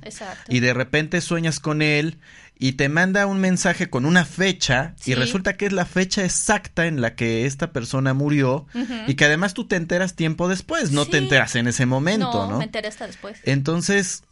y 0.49 0.61
de 0.61 0.74
repente 0.74 1.20
sueñas 1.20 1.61
con 1.61 1.82
él 1.82 2.18
y 2.59 2.72
te 2.72 2.88
manda 2.88 3.26
un 3.26 3.38
mensaje 3.38 3.88
con 3.88 4.04
una 4.04 4.24
fecha 4.24 4.94
y 5.04 5.14
resulta 5.14 5.56
que 5.56 5.66
es 5.66 5.72
la 5.72 5.86
fecha 5.86 6.24
exacta 6.24 6.86
en 6.86 7.00
la 7.00 7.14
que 7.14 7.46
esta 7.46 7.72
persona 7.72 8.14
murió 8.14 8.66
y 9.06 9.14
que 9.14 9.24
además 9.24 9.54
tú 9.54 9.66
te 9.66 9.76
enteras 9.76 10.14
tiempo 10.14 10.48
después, 10.48 10.90
no 10.90 11.06
te 11.06 11.18
enteras 11.18 11.54
en 11.54 11.68
ese 11.68 11.86
momento, 11.86 12.46
¿no? 12.46 12.52
No, 12.52 12.59
me 12.59 12.64
enteré 12.64 12.88
hasta 12.88 13.06
después. 13.06 13.38
Entonces, 13.44 14.24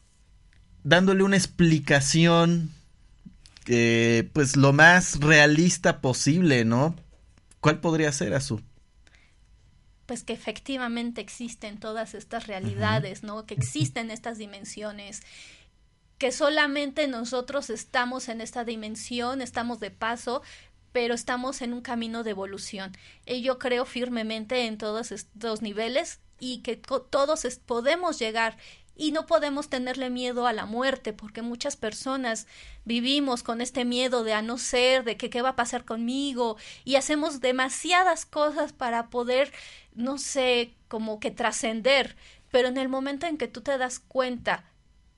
dándole 0.82 1.22
una 1.22 1.36
explicación 1.36 2.70
eh, 3.68 4.28
pues 4.32 4.56
lo 4.56 4.72
más 4.72 5.20
realista 5.20 6.00
posible, 6.00 6.64
¿no? 6.64 6.96
¿Cuál 7.60 7.80
podría 7.80 8.10
ser, 8.12 8.34
Azul? 8.34 8.62
Pues 10.06 10.22
que 10.22 10.32
efectivamente 10.32 11.20
existen 11.20 11.78
todas 11.78 12.14
estas 12.14 12.46
realidades, 12.46 13.24
¿no? 13.24 13.44
Que 13.44 13.54
existen 13.54 14.12
estas 14.12 14.38
dimensiones 14.38 15.22
que 16.18 16.32
solamente 16.32 17.08
nosotros 17.08 17.70
estamos 17.70 18.28
en 18.28 18.40
esta 18.40 18.64
dimensión, 18.64 19.42
estamos 19.42 19.80
de 19.80 19.90
paso, 19.90 20.42
pero 20.92 21.14
estamos 21.14 21.60
en 21.60 21.74
un 21.74 21.82
camino 21.82 22.22
de 22.22 22.30
evolución. 22.30 22.92
Y 23.26 23.42
yo 23.42 23.58
creo 23.58 23.84
firmemente 23.84 24.66
en 24.66 24.78
todos 24.78 25.12
estos 25.12 25.60
niveles 25.60 26.20
y 26.40 26.58
que 26.62 26.76
todos 26.76 27.46
podemos 27.66 28.18
llegar 28.18 28.56
y 28.96 29.12
no 29.12 29.26
podemos 29.26 29.68
tenerle 29.68 30.08
miedo 30.08 30.46
a 30.46 30.54
la 30.54 30.64
muerte 30.64 31.12
porque 31.12 31.42
muchas 31.42 31.76
personas 31.76 32.46
vivimos 32.86 33.42
con 33.42 33.60
este 33.60 33.84
miedo 33.84 34.24
de 34.24 34.32
a 34.32 34.40
no 34.40 34.56
ser, 34.56 35.04
de 35.04 35.18
que 35.18 35.28
qué 35.28 35.42
va 35.42 35.50
a 35.50 35.56
pasar 35.56 35.84
conmigo 35.84 36.56
y 36.84 36.94
hacemos 36.94 37.40
demasiadas 37.40 38.24
cosas 38.24 38.72
para 38.72 39.10
poder, 39.10 39.52
no 39.94 40.16
sé, 40.16 40.74
como 40.88 41.20
que 41.20 41.30
trascender, 41.30 42.16
pero 42.50 42.68
en 42.68 42.78
el 42.78 42.88
momento 42.88 43.26
en 43.26 43.36
que 43.36 43.48
tú 43.48 43.60
te 43.60 43.76
das 43.76 43.98
cuenta 43.98 44.64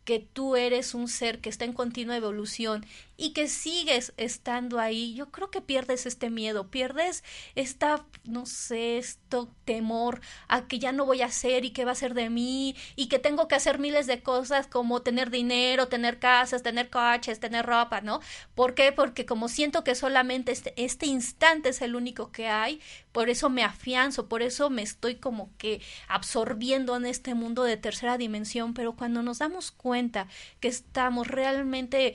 que 0.08 0.20
tú 0.20 0.56
eres 0.56 0.94
un 0.94 1.06
ser 1.06 1.38
que 1.42 1.50
está 1.50 1.66
en 1.66 1.74
continua 1.74 2.16
evolución 2.16 2.86
y 3.18 3.34
que 3.34 3.46
sigues 3.46 4.14
estando 4.16 4.78
ahí, 4.78 5.12
yo 5.12 5.30
creo 5.30 5.50
que 5.50 5.60
pierdes 5.60 6.06
este 6.06 6.30
miedo, 6.30 6.68
pierdes 6.68 7.22
esta, 7.56 8.06
no 8.24 8.46
sé, 8.46 8.96
esto 8.96 9.52
temor 9.66 10.22
a 10.46 10.66
que 10.66 10.78
ya 10.78 10.92
no 10.92 11.04
voy 11.04 11.20
a 11.20 11.26
hacer 11.26 11.66
y 11.66 11.72
qué 11.72 11.84
va 11.84 11.92
a 11.92 11.94
ser 11.94 12.14
de 12.14 12.30
mí 12.30 12.74
y 12.96 13.08
que 13.08 13.18
tengo 13.18 13.48
que 13.48 13.56
hacer 13.56 13.78
miles 13.78 14.06
de 14.06 14.22
cosas 14.22 14.66
como 14.66 15.02
tener 15.02 15.28
dinero, 15.28 15.88
tener 15.88 16.18
casas, 16.18 16.62
tener 16.62 16.88
coches, 16.88 17.38
tener 17.38 17.66
ropa, 17.66 18.00
¿no? 18.00 18.20
¿Por 18.54 18.74
qué? 18.74 18.92
Porque 18.92 19.26
como 19.26 19.48
siento 19.48 19.84
que 19.84 19.94
solamente 19.94 20.52
este, 20.52 20.72
este 20.82 21.04
instante 21.04 21.68
es 21.68 21.82
el 21.82 21.94
único 21.94 22.32
que 22.32 22.48
hay, 22.48 22.80
por 23.18 23.30
eso 23.30 23.50
me 23.50 23.64
afianzo, 23.64 24.28
por 24.28 24.42
eso 24.42 24.70
me 24.70 24.80
estoy 24.82 25.16
como 25.16 25.50
que 25.58 25.82
absorbiendo 26.06 26.94
en 26.94 27.04
este 27.04 27.34
mundo 27.34 27.64
de 27.64 27.76
tercera 27.76 28.16
dimensión, 28.16 28.74
pero 28.74 28.94
cuando 28.94 29.24
nos 29.24 29.40
damos 29.40 29.72
cuenta 29.72 30.28
que 30.60 30.68
estamos 30.68 31.26
realmente 31.26 32.14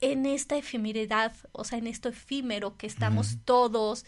en 0.00 0.24
esta 0.24 0.56
efemeridad, 0.56 1.34
o 1.52 1.64
sea, 1.64 1.76
en 1.76 1.86
esto 1.86 2.08
efímero 2.08 2.78
que 2.78 2.86
estamos 2.86 3.36
todos 3.44 4.06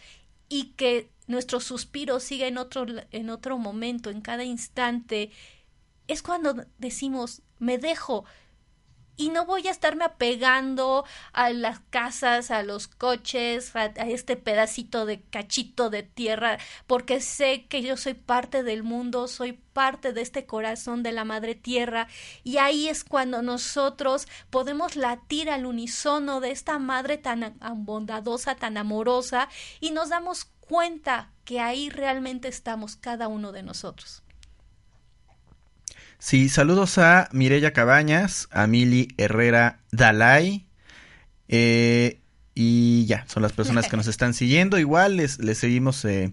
y 0.48 0.72
que 0.76 1.10
nuestro 1.26 1.60
suspiro 1.60 2.18
sigue 2.18 2.46
en 2.46 2.56
otro, 2.56 2.86
en 3.10 3.28
otro 3.28 3.58
momento, 3.58 4.08
en 4.08 4.22
cada 4.22 4.42
instante, 4.42 5.32
es 6.08 6.22
cuando 6.22 6.64
decimos, 6.78 7.42
me 7.58 7.76
dejo, 7.76 8.24
y 9.16 9.28
no 9.28 9.44
voy 9.46 9.68
a 9.68 9.70
estarme 9.70 10.04
apegando 10.04 11.04
a 11.32 11.50
las 11.50 11.80
casas, 11.90 12.50
a 12.50 12.62
los 12.62 12.88
coches, 12.88 13.74
a, 13.76 13.86
este 13.86 14.36
pedacito 14.36 15.06
de 15.06 15.22
cachito 15.22 15.90
de 15.90 16.02
tierra, 16.02 16.58
porque 16.86 17.20
sé 17.20 17.66
que 17.66 17.82
yo 17.82 17.96
soy 17.96 18.14
parte 18.14 18.62
del 18.62 18.82
mundo, 18.82 19.28
soy 19.28 19.52
parte 19.52 20.12
de 20.12 20.22
este 20.22 20.46
corazón 20.46 21.02
de 21.02 21.12
la 21.12 21.24
madre 21.24 21.54
tierra, 21.54 22.08
y 22.42 22.58
ahí 22.58 22.88
es 22.88 23.04
cuando 23.04 23.42
nosotros 23.42 24.26
podemos 24.50 24.96
latir 24.96 25.50
al 25.50 25.66
unísono 25.66 26.40
de 26.40 26.50
esta 26.50 26.78
madre 26.78 27.18
tan 27.18 27.58
bondadosa, 27.84 28.54
tan 28.54 28.76
amorosa, 28.76 29.48
y 29.80 29.90
nos 29.90 30.08
damos 30.08 30.46
cuenta 30.60 31.30
que 31.44 31.60
ahí 31.60 31.90
realmente 31.90 32.48
estamos 32.48 32.96
cada 32.96 33.28
uno 33.28 33.52
de 33.52 33.62
nosotros. 33.62 34.22
Sí, 36.24 36.48
saludos 36.48 36.98
a 36.98 37.28
Mirella 37.32 37.72
Cabañas, 37.72 38.46
a 38.52 38.68
Mili 38.68 39.08
Herrera 39.16 39.80
Dalai. 39.90 40.68
Eh, 41.48 42.20
y 42.54 43.06
ya, 43.06 43.26
son 43.26 43.42
las 43.42 43.52
personas 43.52 43.88
que 43.88 43.96
nos 43.96 44.06
están 44.06 44.32
siguiendo. 44.32 44.78
Igual 44.78 45.16
les, 45.16 45.40
les 45.40 45.58
seguimos 45.58 46.04
eh, 46.04 46.32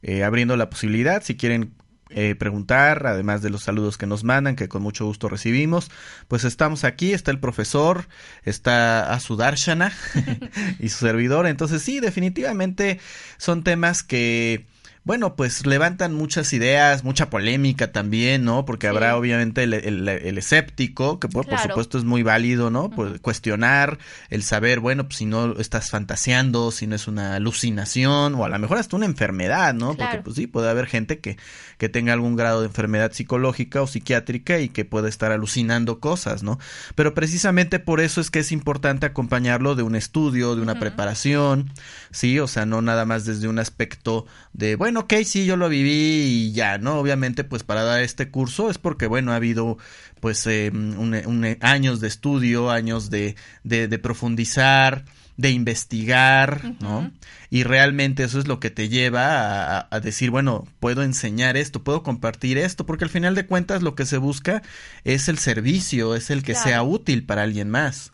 eh, 0.00 0.24
abriendo 0.24 0.56
la 0.56 0.70
posibilidad. 0.70 1.22
Si 1.22 1.36
quieren 1.36 1.74
eh, 2.08 2.34
preguntar, 2.34 3.06
además 3.06 3.42
de 3.42 3.50
los 3.50 3.64
saludos 3.64 3.98
que 3.98 4.06
nos 4.06 4.22
mandan, 4.22 4.54
que 4.54 4.68
con 4.68 4.80
mucho 4.80 5.04
gusto 5.04 5.28
recibimos, 5.28 5.90
pues 6.28 6.44
estamos 6.44 6.84
aquí, 6.84 7.12
está 7.12 7.32
el 7.32 7.40
profesor, 7.40 8.06
está 8.44 9.12
Asudarshana 9.12 9.92
y 10.78 10.88
su 10.88 11.04
servidor, 11.04 11.48
entonces 11.48 11.82
sí, 11.82 11.98
definitivamente 11.98 13.00
son 13.38 13.64
temas 13.64 14.04
que 14.04 14.66
bueno, 15.06 15.36
pues 15.36 15.66
levantan 15.66 16.14
muchas 16.14 16.52
ideas, 16.52 17.04
mucha 17.04 17.30
polémica 17.30 17.92
también, 17.92 18.44
¿no? 18.44 18.64
Porque 18.64 18.88
habrá 18.88 19.16
obviamente 19.16 19.62
el, 19.62 19.72
el, 19.72 20.36
escéptico, 20.36 21.20
que 21.20 21.28
por, 21.28 21.46
supuesto 21.60 21.96
es 21.96 22.02
muy 22.02 22.24
válido, 22.24 22.70
¿no? 22.70 22.90
Pues 22.90 23.20
cuestionar, 23.20 23.98
el 24.30 24.42
saber, 24.42 24.80
bueno, 24.80 25.04
pues 25.04 25.18
si 25.18 25.24
no 25.24 25.60
estás 25.60 25.90
fantaseando, 25.90 26.72
si 26.72 26.88
no 26.88 26.96
es 26.96 27.06
una 27.06 27.36
alucinación, 27.36 28.34
o 28.34 28.44
a 28.44 28.48
lo 28.48 28.58
mejor 28.58 28.78
hasta 28.78 28.96
una 28.96 29.06
enfermedad, 29.06 29.74
¿no? 29.74 29.94
Porque 29.94 30.18
pues 30.24 30.34
sí, 30.34 30.48
puede 30.48 30.70
haber 30.70 30.86
gente 30.86 31.20
que, 31.20 31.36
que 31.78 31.88
tenga 31.88 32.12
algún 32.12 32.34
grado 32.34 32.62
de 32.62 32.66
enfermedad 32.66 33.12
psicológica 33.12 33.82
o 33.82 33.86
psiquiátrica 33.86 34.58
y 34.58 34.70
que 34.70 34.84
puede 34.84 35.08
estar 35.08 35.30
alucinando 35.30 36.00
cosas, 36.00 36.42
¿no? 36.42 36.58
Pero 36.96 37.14
precisamente 37.14 37.78
por 37.78 38.00
eso 38.00 38.20
es 38.20 38.32
que 38.32 38.40
es 38.40 38.50
importante 38.50 39.06
acompañarlo 39.06 39.76
de 39.76 39.84
un 39.84 39.94
estudio, 39.94 40.56
de 40.56 40.62
una 40.62 40.80
preparación, 40.80 41.70
¿sí? 42.10 42.40
O 42.40 42.48
sea, 42.48 42.66
no 42.66 42.82
nada 42.82 43.04
más 43.04 43.24
desde 43.24 43.46
un 43.46 43.60
aspecto 43.60 44.26
de, 44.52 44.74
bueno, 44.74 44.95
ok, 44.96 45.14
sí, 45.24 45.46
yo 45.46 45.56
lo 45.56 45.68
viví 45.68 45.90
y 45.90 46.52
ya, 46.52 46.78
¿no? 46.78 46.98
Obviamente, 46.98 47.44
pues 47.44 47.62
para 47.62 47.82
dar 47.82 48.00
este 48.00 48.30
curso 48.30 48.70
es 48.70 48.78
porque, 48.78 49.06
bueno, 49.06 49.32
ha 49.32 49.36
habido 49.36 49.78
pues 50.20 50.46
eh, 50.46 50.70
un, 50.72 51.56
años 51.60 52.00
de 52.00 52.08
estudio, 52.08 52.70
años 52.70 53.10
de, 53.10 53.36
de, 53.64 53.98
profundizar, 53.98 55.04
de 55.36 55.50
investigar, 55.50 56.74
¿no? 56.80 57.10
Y 57.50 57.62
realmente 57.62 58.24
eso 58.24 58.38
es 58.38 58.48
lo 58.48 58.58
que 58.58 58.70
te 58.70 58.88
lleva 58.88 59.86
a, 59.90 60.00
decir, 60.00 60.30
bueno, 60.30 60.66
puedo 60.80 61.02
enseñar 61.02 61.56
esto, 61.56 61.84
puedo 61.84 62.02
compartir 62.02 62.58
esto, 62.58 62.86
porque 62.86 63.04
al 63.04 63.10
final 63.10 63.34
de 63.34 63.46
cuentas 63.46 63.82
lo 63.82 63.94
que 63.94 64.06
se 64.06 64.18
busca 64.18 64.62
es 65.04 65.28
el 65.28 65.38
servicio, 65.38 66.14
es 66.14 66.30
el 66.30 66.42
que 66.42 66.54
sea 66.54 66.82
útil 66.82 67.24
para 67.24 67.42
alguien 67.42 67.70
más. 67.70 68.12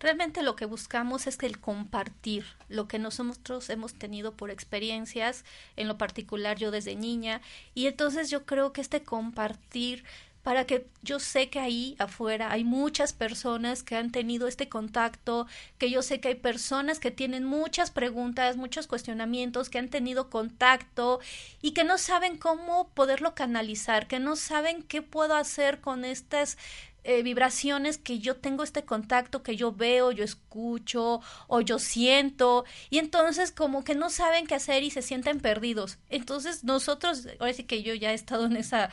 Realmente 0.00 0.42
lo 0.42 0.56
que 0.56 0.64
buscamos 0.64 1.26
es 1.26 1.38
el 1.42 1.60
compartir 1.60 2.46
lo 2.68 2.88
que 2.88 2.98
nosotros 2.98 3.68
hemos 3.68 3.94
tenido 3.94 4.32
por 4.32 4.50
experiencias, 4.50 5.44
en 5.76 5.88
lo 5.88 5.98
particular 5.98 6.56
yo 6.56 6.70
desde 6.70 6.96
niña, 6.96 7.42
y 7.74 7.86
entonces 7.86 8.30
yo 8.30 8.46
creo 8.46 8.72
que 8.72 8.80
este 8.80 9.02
compartir 9.02 10.04
para 10.42 10.64
que 10.64 10.86
yo 11.02 11.20
sé 11.20 11.50
que 11.50 11.60
ahí 11.60 11.96
afuera 11.98 12.50
hay 12.50 12.64
muchas 12.64 13.12
personas 13.12 13.82
que 13.82 13.96
han 13.96 14.10
tenido 14.10 14.48
este 14.48 14.68
contacto, 14.70 15.46
que 15.76 15.90
yo 15.90 16.00
sé 16.00 16.20
que 16.20 16.28
hay 16.28 16.34
personas 16.34 16.98
que 16.98 17.10
tienen 17.10 17.44
muchas 17.44 17.90
preguntas, 17.90 18.56
muchos 18.56 18.86
cuestionamientos, 18.86 19.68
que 19.68 19.78
han 19.78 19.90
tenido 19.90 20.30
contacto 20.30 21.20
y 21.60 21.72
que 21.72 21.84
no 21.84 21.98
saben 21.98 22.38
cómo 22.38 22.88
poderlo 22.88 23.34
canalizar, 23.34 24.08
que 24.08 24.18
no 24.18 24.34
saben 24.34 24.82
qué 24.82 25.02
puedo 25.02 25.34
hacer 25.34 25.80
con 25.80 26.06
estas 26.06 26.56
eh, 27.04 27.22
vibraciones 27.22 27.98
que 27.98 28.18
yo 28.18 28.36
tengo 28.36 28.62
este 28.62 28.84
contacto, 28.84 29.42
que 29.42 29.56
yo 29.56 29.72
veo, 29.72 30.12
yo 30.12 30.24
escucho 30.24 31.20
o 31.46 31.60
yo 31.60 31.78
siento 31.78 32.64
y 32.90 32.98
entonces 32.98 33.52
como 33.52 33.84
que 33.84 33.94
no 33.94 34.10
saben 34.10 34.46
qué 34.46 34.54
hacer 34.54 34.82
y 34.82 34.90
se 34.90 35.02
sienten 35.02 35.40
perdidos. 35.40 35.98
Entonces 36.08 36.64
nosotros, 36.64 37.26
ahora 37.38 37.52
sí 37.52 37.64
que 37.64 37.82
yo 37.82 37.94
ya 37.94 38.12
he 38.12 38.14
estado 38.14 38.46
en 38.46 38.56
esa 38.56 38.90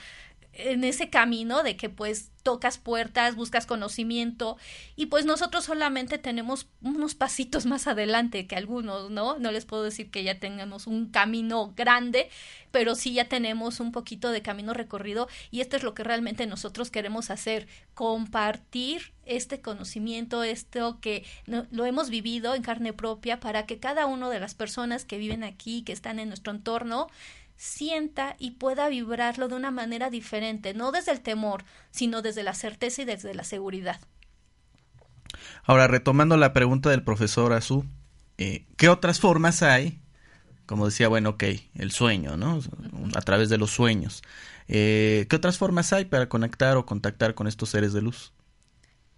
en 0.58 0.84
ese 0.84 1.10
camino 1.10 1.64
de 1.64 1.78
que 1.78 1.90
pues 1.90 2.32
tocas 2.42 2.78
puertas, 2.78 3.36
buscas 3.36 3.66
conocimiento 3.66 4.58
y 4.96 5.08
pues 5.08 5.26
nosotros 5.26 5.66
solamente 5.66 6.18
tenemos 6.18 6.68
unos 6.82 7.14
pasitos 7.14 7.66
más 7.66 7.88
adelante 7.88 8.48
que 8.48 8.56
algunos, 8.56 9.12
¿no? 9.12 9.38
No 9.38 9.52
les 9.52 9.66
puedo 9.66 9.84
decir 9.84 10.10
que 10.10 10.24
ya 10.24 10.40
tengamos 10.40 10.88
un 10.88 11.10
camino 11.10 11.74
grande, 11.76 12.30
pero 12.72 12.96
sí 12.96 13.14
ya 13.14 13.28
tenemos 13.28 13.80
un 13.80 13.92
poquito 13.92 14.32
de 14.32 14.42
camino 14.42 14.74
recorrido 14.74 15.28
y 15.52 15.62
esto 15.62 15.76
es 15.76 15.84
lo 15.84 15.94
que 15.94 16.04
realmente 16.04 16.48
nosotros 16.48 16.90
queremos 16.90 17.30
hacer, 17.30 17.68
compartir 17.94 19.14
este 19.26 19.62
conocimiento, 19.62 20.44
esto 20.44 21.00
que 21.02 21.26
lo 21.46 21.86
hemos 21.86 22.10
vivido 22.10 22.56
en 22.56 22.64
carne 22.64 22.94
propia 22.94 23.40
para 23.40 23.66
que 23.66 23.80
cada 23.80 24.06
una 24.06 24.30
de 24.30 24.40
las 24.40 24.56
personas 24.56 25.06
que 25.06 25.18
viven 25.18 25.44
aquí, 25.44 25.84
que 25.84 25.94
están 25.94 26.18
en 26.20 26.30
nuestro 26.30 26.54
entorno, 26.54 27.08
sienta 27.58 28.36
y 28.40 28.52
pueda 28.52 28.88
vibrarlo 28.88 29.48
de 29.48 29.56
una 29.56 29.72
manera 29.72 30.10
diferente, 30.10 30.74
no 30.74 30.92
desde 30.92 31.12
el 31.12 31.22
temor, 31.22 31.66
sino 31.92 32.22
desde 32.22 32.44
la 32.44 32.54
certeza 32.54 33.02
y 33.02 33.06
desde 33.06 33.34
la 33.34 33.44
seguridad. 33.44 34.00
Ahora, 35.64 35.88
retomando 35.88 36.38
la 36.38 36.54
pregunta 36.54 36.90
del 36.90 37.04
profesor 37.04 37.54
Azú, 37.54 37.86
eh, 38.38 38.66
¿qué 38.78 38.90
otras 38.90 39.20
formas 39.20 39.64
hay? 39.64 40.00
Como 40.66 40.86
decía, 40.86 41.08
bueno, 41.08 41.32
ok, 41.32 41.44
el 41.76 41.92
sueño, 41.92 42.38
¿no? 42.38 42.60
A 43.16 43.22
través 43.22 43.50
de 43.50 43.58
los 43.58 43.72
sueños. 43.72 44.22
Eh, 44.68 45.26
¿Qué 45.30 45.36
otras 45.36 45.58
formas 45.58 45.94
hay 45.94 46.06
para 46.06 46.30
conectar 46.30 46.78
o 46.78 46.86
contactar 46.86 47.36
con 47.36 47.48
estos 47.48 47.70
seres 47.70 47.94
de 47.94 48.02
luz? 48.02 48.34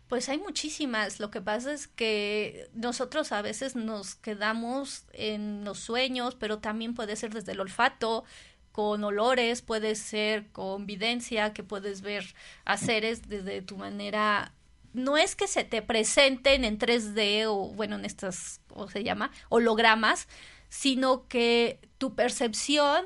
Pues 0.10 0.28
hay 0.28 0.40
muchísimas. 0.40 1.20
Lo 1.20 1.30
que 1.30 1.40
pasa 1.40 1.72
es 1.72 1.88
que 1.88 2.68
nosotros 2.74 3.32
a 3.32 3.44
veces 3.44 3.76
nos 3.76 4.16
quedamos 4.16 5.06
en 5.14 5.64
los 5.64 5.78
sueños, 5.80 6.36
pero 6.36 6.58
también 6.58 6.96
puede 6.96 7.16
ser 7.16 7.32
desde 7.32 7.52
el 7.52 7.60
olfato, 7.60 8.24
con 8.72 9.04
olores, 9.04 9.62
puede 9.62 9.94
ser 9.94 10.48
con 10.48 10.88
videncia, 10.88 11.54
que 11.54 11.64
puedes 11.64 12.02
ver 12.02 12.34
a 12.66 12.78
seres 12.78 13.30
desde 13.30 13.62
tu 13.62 13.78
manera. 13.78 14.52
No 14.94 15.16
es 15.16 15.36
que 15.36 15.48
se 15.48 15.64
te 15.64 15.84
presenten 15.84 16.66
en 16.66 16.80
3D 16.80 17.46
o, 17.48 17.72
bueno, 17.76 17.96
en 17.96 18.06
estas, 18.06 18.62
¿cómo 18.68 18.88
se 18.90 19.04
llama? 19.04 19.30
Hologramas, 19.50 20.28
sino 20.70 21.28
que 21.28 21.80
tu 22.00 22.16
percepción 22.16 23.06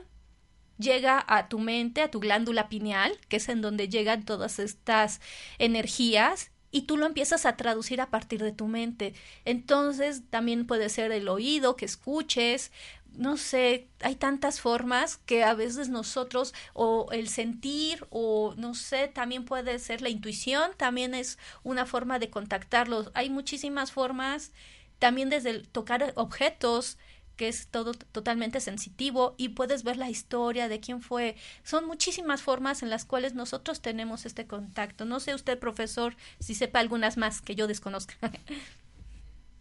llega 0.78 1.22
a 1.28 1.49
tu 1.49 1.60
mente, 1.60 2.01
a 2.01 2.10
tu 2.10 2.22
glándula 2.22 2.70
pineal, 2.70 3.20
que 3.28 3.38
es 3.38 3.49
en 3.49 3.62
donde 3.62 3.89
llegan 3.89 4.24
todas 4.24 4.60
estas 4.60 5.20
energías 5.60 6.53
y 6.74 6.82
tú 6.82 6.98
lo 6.98 7.06
empiezas 7.06 7.46
a 7.46 7.56
traducir 7.56 8.02
a 8.02 8.10
partir 8.10 8.44
de 8.44 8.52
tu 8.52 8.68
mente. 8.68 9.14
Entonces 9.46 10.24
también 10.30 10.66
puede 10.66 10.90
ser 10.90 11.12
el 11.14 11.30
oído, 11.30 11.78
que 11.78 11.86
escuches, 11.86 12.72
no 13.16 13.38
sé, 13.38 13.88
hay 14.02 14.16
tantas 14.16 14.60
formas 14.60 15.18
que 15.18 15.44
a 15.44 15.54
veces 15.54 15.90
nosotros, 15.90 16.54
o 16.74 17.08
el 17.12 17.30
sentir, 17.30 18.08
o 18.10 18.56
no 18.58 18.74
sé, 18.74 19.08
también 19.08 19.46
puede 19.46 19.78
ser 19.78 20.02
la 20.02 20.10
intuición, 20.10 20.72
también 20.76 21.14
es 21.14 21.38
una 21.62 21.86
forma 21.86 22.18
de 22.18 22.32
contactarlos. 22.32 23.12
Hay 23.14 23.30
muchísimas 23.30 23.92
formas, 23.92 24.52
también 24.98 25.30
desde 25.30 25.52
el 25.52 25.68
tocar 25.68 26.12
objetos, 26.16 26.98
que 27.36 27.48
es 27.48 27.68
todo 27.68 27.94
totalmente 27.94 28.60
sensitivo 28.60 29.36
y 29.38 29.50
puedes 29.50 29.84
ver 29.84 29.98
la 29.98 30.10
historia 30.10 30.70
de 30.70 30.80
quién 30.80 31.02
fue. 31.02 31.36
Son 31.64 31.88
muchísimas 31.88 32.42
formas 32.42 32.84
en 32.84 32.90
las 32.90 33.06
cuales 33.06 33.34
nosotros 33.34 33.82
tenemos 33.82 34.26
este 34.26 34.46
contacto. 34.46 35.06
No 35.06 35.20
sé 35.20 35.34
usted, 35.34 35.60
profesor, 35.60 36.16
si 36.40 36.54
sepa 36.54 36.80
algunas 36.80 37.18
más 37.18 37.42
que 37.42 37.56
yo 37.56 37.68
desconozca. 37.68 38.16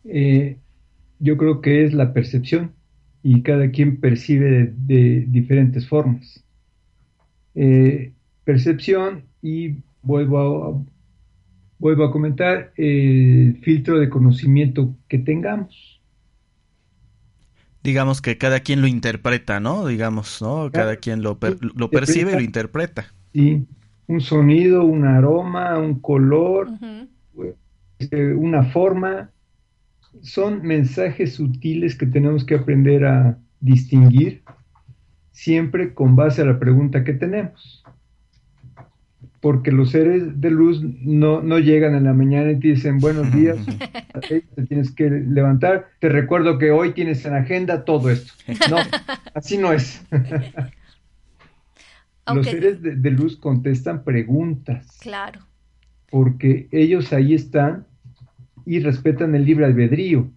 Eh, 0.05 0.59
yo 1.21 1.37
creo 1.37 1.61
que 1.61 1.85
es 1.85 1.93
la 1.93 2.13
percepción 2.13 2.73
y 3.23 3.43
cada 3.43 3.71
quien 3.71 4.01
percibe 4.01 4.75
de, 4.77 5.25
diferentes 5.29 5.89
formas. 5.89 6.43
Eh, 7.55 8.11
percepción 8.43 9.27
y 9.41 9.77
vuelvo 10.03 10.39
a, 10.41 10.85
vuelvo 11.79 12.05
a 12.05 12.11
comentar 12.11 12.73
el 12.77 13.59
filtro 13.63 14.01
de 14.01 14.09
conocimiento 14.09 14.97
que 15.07 15.19
tengamos 15.19 16.02
digamos 17.83 18.23
que 18.23 18.39
cada 18.39 18.61
quien 18.61 18.81
lo 18.81 18.87
interpreta, 18.87 19.61
¿no? 19.61 19.87
Digamos, 19.87 20.41
¿no? 20.41 20.71
Cada 20.73 20.97
quien 20.97 21.23
lo, 21.23 21.39
lo 21.75 21.91
percibe 21.91 22.33
y 22.33 22.35
lo 22.35 22.41
interpreta. 22.41 23.07
Sí, 23.33 23.67
un 24.07 24.21
sonido, 24.21 24.85
un 24.85 25.05
aroma, 25.05 25.79
un 25.79 26.01
color, 26.01 26.69
este, 27.99 28.35
una 28.35 28.65
forma, 28.65 29.31
son 30.21 30.63
mensajes 30.63 31.35
sutiles 31.35 31.97
que 31.97 32.07
tenemos 32.07 32.45
que 32.45 32.57
aprender 32.57 33.05
a 33.05 33.39
distinguir 33.61 34.43
siempre 35.33 35.95
con 35.95 36.15
base 36.15 36.43
a 36.43 36.45
la 36.45 36.59
pregunta 36.59 37.05
que 37.05 37.15
tenemos 37.15 37.83
porque 39.43 39.73
los 39.73 39.91
seres 39.91 40.41
de 40.41 40.51
luz 40.51 40.81
no, 40.83 41.43
no 41.43 41.59
llegan 41.59 41.97
en 41.97 42.05
la 42.05 42.13
mañana 42.13 42.53
y 42.53 42.61
te 42.61 42.69
dicen 42.69 42.99
buenos 42.99 43.33
días, 43.35 43.59
te 44.29 44.43
tienes 44.69 44.93
que 44.93 45.11
levantar, 45.11 45.89
te 45.99 46.09
recuerdo 46.09 46.59
que 46.59 46.71
hoy 46.71 46.93
tienes 46.93 47.27
en 47.27 47.35
agenda 47.35 47.85
todo 47.85 48.09
esto. 48.09 48.33
No, 48.71 48.77
así 49.35 49.59
no 49.59 49.73
es. 49.73 50.07
Los 52.33 52.47
seres 52.47 52.81
de, 52.81 53.11
luz 53.11 53.37
contestan 53.37 54.05
preguntas. 54.05 54.87
Claro. 55.01 55.41
Porque 56.09 56.69
ellos 56.71 57.13
ahí 57.13 57.35
están 57.35 57.85
y 58.65 58.79
respetan 58.79 59.35
el 59.35 59.45
libre 59.45 59.67
albedrío. 59.67 60.31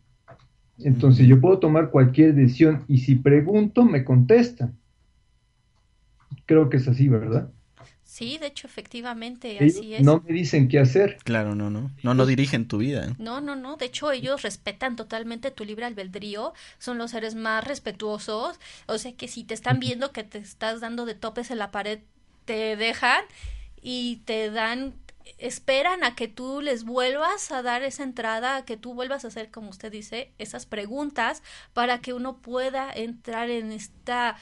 Entonces 0.79 1.27
yo 1.27 1.39
puedo 1.39 1.59
tomar 1.59 1.91
cualquier 1.91 2.33
decisión 2.33 2.83
y 2.87 2.97
si 2.97 3.13
pregunto, 3.13 3.85
me 3.85 4.03
contestan. 4.03 4.73
Creo 6.47 6.69
que 6.69 6.77
es 6.77 6.87
así, 6.87 7.07
¿verdad? 7.07 7.51
Sí, 8.15 8.37
de 8.37 8.47
hecho, 8.47 8.65
efectivamente, 8.65 9.57
así 9.59 9.93
es. 9.93 10.01
No 10.01 10.23
me 10.25 10.33
dicen 10.33 10.69
qué 10.69 10.79
hacer. 10.79 11.17
Claro, 11.25 11.53
no, 11.53 11.69
no. 11.69 11.91
No, 12.01 12.13
no 12.13 12.25
dirigen 12.25 12.65
tu 12.65 12.77
vida. 12.77 13.13
No, 13.19 13.41
no, 13.41 13.57
no. 13.57 13.75
De 13.75 13.87
hecho, 13.87 14.09
ellos 14.09 14.41
respetan 14.41 14.95
totalmente 14.95 15.51
tu 15.51 15.65
libre 15.65 15.83
albedrío. 15.83 16.53
Son 16.79 16.97
los 16.97 17.11
seres 17.11 17.35
más 17.35 17.65
respetuosos. 17.65 18.57
O 18.85 18.97
sea 18.99 19.11
que 19.11 19.27
si 19.27 19.43
te 19.43 19.53
están 19.53 19.81
viendo 19.81 20.13
que 20.13 20.23
te 20.23 20.37
estás 20.37 20.79
dando 20.79 21.05
de 21.05 21.15
topes 21.15 21.51
en 21.51 21.57
la 21.57 21.71
pared, 21.71 21.99
te 22.45 22.77
dejan 22.77 23.25
y 23.81 24.21
te 24.23 24.49
dan 24.49 24.93
esperan 25.37 26.05
a 26.05 26.15
que 26.15 26.29
tú 26.29 26.61
les 26.61 26.85
vuelvas 26.85 27.51
a 27.51 27.63
dar 27.63 27.83
esa 27.83 28.03
entrada, 28.03 28.55
a 28.55 28.63
que 28.63 28.77
tú 28.77 28.93
vuelvas 28.93 29.25
a 29.25 29.27
hacer, 29.27 29.51
como 29.51 29.71
usted 29.71 29.91
dice, 29.91 30.31
esas 30.37 30.65
preguntas 30.65 31.43
para 31.73 31.99
que 31.99 32.13
uno 32.13 32.37
pueda 32.37 32.93
entrar 32.93 33.49
en 33.49 33.73
esta 33.73 34.37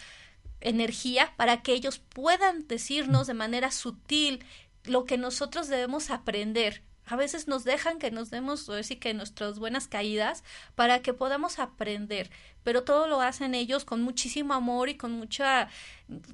energía, 0.64 1.34
para 1.38 1.62
que 1.62 1.74
ellos 1.74 2.00
puedan 2.00 2.68
decirnos 2.68 3.28
de 3.28 3.34
manera 3.34 3.72
sutil 3.72 4.44
lo 4.86 5.06
que 5.06 5.18
nosotros 5.18 5.68
debemos 5.68 6.10
aprender 6.10 6.82
a 7.06 7.16
veces 7.16 7.48
nos 7.48 7.64
dejan 7.64 8.00
que 8.00 8.12
nos 8.12 8.30
demos, 8.30 8.68
o 8.70 8.74
decir, 8.74 9.00
que 9.00 9.14
nuestras 9.14 9.60
buenas 9.60 9.88
caídas 9.88 10.44
para 10.76 11.02
que 11.02 11.14
podamos 11.14 11.60
aprender, 11.60 12.30
pero 12.64 12.84
todo 12.84 13.08
lo 13.08 13.22
hacen 13.22 13.56
ellos 13.56 13.84
con 13.84 14.02
muchísimo 14.02 14.54
amor 14.54 14.88
y 14.88 14.96
con 14.96 15.12
mucha, 15.12 15.68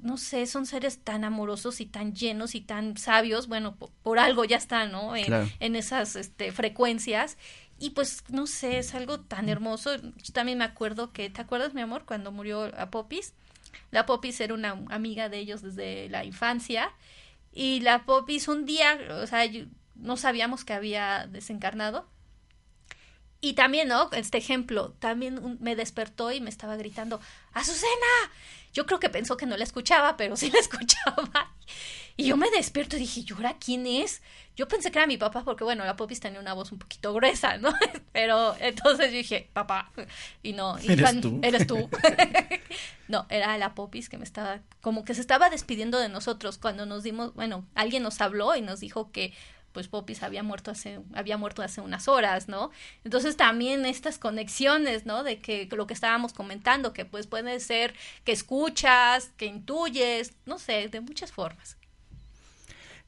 no 0.02 0.16
sé, 0.16 0.46
son 0.46 0.66
seres 0.66 1.00
tan 1.00 1.24
amorosos 1.24 1.80
y 1.80 1.86
tan 1.86 2.14
llenos 2.14 2.54
y 2.54 2.60
tan 2.60 2.96
sabios, 2.96 3.48
bueno, 3.48 3.76
por, 3.76 4.18
algo 4.18 4.44
ya 4.44 4.58
están, 4.58 4.92
¿no? 4.92 5.16
En, 5.16 5.52
en 5.58 5.76
esas 5.76 6.14
este, 6.16 6.52
frecuencias. 6.52 7.36
Y 7.82 7.90
pues, 7.90 8.24
no 8.28 8.46
sé, 8.46 8.78
es 8.78 8.94
algo 8.94 9.20
tan 9.20 9.48
hermoso. 9.48 9.96
Yo 9.96 10.32
también 10.34 10.58
me 10.58 10.64
acuerdo 10.64 11.12
que, 11.12 11.30
¿te 11.30 11.40
acuerdas, 11.40 11.72
mi 11.72 11.80
amor, 11.80 12.04
cuando 12.04 12.30
murió 12.30 12.70
a 12.76 12.90
Popis? 12.90 13.32
La 13.90 14.06
Popis 14.06 14.40
era 14.40 14.54
una 14.54 14.70
amiga 14.90 15.28
de 15.28 15.38
ellos 15.38 15.62
desde 15.62 16.08
la 16.08 16.24
infancia. 16.24 16.92
Y 17.52 17.80
la 17.80 18.04
Popis 18.04 18.48
un 18.48 18.64
día, 18.64 18.98
o 19.10 19.26
sea, 19.26 19.44
no 19.94 20.16
sabíamos 20.16 20.64
que 20.64 20.72
había 20.72 21.26
desencarnado. 21.26 22.08
Y 23.40 23.54
también, 23.54 23.88
¿no? 23.88 24.10
Este 24.12 24.38
ejemplo, 24.38 24.94
también 24.98 25.58
me 25.60 25.74
despertó 25.74 26.30
y 26.30 26.40
me 26.40 26.50
estaba 26.50 26.76
gritando, 26.76 27.20
¡Azucena! 27.52 28.30
Yo 28.72 28.86
creo 28.86 29.00
que 29.00 29.08
pensó 29.08 29.36
que 29.36 29.46
no 29.46 29.56
la 29.56 29.64
escuchaba, 29.64 30.16
pero 30.16 30.36
sí 30.36 30.50
la 30.50 30.58
escuchaba. 30.60 31.54
Y 32.16 32.26
yo 32.26 32.36
me 32.36 32.50
despierto 32.50 32.96
y 32.96 33.00
dije, 33.00 33.22
¿Llora 33.22 33.56
quién 33.58 33.86
es? 33.86 34.22
Yo 34.56 34.68
pensé 34.68 34.90
que 34.90 34.98
era 34.98 35.06
mi 35.06 35.16
papá 35.16 35.42
porque, 35.44 35.64
bueno, 35.64 35.84
la 35.84 35.96
Popis 35.96 36.20
tenía 36.20 36.38
una 36.40 36.52
voz 36.52 36.70
un 36.72 36.78
poquito 36.78 37.14
gruesa, 37.14 37.56
¿no? 37.56 37.72
Pero 38.12 38.54
entonces 38.60 39.10
yo 39.10 39.16
dije, 39.16 39.48
papá. 39.52 39.90
Y 40.42 40.52
no, 40.52 40.76
¿Eres 40.78 41.20
tú? 41.20 41.40
Eres 41.42 41.66
tú. 41.66 41.88
no, 43.08 43.26
era 43.30 43.56
la 43.58 43.74
Popis 43.74 44.08
que 44.08 44.18
me 44.18 44.24
estaba, 44.24 44.60
como 44.80 45.04
que 45.04 45.14
se 45.14 45.20
estaba 45.20 45.50
despidiendo 45.50 45.98
de 45.98 46.08
nosotros 46.08 46.58
cuando 46.58 46.84
nos 46.86 47.02
dimos, 47.02 47.34
bueno, 47.34 47.66
alguien 47.74 48.02
nos 48.02 48.20
habló 48.20 48.54
y 48.56 48.60
nos 48.60 48.80
dijo 48.80 49.10
que 49.12 49.32
pues 49.72 49.88
Popis 49.88 50.22
había 50.22 50.42
muerto 50.42 50.70
hace, 50.70 51.00
había 51.14 51.36
muerto 51.36 51.62
hace 51.62 51.80
unas 51.80 52.08
horas, 52.08 52.48
¿no? 52.48 52.70
Entonces 53.04 53.36
también 53.36 53.86
estas 53.86 54.18
conexiones, 54.18 55.06
¿no? 55.06 55.22
De 55.22 55.38
que 55.38 55.68
lo 55.70 55.86
que 55.86 55.94
estábamos 55.94 56.32
comentando, 56.32 56.92
que 56.92 57.04
pues 57.04 57.26
puede 57.26 57.60
ser 57.60 57.94
que 58.24 58.32
escuchas, 58.32 59.30
que 59.36 59.46
intuyes, 59.46 60.34
no 60.44 60.58
sé, 60.58 60.88
de 60.88 61.00
muchas 61.00 61.32
formas. 61.32 61.76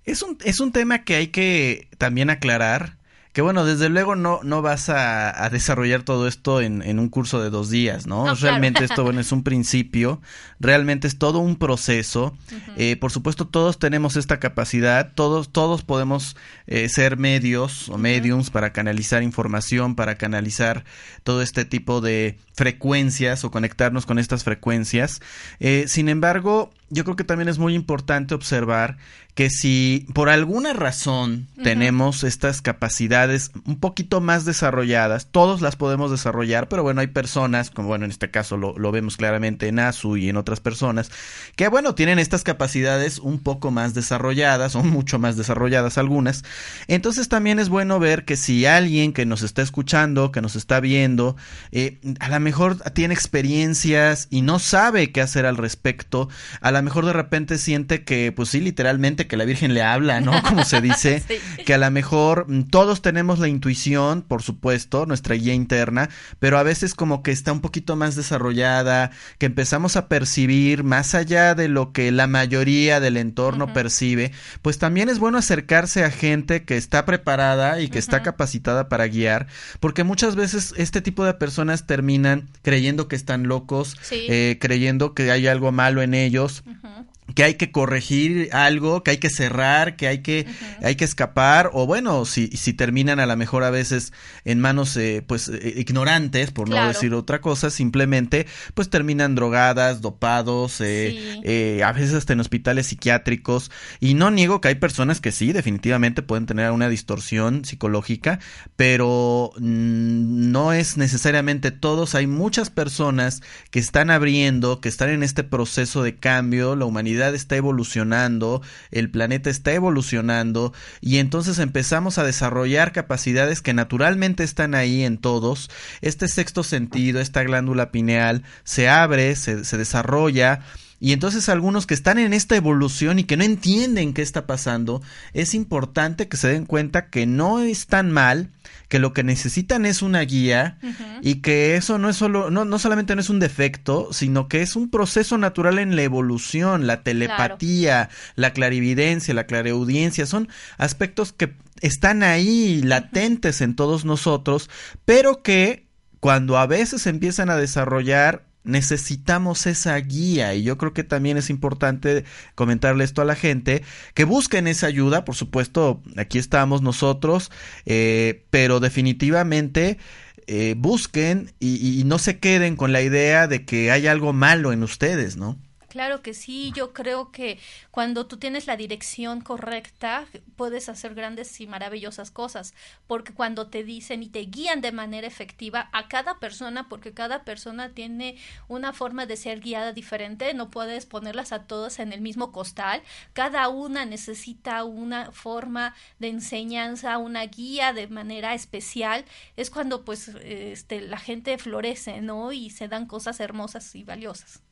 Es 0.05 0.23
un, 0.23 0.39
es 0.45 0.61
un 0.61 0.73
tema 0.73 1.05
que 1.05 1.17
hay 1.17 1.29
que 1.29 1.89
también 1.99 2.31
aclarar 2.31 2.97
que 3.33 3.41
bueno, 3.41 3.65
desde 3.65 3.89
luego 3.89 4.15
no, 4.15 4.41
no 4.43 4.61
vas 4.61 4.91
a, 4.91 5.49
desarrollar 5.51 6.03
todo 6.03 6.29
esto 6.29 6.61
en, 6.61 6.83
en, 6.83 6.99
un 6.99 7.09
curso 7.09 7.43
de 7.43 7.49
dos 7.49 7.71
días, 7.71 8.07
¿no? 8.07 8.35
realmente 8.35 8.85
esto, 8.85 9.05
bueno, 9.05 9.21
es 9.21 9.33
un 9.33 9.43
principio, 9.43 10.21
realmente 10.61 11.09
es 11.09 11.17
todo 11.17 11.39
un 11.39 11.57
proceso. 11.57 12.37
eh, 12.77 12.97
por 12.97 13.11
supuesto, 13.11 13.47
todos 13.49 13.79
tenemos 13.79 14.17
esta 14.17 14.39
capacidad, 14.39 15.13
todos, 15.15 15.51
todos 15.51 15.83
podemos 15.83 16.37
eh, 16.67 16.91
ser 16.91 17.17
medios 17.17 17.89
o 17.89 17.97
mediums 17.97 18.51
para 18.51 18.73
canalizar 18.73 19.23
información, 19.23 19.95
para 19.95 20.17
canalizar 20.17 20.85
todo 21.23 21.41
este 21.41 21.65
tipo 21.65 22.03
de 22.03 22.39
frecuencias 22.53 23.45
o 23.45 23.51
conectarnos 23.51 24.05
con 24.05 24.19
estas 24.19 24.45
frecuencias. 24.45 25.21
Eh, 25.59 25.85
sin 25.89 26.11
embargo, 26.11 26.71
yo 26.93 27.05
creo 27.05 27.17
que 27.17 27.25
también 27.25 27.49
es 27.49 27.59
muy 27.59 27.75
importante 27.75 28.35
observar 28.35 28.99
que 29.35 29.49
si 29.49 30.07
por 30.13 30.29
alguna 30.29 30.75
razón 30.75 31.49
tenemos 31.63 32.23
estas 32.23 32.61
capacidades 32.61 33.51
un 33.65 33.81
poquito 33.81 34.21
más 34.21 34.45
desarrolladas, 34.45 35.29
todos 35.31 35.63
las 35.63 35.75
podemos 35.75 36.11
desarrollar, 36.11 36.69
pero 36.69 36.83
bueno, 36.83 37.01
hay 37.01 37.07
personas, 37.07 37.71
como 37.71 37.89
bueno, 37.89 38.05
en 38.05 38.11
este 38.11 38.31
caso 38.31 38.59
lo, 38.59 38.77
lo 38.77 38.93
vemos 38.93 39.17
claramente 39.17 39.69
en 39.69 39.79
ASU 39.79 40.19
y 40.19 40.29
en 40.29 40.37
otras 40.37 40.61
personas, 40.61 41.11
que 41.57 41.69
bueno, 41.69 41.95
tienen 41.95 42.19
estas 42.19 42.45
capacidades 42.45 43.19
un 43.21 43.39
poco 43.39 43.71
más 43.71 43.95
desarrolladas 43.95 44.77
o 44.77 44.83
mucho 44.83 45.19
más 45.19 45.39
desarrolladas 45.39 45.97
algunas. 45.97 46.45
Entonces 46.87 47.31
también 47.31 47.59
es 47.59 47.71
bueno 47.71 47.99
ver 47.99 48.27
que 48.27 48.37
si 48.37 48.67
alguien 48.67 49.15
que 49.15 49.25
nos 49.25 49.41
está 49.41 49.63
escuchando, 49.63 50.31
que 50.31 50.43
nos 50.43 50.57
está 50.57 50.79
viendo, 50.81 51.37
eh, 51.71 52.01
a 52.21 52.29
lo 52.29 52.39
mejor 52.41 52.77
tiene 52.93 53.15
experiencias 53.15 54.27
y 54.29 54.43
no 54.43 54.59
sabe 54.59 55.11
qué 55.11 55.23
hacer 55.23 55.47
al 55.47 55.57
respecto, 55.57 56.29
a 56.61 56.71
lo 56.83 56.85
mejor 56.85 57.07
de 57.07 57.13
repente 57.13 57.59
siente 57.59 58.03
que, 58.03 58.33
pues 58.33 58.49
sí, 58.49 58.61
literalmente, 58.61 59.29
que 59.29 59.37
la 59.37 59.45
Virgen 59.45 59.73
le 59.73 59.83
habla, 59.83 60.21
¿no? 60.21 60.43
Como 60.49 60.65
se 60.65 60.81
dice, 60.81 61.23
que 61.65 61.75
a 61.75 61.79
lo 61.79 61.89
mejor 61.93 62.47
mm, 62.49 62.65
todos 62.65 63.03
tenemos 63.03 63.39
la 63.39 63.47
intuición, 63.47 64.23
por 64.23 64.43
supuesto, 64.43 65.07
nuestra 65.07 65.37
guía 65.37 65.55
interna, 65.55 66.11
pero 66.41 66.59
a 66.59 66.65
veces 66.65 66.95
como 66.95 67.23
que 67.23 67.31
está 67.31 67.53
un 67.53 67.61
poquito 67.61 67.95
más 67.95 68.17
desarrollada, 68.17 69.13
que 69.39 69.47
empezamos 69.47 69.95
a 69.95 70.09
percibir 70.09 70.83
más 70.83 71.15
allá 71.15 71.55
de 71.55 71.69
lo 71.69 71.93
que 71.93 72.11
la 72.11 72.27
mayoría 72.27 72.99
del 72.99 73.17
entorno 73.17 73.73
percibe, 73.73 74.33
pues 74.61 74.79
también 74.79 75.09
es 75.09 75.21
bueno 75.21 75.39
acercarse 75.39 76.03
a 76.03 76.11
gente 76.11 76.65
que 76.65 76.77
está 76.77 77.05
preparada 77.05 77.81
y 77.81 77.89
que 77.89 78.01
está 78.01 78.23
capacitada 78.25 78.89
para 78.89 79.07
guiar, 79.07 79.47
porque 79.79 80.03
muchas 80.03 80.35
veces 80.35 80.75
este 80.77 81.01
tipo 81.01 81.25
de 81.25 81.35
personas 81.35 81.87
terminan 81.87 82.49
creyendo 82.63 83.07
que 83.07 83.15
están 83.15 83.45
locos, 83.45 83.97
eh, 84.11 84.59
creyendo 84.61 85.15
que 85.15 85.31
hay 85.31 85.47
algo 85.47 85.71
malo 85.71 86.03
en 86.03 86.15
ellos 86.15 86.65
Mm-hmm. 86.73 87.12
Que 87.35 87.45
hay 87.45 87.55
que 87.55 87.71
corregir 87.71 88.49
algo, 88.53 89.03
que 89.03 89.13
hay 89.13 89.19
que 89.19 89.31
cerrar, 89.31 89.97
que 89.97 90.09
hay 90.09 90.19
que, 90.19 90.47
hay 90.83 90.97
que 90.97 91.05
escapar, 91.05 91.71
o 91.73 91.87
bueno, 91.87 92.25
si, 92.25 92.49
si 92.49 92.73
terminan 92.73 93.21
a 93.21 93.27
lo 93.27 93.37
mejor 93.37 93.65
a 93.65 93.71
veces 93.71 94.13
en 94.45 94.61
manos 94.61 94.97
eh, 94.97 95.23
pues 95.27 95.49
eh, 95.49 95.75
ignorantes, 95.77 96.51
por 96.51 96.69
no 96.69 96.87
decir 96.87 97.15
otra 97.15 97.41
cosa, 97.41 97.71
simplemente 97.71 98.47
pues 98.75 98.91
terminan 98.91 99.35
drogadas, 99.35 100.01
dopados, 100.01 100.81
eh, 100.81 101.83
a 101.85 101.93
veces 101.93 102.15
hasta 102.15 102.33
en 102.33 102.41
hospitales 102.41 102.87
psiquiátricos, 102.87 103.71
y 104.01 104.15
no 104.15 104.31
niego 104.31 104.61
que 104.61 104.69
hay 104.69 104.75
personas 104.77 105.21
que 105.21 105.33
sí, 105.33 105.53
definitivamente 105.53 106.23
pueden 106.23 106.47
tener 106.47 106.71
una 106.71 106.89
distorsión 106.89 107.65
psicológica, 107.65 108.41
pero 108.77 109.53
mm, 109.59 110.51
no 110.51 110.73
es 110.73 110.97
necesariamente 110.97 111.71
todos, 111.71 112.15
hay 112.15 112.27
muchas 112.27 112.71
personas 112.71 113.43
que 113.71 113.79
están 113.79 114.11
abriendo, 114.11 114.81
que 114.81 114.89
están 114.89 115.11
en 115.11 115.23
este 115.23 115.45
proceso 115.45 116.03
de 116.03 116.17
cambio, 116.17 116.77
la 116.77 116.85
humanidad 116.85 117.22
está 117.31 117.57
evolucionando, 117.57 118.63
el 118.91 119.11
planeta 119.11 119.51
está 119.51 119.73
evolucionando 119.73 120.73
y 121.01 121.19
entonces 121.19 121.59
empezamos 121.59 122.19
a 122.19 122.25
desarrollar 122.25 122.93
capacidades 122.93 123.61
que 123.63 123.75
naturalmente 123.75 124.45
están 124.45 124.75
ahí 124.75 125.05
en 125.05 125.19
todos. 125.19 125.71
Este 126.01 126.29
sexto 126.29 126.63
sentido, 126.63 127.21
esta 127.21 127.43
glándula 127.43 127.91
pineal, 127.91 128.43
se 128.65 128.89
abre, 128.89 129.35
se, 129.37 129.63
desarrolla 129.77 130.61
y 131.05 131.13
entonces 131.13 131.49
algunos 131.49 131.89
que 131.89 131.95
están 131.95 132.21
en 132.21 132.33
esta 132.33 132.55
evolución 132.55 133.19
y 133.19 133.25
que 133.25 133.37
no 133.37 133.43
entienden 133.43 134.15
qué 134.15 134.23
está 134.23 134.47
pasando, 134.47 135.03
es 135.33 135.53
importante 135.53 136.29
que 136.29 136.37
se 136.37 136.47
den 136.47 136.65
cuenta 136.65 137.11
que 137.11 137.27
no 137.27 137.59
están 137.59 138.13
mal, 138.13 138.51
que 138.87 139.01
lo 139.01 139.13
que 139.13 139.25
necesitan 139.25 139.85
es 139.85 140.01
una 140.01 140.21
guía 140.21 140.79
y 141.21 141.41
que 141.41 141.75
eso 141.75 141.99
no 141.99 142.09
es 142.09 142.15
solo, 142.15 142.53
no, 142.53 142.65
no 142.65 142.79
solamente 142.79 143.17
no 143.17 143.21
es 143.21 143.31
un 143.31 143.41
defecto, 143.41 144.13
sino 144.13 144.47
que 144.47 144.63
es 144.63 144.77
un 144.77 144.91
proceso 144.91 145.39
natural 145.39 145.81
en 145.81 145.97
la 145.97 146.03
evolución, 146.03 146.87
la 146.87 147.03
telepatía, 147.03 148.09
la 148.37 148.53
clarividencia, 148.53 149.35
la 149.35 149.47
clareaudiencia, 149.49 150.25
son 150.25 150.49
aspectos 150.79 151.33
que 151.33 151.55
están 151.81 152.23
ahí 152.23 152.81
latentes 152.81 153.61
en 153.61 153.75
todos 153.75 154.05
nosotros, 154.05 154.71
pero 155.05 155.43
que 155.43 155.89
cuando 156.21 156.59
a 156.59 156.69
veces 156.69 157.09
empiezan 157.09 157.51
a 157.51 157.57
desarrollar 157.57 158.52
necesitamos 158.65 159.67
esa 159.67 159.97
guía. 159.97 160.55
Y 160.55 160.63
yo 160.63 160.79
creo 160.79 160.93
que 160.93 161.05
también 161.05 161.37
es 161.37 161.51
importante 161.51 162.25
comentarle 162.55 163.05
esto 163.05 163.23
a 163.23 163.25
la 163.25 163.35
gente 163.35 163.83
que 164.15 164.25
busquen 164.25 164.67
esa 164.67 164.87
ayuda 164.87 165.25
por 165.25 165.35
supuesto 165.35 166.03
aquí 166.17 166.39
estamos 166.39 166.83
nosotros 166.83 167.51
eh, 167.87 168.45
pero 168.51 168.81
definitivamente 168.81 169.99
eh, 170.47 170.75
busquen 170.77 171.53
y, 171.61 172.01
y 172.01 172.05
no 172.05 172.19
se 172.19 172.39
queden 172.39 172.77
con 172.77 172.93
la 172.93 173.03
idea 173.03 173.47
de 173.47 173.65
que 173.65 173.91
hay 173.91 174.07
algo 174.07 174.33
malo 174.33 174.73
en 174.73 174.83
ustedes 174.83 175.37
no 175.37 175.59
Claro 175.93 176.23
que 176.23 176.33
sí, 176.33 176.73
yo 176.75 176.95
creo 176.95 177.33
que 177.33 177.59
cuando 177.91 178.27
tú 178.27 178.39
tienes 178.39 178.67
la 178.67 178.79
dirección 178.79 179.43
correcta, 179.43 180.27
puedes 180.57 180.89
hacer 180.89 181.15
grandes 181.15 181.61
y 181.61 181.67
maravillosas 181.67 182.31
cosas, 182.31 182.73
porque 183.07 183.35
cuando 183.35 183.69
te 183.69 183.85
dicen 183.85 184.23
y 184.23 184.31
te 184.31 184.41
guían 184.41 184.81
de 184.81 184.91
manera 184.91 185.27
efectiva 185.27 185.91
a 185.93 186.09
cada 186.09 186.39
persona, 186.39 186.89
porque 186.89 187.13
cada 187.13 187.45
persona 187.45 187.91
tiene 187.91 188.39
una 188.69 188.95
forma 188.95 189.27
de 189.27 189.37
ser 189.37 189.61
guiada 189.61 189.93
diferente, 189.93 190.55
no 190.55 190.71
puedes 190.71 191.05
ponerlas 191.05 191.53
a 191.53 191.67
todas 191.67 191.99
en 191.99 192.15
el 192.15 192.23
mismo 192.23 192.53
costal, 192.53 193.03
cada 193.35 193.69
una 193.69 194.07
necesita 194.07 194.85
una 194.85 195.31
forma 195.31 195.95
de 196.19 196.29
enseñanza, 196.29 197.19
una 197.19 197.45
guía 197.45 197.93
de 197.93 198.09
manera 198.09 198.55
especial, 198.55 199.27
es 199.59 199.69
cuando 199.69 200.07
pues 200.07 200.29
este 200.29 201.03
la 201.03 201.19
gente 201.19 201.59
florece, 201.59 202.23
¿no? 202.23 202.51
Y 202.53 202.71
se 202.71 202.89
dan 202.89 203.05
cosas 203.07 203.41
hermosas 203.41 203.95
y 203.95 204.05
valiosas. 204.05 204.63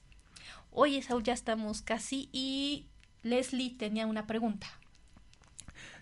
Oye, 0.72 1.02
Saúl, 1.02 1.22
ya 1.22 1.32
estamos 1.32 1.82
casi 1.82 2.28
y 2.32 2.86
Leslie 3.22 3.76
tenía 3.76 4.06
una 4.06 4.26
pregunta. 4.26 4.66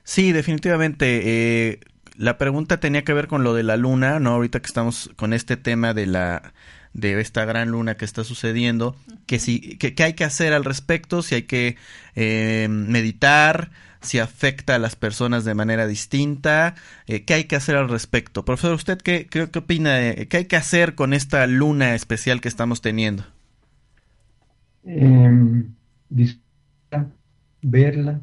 Sí, 0.04 0.32
definitivamente. 0.32 1.22
Eh, 1.70 1.80
la 2.16 2.38
pregunta 2.38 2.80
tenía 2.80 3.04
que 3.04 3.12
ver 3.12 3.28
con 3.28 3.44
lo 3.44 3.54
de 3.54 3.62
la 3.62 3.76
luna, 3.76 4.18
¿no? 4.20 4.30
Ahorita 4.30 4.60
que 4.60 4.66
estamos 4.66 5.10
con 5.16 5.32
este 5.32 5.56
tema 5.56 5.94
de 5.94 6.06
la 6.06 6.52
de 6.94 7.20
esta 7.20 7.44
gran 7.44 7.70
luna 7.70 7.96
que 7.96 8.04
está 8.04 8.24
sucediendo, 8.24 8.96
que 9.26 9.38
si, 9.38 9.76
que, 9.76 10.02
hay 10.02 10.14
que 10.14 10.24
hacer 10.24 10.52
al 10.52 10.64
respecto, 10.64 11.22
si 11.22 11.36
hay 11.36 11.42
que 11.42 11.76
eh, 12.16 12.66
meditar, 12.68 13.70
si 14.00 14.18
afecta 14.18 14.74
a 14.74 14.78
las 14.78 14.96
personas 14.96 15.44
de 15.44 15.54
manera 15.54 15.86
distinta, 15.86 16.74
eh, 17.06 17.24
qué 17.24 17.34
hay 17.34 17.44
que 17.44 17.56
hacer 17.56 17.76
al 17.76 17.88
respecto. 17.88 18.44
Profesor, 18.44 18.72
¿usted 18.72 18.98
qué, 18.98 19.26
qué, 19.26 19.42
opina? 19.42 20.14
¿Qué 20.28 20.36
hay 20.38 20.44
que 20.46 20.56
hacer 20.56 20.94
con 20.94 21.14
esta 21.14 21.46
luna 21.46 21.94
especial 21.94 22.40
que 22.40 22.48
estamos 22.48 22.80
teniendo? 22.80 23.24
Eh, 24.84 25.66
verla, 27.62 28.20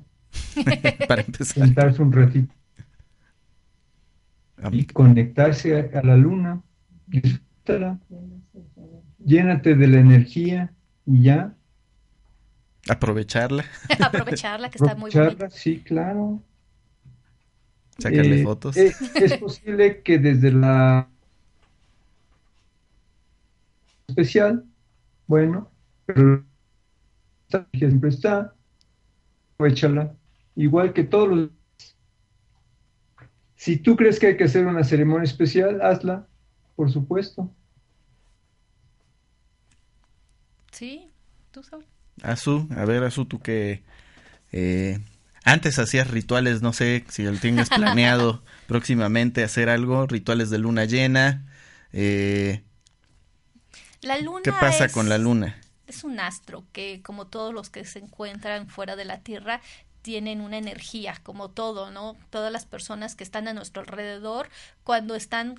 para 1.08 1.22
empezar. 1.22 1.66
Sentarse 1.66 2.02
un 2.02 2.12
ratito 2.12 2.54
y 4.72 4.86
conectarse 4.86 5.92
a, 5.94 6.02
la 6.02 6.16
luna, 6.16 6.62
disfrútala, 7.08 8.00
llénate 9.24 9.76
de 9.76 9.88
la 9.88 10.00
energía 10.00 10.74
y 11.06 11.24
ya. 11.24 11.56
Aprovecharla. 12.88 13.66
Aprovecharla, 14.04 14.70
que 14.70 14.78
está 14.78 14.96
muy 14.96 15.12
bonita. 15.12 15.50
Sí, 15.50 15.80
claro. 15.80 16.42
Sacarle 17.98 18.42
eh, 18.42 18.44
fotos. 18.44 18.78
Eh, 18.78 18.94
es 19.16 19.38
posible 19.40 20.02
que 20.02 20.20
desde 20.20 20.52
la 20.52 21.10
especial, 24.08 24.66
bueno, 25.28 25.72
pero 26.06 26.46
siempre 27.74 28.10
está, 28.10 28.54
aprovechala, 29.54 30.16
igual 30.56 30.94
que 30.94 31.04
todos 31.04 31.30
los... 31.30 31.50
Si 33.56 33.78
tú 33.78 33.96
crees 33.96 34.20
que 34.20 34.28
hay 34.28 34.38
que 34.38 34.44
hacer 34.44 34.68
una 34.68 34.84
ceremonia 34.84 35.24
especial, 35.24 35.82
hazla, 35.82 36.28
por 36.76 36.92
supuesto. 36.92 37.52
Sí, 40.72 41.10
tú 41.52 41.64
sabes. 41.64 41.88
Azú, 42.22 42.68
a 42.76 42.86
ver, 42.86 43.04
Azú, 43.04 43.26
tú 43.26 43.40
que 43.40 43.84
eh, 44.52 45.00
antes 45.44 45.80
hacías 45.80 46.10
rituales, 46.10 46.62
no 46.62 46.74
sé 46.74 47.06
si 47.10 47.24
el 47.24 47.40
tienes 47.40 47.70
planeado 47.70 48.44
próximamente 48.68 49.44
hacer 49.44 49.70
algo, 49.70 50.06
rituales 50.08 50.50
de 50.50 50.58
luna 50.58 50.86
llena. 50.86 51.46
Eh, 51.94 52.64
la 54.02 54.20
luna 54.20 54.42
¿Qué 54.44 54.52
pasa 54.52 54.90
con 54.90 55.08
la 55.08 55.18
luna? 55.18 55.56
Es 55.88 56.04
un 56.04 56.20
astro 56.20 56.66
que, 56.72 57.02
como 57.04 57.28
todos 57.28 57.54
los 57.54 57.70
que 57.70 57.86
se 57.86 58.00
encuentran 58.00 58.68
fuera 58.68 58.96
de 58.96 59.06
la 59.06 59.20
Tierra, 59.20 59.62
tienen 60.02 60.42
una 60.42 60.58
energía, 60.58 61.20
como 61.24 61.50
todo, 61.50 61.90
¿no? 61.90 62.16
Todas 62.30 62.52
las 62.52 62.66
personas 62.66 63.16
que 63.16 63.24
están 63.24 63.48
a 63.48 63.54
nuestro 63.54 63.82
alrededor, 63.82 64.50
cuando 64.84 65.16
están 65.16 65.56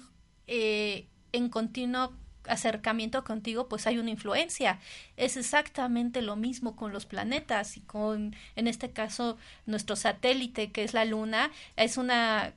eh, 0.47 1.09
en 1.33 1.49
continuo 1.49 2.13
acercamiento 2.49 3.25
contigo, 3.25 3.69
pues 3.69 3.87
hay 3.87 3.99
una 3.99 4.11
influencia. 4.11 4.79
Es 5.17 5.37
exactamente 5.37 6.23
lo 6.23 6.37
mismo 6.37 6.77
con 6.77 6.93
los 6.93 7.07
planetas 7.07 7.77
y 7.77 7.81
con, 7.81 8.37
en 8.55 8.69
este 8.69 8.91
caso, 8.93 9.37
nuestro 9.67 9.97
satélite, 9.97 10.71
que 10.71 10.85
es 10.85 10.95
la 10.95 11.05
Luna, 11.05 11.51
es 11.77 11.97
una 11.97 12.55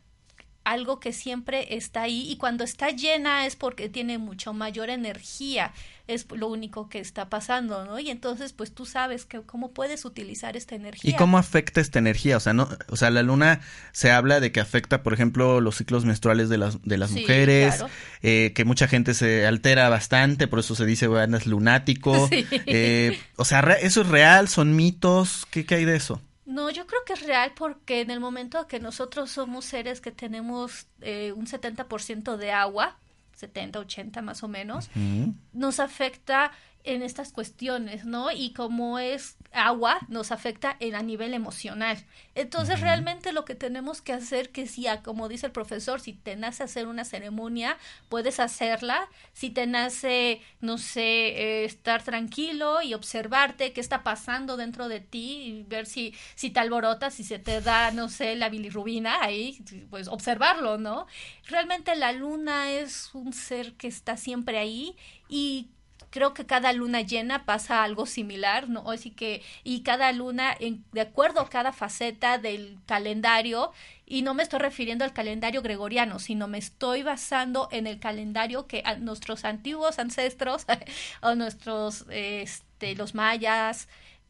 algo 0.72 0.99
que 0.99 1.13
siempre 1.13 1.76
está 1.76 2.03
ahí 2.03 2.30
y 2.30 2.38
cuando 2.38 2.63
está 2.63 2.89
llena 2.89 3.45
es 3.45 3.55
porque 3.55 3.89
tiene 3.89 4.17
mucho 4.17 4.53
mayor 4.53 4.89
energía 4.89 5.74
es 6.09 6.26
lo 6.32 6.47
único 6.47 6.89
que 6.89 6.99
está 6.99 7.30
pasando, 7.30 7.86
¿no? 7.86 7.99
Y 7.99 8.09
entonces, 8.09 8.51
pues 8.51 8.74
tú 8.74 8.88
sabes 8.88 9.26
que 9.26 9.41
cómo 9.41 9.72
puedes 9.74 10.05
utilizar 10.05 10.57
esta 10.57 10.74
energía. 10.74 11.11
¿Y 11.11 11.13
cómo 11.13 11.38
afecta 11.38 11.82
esta 11.82 11.99
energía? 11.99 12.38
O 12.38 12.39
sea, 12.39 12.51
no, 12.53 12.67
o 12.88 12.95
sea, 12.95 13.11
la 13.11 13.22
luna 13.22 13.61
se 13.91 14.09
habla 14.09 14.39
de 14.39 14.51
que 14.51 14.59
afecta, 14.59 15.03
por 15.03 15.13
ejemplo, 15.13 15.61
los 15.61 15.76
ciclos 15.78 16.05
menstruales 16.05 16.49
de 16.49 16.57
las, 16.57 16.82
de 16.82 16.97
las 16.97 17.11
mujeres, 17.11 17.86
eh, 18.24 18.53
que 18.55 18.65
mucha 18.65 18.88
gente 18.88 19.13
se 19.13 19.45
altera 19.45 19.88
bastante, 19.89 20.47
por 20.47 20.59
eso 20.59 20.74
se 20.74 20.88
dice, 20.88 21.05
bueno, 21.07 21.38
es 21.38 21.45
lunático. 21.45 22.28
Eh, 22.72 23.20
o 23.36 23.45
sea, 23.45 23.59
¿eso 23.82 24.01
es 24.01 24.07
real? 24.07 24.47
¿Son 24.47 24.76
mitos? 24.76 25.45
¿Qué, 25.49 25.65
qué 25.65 25.76
hay 25.76 25.86
de 25.86 25.95
eso? 25.95 26.22
No, 26.50 26.72
yo 26.72 26.88
creo 26.88 27.02
que 27.06 27.14
es 27.14 27.22
real 27.22 27.54
porque 27.56 28.02
en 28.02 28.10
el 28.10 28.20
momento 28.20 28.66
que 28.66 28.80
nosotros 28.80 29.30
somos 29.30 29.66
seres 29.66 30.02
que 30.02 30.10
tenemos 30.10 30.88
eh, 31.00 31.32
un 31.32 31.45
70% 31.45 32.38
de 32.38 32.52
agua, 32.52 32.97
70, 33.36 33.78
80 33.78 34.24
más 34.24 34.41
o 34.41 34.47
menos, 34.47 34.89
nos 35.54 35.80
afecta 35.80 36.52
en 36.84 37.04
estas 37.04 37.32
cuestiones, 37.32 38.06
¿no? 38.06 38.32
Y 38.32 38.54
como 38.54 39.00
es 39.00 39.36
agua, 39.52 40.00
nos 40.08 40.32
afecta 40.32 40.78
en, 40.80 40.96
a 40.96 41.02
nivel 41.02 41.34
emocional. 41.34 41.98
Entonces, 42.36 42.80
realmente 42.80 43.34
lo 43.34 43.44
que 43.44 43.56
tenemos 43.56 44.02
que 44.02 44.14
hacer, 44.14 44.50
que 44.50 44.66
si, 44.66 44.86
como 45.04 45.28
dice 45.28 45.48
el 45.48 45.52
profesor, 45.52 46.00
si 46.00 46.14
te 46.14 46.36
nace 46.36 46.64
hacer 46.64 46.88
una 46.88 47.04
ceremonia, 47.04 47.78
puedes 48.08 48.40
hacerla. 48.40 49.10
Si 49.34 49.50
te 49.50 49.68
nace, 49.68 50.42
no 50.62 50.78
sé, 50.78 51.02
eh, 51.02 51.66
estar 51.66 52.04
tranquilo 52.04 52.82
y 52.82 52.94
observarte 52.94 53.74
qué 53.74 53.82
está 53.82 54.04
pasando 54.04 54.56
dentro 54.56 54.88
de 54.88 55.02
ti 55.02 55.42
y 55.44 55.64
ver 55.64 55.86
si, 55.86 56.16
si 56.36 56.50
te 56.50 56.60
alborotas, 56.60 57.14
si 57.14 57.24
se 57.24 57.40
te 57.40 57.60
da, 57.62 57.92
no 57.92 58.08
sé, 58.08 58.36
la 58.36 58.50
bilirrubina, 58.50 59.22
ahí, 59.22 59.62
pues 59.90 60.08
observarlo, 60.08 60.78
¿no? 60.78 61.08
Realmente 61.48 61.96
la 61.96 62.14
luna 62.14 62.72
es 62.72 63.10
un 63.14 63.34
ser 63.34 63.74
que 63.74 63.88
está 63.88 64.16
siempre 64.18 64.58
ahí 64.58 64.96
y 65.28 65.70
creo 66.10 66.34
que 66.34 66.45
cada 66.45 66.74
luna 66.74 67.01
llena 67.01 67.45
pasa 67.45 67.84
algo 67.84 68.05
similar, 68.05 68.70
¿no? 68.70 68.89
Así 68.91 69.12
que, 69.12 69.41
y 69.64 69.82
cada 69.82 70.12
luna, 70.12 70.55
en, 70.60 70.84
de 70.91 71.01
acuerdo 71.01 71.41
a 71.41 71.49
cada 71.49 71.72
faceta 71.72 72.38
del 72.38 72.78
calendario, 72.86 73.72
y 74.05 74.24
no 74.24 74.34
me 74.34 74.43
estoy 74.43 74.60
refiriendo 74.60 75.05
al 75.05 75.14
calendario 75.14 75.62
gregoriano, 75.62 76.20
sino 76.20 76.47
me 76.47 76.57
estoy 76.57 77.03
basando 77.03 77.70
en 77.72 77.88
el 77.88 77.99
calendario 77.99 78.66
que 78.68 78.84
nuestros 78.99 79.45
antiguos 79.45 79.99
ancestros, 79.99 80.66
o 81.22 81.36
nuestros, 81.36 82.05
este, 82.10 82.95
los 82.95 83.14
mayas, 83.14 83.88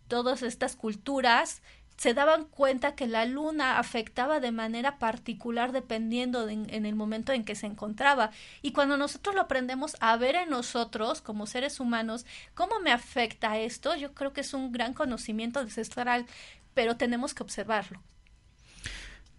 todas 0.09 0.41
estas 0.43 0.75
culturas, 0.75 1.61
se 2.00 2.14
daban 2.14 2.45
cuenta 2.45 2.95
que 2.95 3.08
la 3.08 3.26
luna 3.26 3.78
afectaba 3.78 4.39
de 4.39 4.54
manera 4.54 5.00
particular 5.00 5.74
dependiendo 5.74 6.47
en 6.47 6.86
el 6.86 6.95
momento 6.95 7.34
en 7.34 7.43
que 7.43 7.56
se 7.56 7.66
encontraba. 7.66 8.32
Y 8.62 8.72
cuando 8.72 8.95
nosotros 8.95 9.36
lo 9.36 9.41
aprendemos 9.41 9.97
a 10.00 10.16
ver 10.16 10.36
en 10.36 10.50
nosotros 10.50 11.20
como 11.20 11.45
seres 11.45 11.82
humanos, 11.82 12.26
¿cómo 12.54 12.80
me 12.80 12.93
afecta 12.93 13.58
esto? 13.58 13.97
Yo 13.97 14.14
creo 14.14 14.32
que 14.32 14.41
es 14.41 14.54
un 14.54 14.72
gran 14.72 14.93
conocimiento 14.93 15.60
ancestral, 15.60 16.26
pero 16.74 16.95
tenemos 16.95 17.34
que 17.34 17.43
observarlo. 17.43 18.02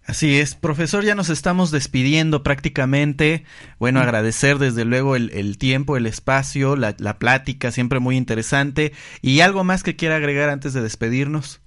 Así 0.05 0.39
es, 0.39 0.55
profesor, 0.55 1.03
ya 1.03 1.15
nos 1.15 1.31
estamos 1.31 1.71
despidiendo 1.71 2.43
prácticamente. 2.43 3.45
Bueno, 3.79 4.01
agradecer 4.01 4.59
desde 4.59 4.85
luego 4.85 5.17
el, 5.17 5.57
tiempo, 5.57 5.97
el 5.97 6.05
espacio, 6.05 6.77
la, 6.77 6.95
la, 6.99 7.19
plática, 7.19 7.71
siempre 7.71 8.01
muy 8.01 8.19
interesante. 8.19 8.93
¿Y 9.23 9.41
algo 9.41 9.65
más 9.65 9.83
que 9.83 9.97
quiera 9.97 10.17
agregar 10.17 10.51
antes 10.51 10.75
de 10.75 10.83
despedirnos? 10.83 11.63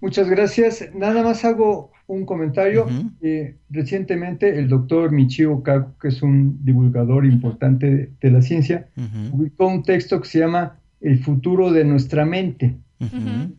Muchas 0.00 0.28
gracias. 0.30 0.88
Nada 0.94 1.22
más 1.22 1.44
hago 1.44 1.90
un 2.06 2.24
comentario. 2.24 2.86
Eh, 3.20 3.56
recientemente 3.70 4.58
el 4.58 4.68
doctor 4.68 5.12
Michio 5.12 5.62
Kaku, 5.62 5.98
que 5.98 6.08
es 6.08 6.22
un 6.22 6.64
divulgador 6.64 7.26
importante 7.26 8.10
de, 8.20 8.30
la 8.30 8.42
ciencia, 8.42 8.88
publicó 9.30 9.66
un 9.66 9.82
texto 9.82 10.20
que 10.20 10.28
se 10.28 10.38
llama 10.40 10.78
El 11.00 11.18
futuro 11.18 11.70
de 11.70 11.84
nuestra 11.84 12.24
mente. 12.24 12.76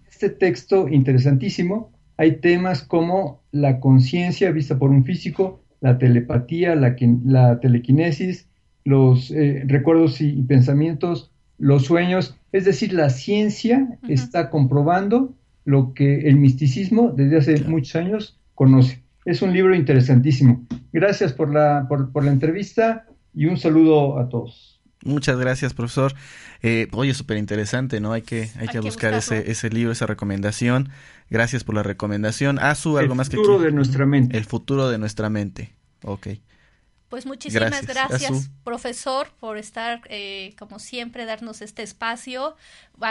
Este 0.09 0.29
texto 0.29 0.89
interesantísimo, 0.89 1.91
hay 2.17 2.37
temas 2.37 2.83
como 2.83 3.41
la 3.51 3.79
conciencia 3.79 4.51
vista 4.51 4.77
por 4.77 4.89
un 4.89 5.05
físico, 5.05 5.61
la 5.79 5.97
telepatía, 5.97 6.75
la, 6.75 6.95
la 7.25 7.59
telequinesis, 7.59 8.49
los 8.83 9.31
eh, 9.31 9.63
recuerdos 9.65 10.19
y, 10.19 10.41
pensamientos, 10.43 11.31
los 11.57 11.85
sueños. 11.85 12.35
Es 12.51 12.65
decir, 12.65 12.93
la 12.93 13.09
ciencia 13.09 13.99
está 14.07 14.49
comprobando 14.49 15.35
lo 15.69 15.93
que 15.93 16.27
el 16.27 16.37
misticismo 16.37 17.13
desde 17.15 17.37
hace 17.37 17.63
muchos 17.65 17.95
años 17.95 18.39
conoce. 18.55 19.03
Es 19.23 19.43
un 19.43 19.53
libro 19.53 19.75
interesantísimo. 19.75 20.65
Gracias 20.91 21.31
por 21.31 21.53
la, 21.53 21.85
por, 21.87 22.23
la 22.23 22.31
entrevista 22.31 23.05
y 23.35 23.45
un 23.45 23.55
saludo 23.57 24.17
a 24.17 24.29
todos. 24.29 24.81
Muchas 25.05 25.37
gracias, 25.37 25.75
profesor. 25.75 26.13
Eh, 26.63 26.87
oye, 26.91 27.13
súper 27.13 27.37
interesante, 27.37 27.99
¿no? 27.99 28.13
Hay 28.13 28.23
que, 28.23 28.49
hay, 28.57 28.67
que, 28.67 28.79
buscar 28.79 29.13
ese, 29.13 29.51
ese 29.51 29.69
libro, 29.69 29.91
esa 29.91 30.07
recomendación. 30.07 30.89
Gracias 31.29 31.63
por 31.63 31.75
la 31.75 31.83
recomendación. 31.83 32.57
Azu, 32.57 32.97
algo 32.97 33.13
más 33.13 33.29
que... 33.29 33.35
El 33.35 33.43
futuro 33.43 33.59
de 33.59 33.71
nuestra 33.71 34.07
mente. 34.07 34.37
El 34.37 34.45
futuro 34.45 34.89
de 34.89 34.97
nuestra 34.97 35.29
mente. 35.29 35.75
Ok. 36.03 36.29
Pues 37.09 37.25
muchísimas 37.25 37.87
gracias, 37.87 38.51
profesor, 38.63 39.31
por 39.39 39.57
estar, 39.57 40.01
eh, 40.09 40.53
como 40.59 40.77
siempre, 40.77 41.25
darnos 41.25 41.61
este 41.61 41.81
espacio. 41.81 42.55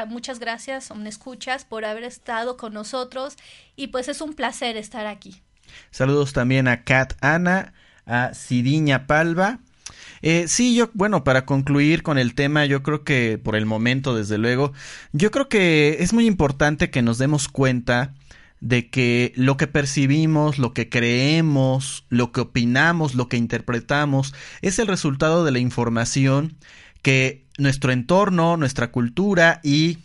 muchas 0.06 0.38
gracias, 0.38 0.94
me 0.94 1.08
escuchas, 1.08 1.64
por 1.64 1.84
haber 1.84 2.04
estado 2.04 2.56
con 2.56 2.72
nosotros 2.72 3.36
y 3.74 3.88
pues 3.88 4.08
es 4.08 4.20
un 4.20 4.34
placer 4.34 4.76
estar 4.76 5.06
aquí. 5.06 5.42
Saludos 5.90 6.32
también 6.32 6.68
a 6.68 6.84
Kat 6.84 7.14
Ana, 7.20 7.74
a 8.06 8.34
Siriña 8.34 9.06
Palva, 9.06 9.58
Eh, 10.20 10.48
sí, 10.48 10.74
yo, 10.74 10.90
bueno, 10.94 11.22
para 11.22 11.46
concluir 11.46 12.02
con 12.02 12.18
el 12.18 12.34
tema, 12.34 12.66
yo 12.66 12.82
creo 12.82 13.04
que 13.04 13.38
por 13.38 13.54
el 13.54 13.66
momento, 13.66 14.16
desde 14.16 14.36
luego, 14.36 14.72
yo 15.12 15.30
creo 15.30 15.48
que 15.48 15.98
es 16.00 16.12
muy 16.12 16.26
importante 16.26 16.90
que 16.90 17.02
nos 17.02 17.18
demos 17.18 17.48
cuenta 17.48 18.14
de 18.60 18.90
que 18.90 19.32
lo 19.36 19.56
que 19.56 19.66
percibimos, 19.66 20.58
lo 20.58 20.72
que 20.72 20.88
creemos, 20.88 22.04
lo 22.08 22.32
que 22.32 22.40
opinamos, 22.40 23.14
lo 23.14 23.28
que 23.28 23.36
interpretamos, 23.36 24.34
es 24.62 24.78
el 24.78 24.86
resultado 24.86 25.44
de 25.44 25.52
la 25.52 25.58
información 25.58 26.56
que 27.02 27.44
nuestro 27.58 27.92
entorno, 27.92 28.56
nuestra 28.56 28.90
cultura 28.90 29.60
y 29.62 29.98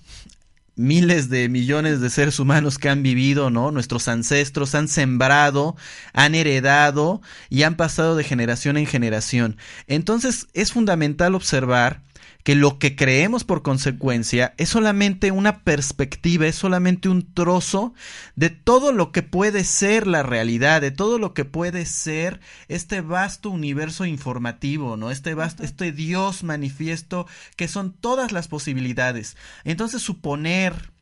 miles 0.75 1.29
de 1.29 1.49
millones 1.49 2.01
de 2.01 2.09
seres 2.09 2.39
humanos 2.39 2.77
que 2.77 2.89
han 2.89 3.03
vivido, 3.03 3.49
¿no? 3.49 3.71
Nuestros 3.71 4.07
ancestros 4.07 4.73
han 4.73 4.87
sembrado, 4.87 5.75
han 6.13 6.33
heredado 6.35 7.21
y 7.49 7.63
han 7.63 7.75
pasado 7.75 8.15
de 8.15 8.23
generación 8.23 8.77
en 8.77 8.87
generación. 8.87 9.57
Entonces 9.87 10.47
es 10.53 10.71
fundamental 10.71 11.35
observar 11.35 12.01
que 12.43 12.55
lo 12.55 12.77
que 12.77 12.95
creemos 12.95 13.43
por 13.43 13.63
consecuencia 13.63 14.53
es 14.57 14.69
solamente 14.69 15.31
una 15.31 15.63
perspectiva, 15.63 16.45
es 16.45 16.55
solamente 16.55 17.09
un 17.09 17.33
trozo 17.33 17.93
de 18.35 18.49
todo 18.49 18.91
lo 18.91 19.11
que 19.11 19.23
puede 19.23 19.63
ser 19.63 20.07
la 20.07 20.23
realidad, 20.23 20.81
de 20.81 20.91
todo 20.91 21.19
lo 21.19 21.33
que 21.33 21.45
puede 21.45 21.85
ser 21.85 22.39
este 22.67 23.01
vasto 23.01 23.49
universo 23.49 24.05
informativo, 24.05 24.97
¿no? 24.97 25.09
Este 25.09 25.33
vasto, 25.33 25.63
este 25.63 25.91
Dios 25.91 26.43
manifiesto 26.43 27.27
que 27.55 27.67
son 27.67 27.93
todas 27.93 28.31
las 28.31 28.47
posibilidades. 28.47 29.37
Entonces 29.63 30.01
suponer 30.01 30.92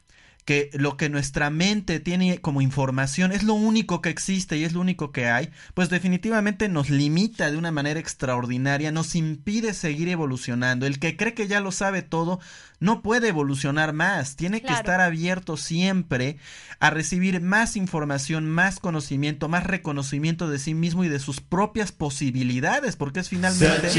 que 0.52 0.70
lo 0.74 0.98
que 0.98 1.08
nuestra 1.08 1.50
mente 1.50 2.02
tiene 2.02 2.42
como 2.42 2.62
información 2.62 3.32
es 3.32 3.44
lo 3.44 3.54
único 3.54 4.02
que 4.02 4.10
existe 4.10 4.58
y 4.58 4.66
es 4.66 4.74
lo 4.74 4.82
único 4.82 5.14
que 5.14 5.28
hay, 5.28 5.50
pues 5.74 5.90
definitivamente 5.90 6.68
nos 6.68 6.90
limita 6.90 7.50
de 7.50 7.56
una 7.56 7.72
manera 7.72 8.02
extraordinaria, 8.02 8.92
nos 8.92 9.16
impide 9.16 9.74
seguir 9.74 10.10
evolucionando. 10.10 10.86
El 10.86 11.00
que 11.00 11.16
cree 11.16 11.34
que 11.34 11.48
ya 11.48 11.62
lo 11.62 11.72
sabe 11.72 12.02
todo 12.02 12.42
no 12.82 13.02
puede 13.02 13.30
evolucionar 13.30 13.94
más, 13.94 14.36
tiene 14.36 14.62
que 14.62 14.74
estar 14.74 15.00
abierto 15.00 15.56
siempre 15.56 16.36
a 16.82 16.90
recibir 16.90 17.40
más 17.40 17.78
información, 17.78 18.50
más 18.50 18.82
conocimiento, 18.82 19.48
más 19.48 19.64
reconocimiento 19.66 20.50
de 20.50 20.60
sí 20.60 20.74
mismo 20.74 21.06
y 21.06 21.08
de 21.08 21.20
sus 21.20 21.40
propias 21.40 21.94
posibilidades, 21.94 22.98
porque 22.98 23.22
es 23.22 23.30
finalmente... 23.30 23.90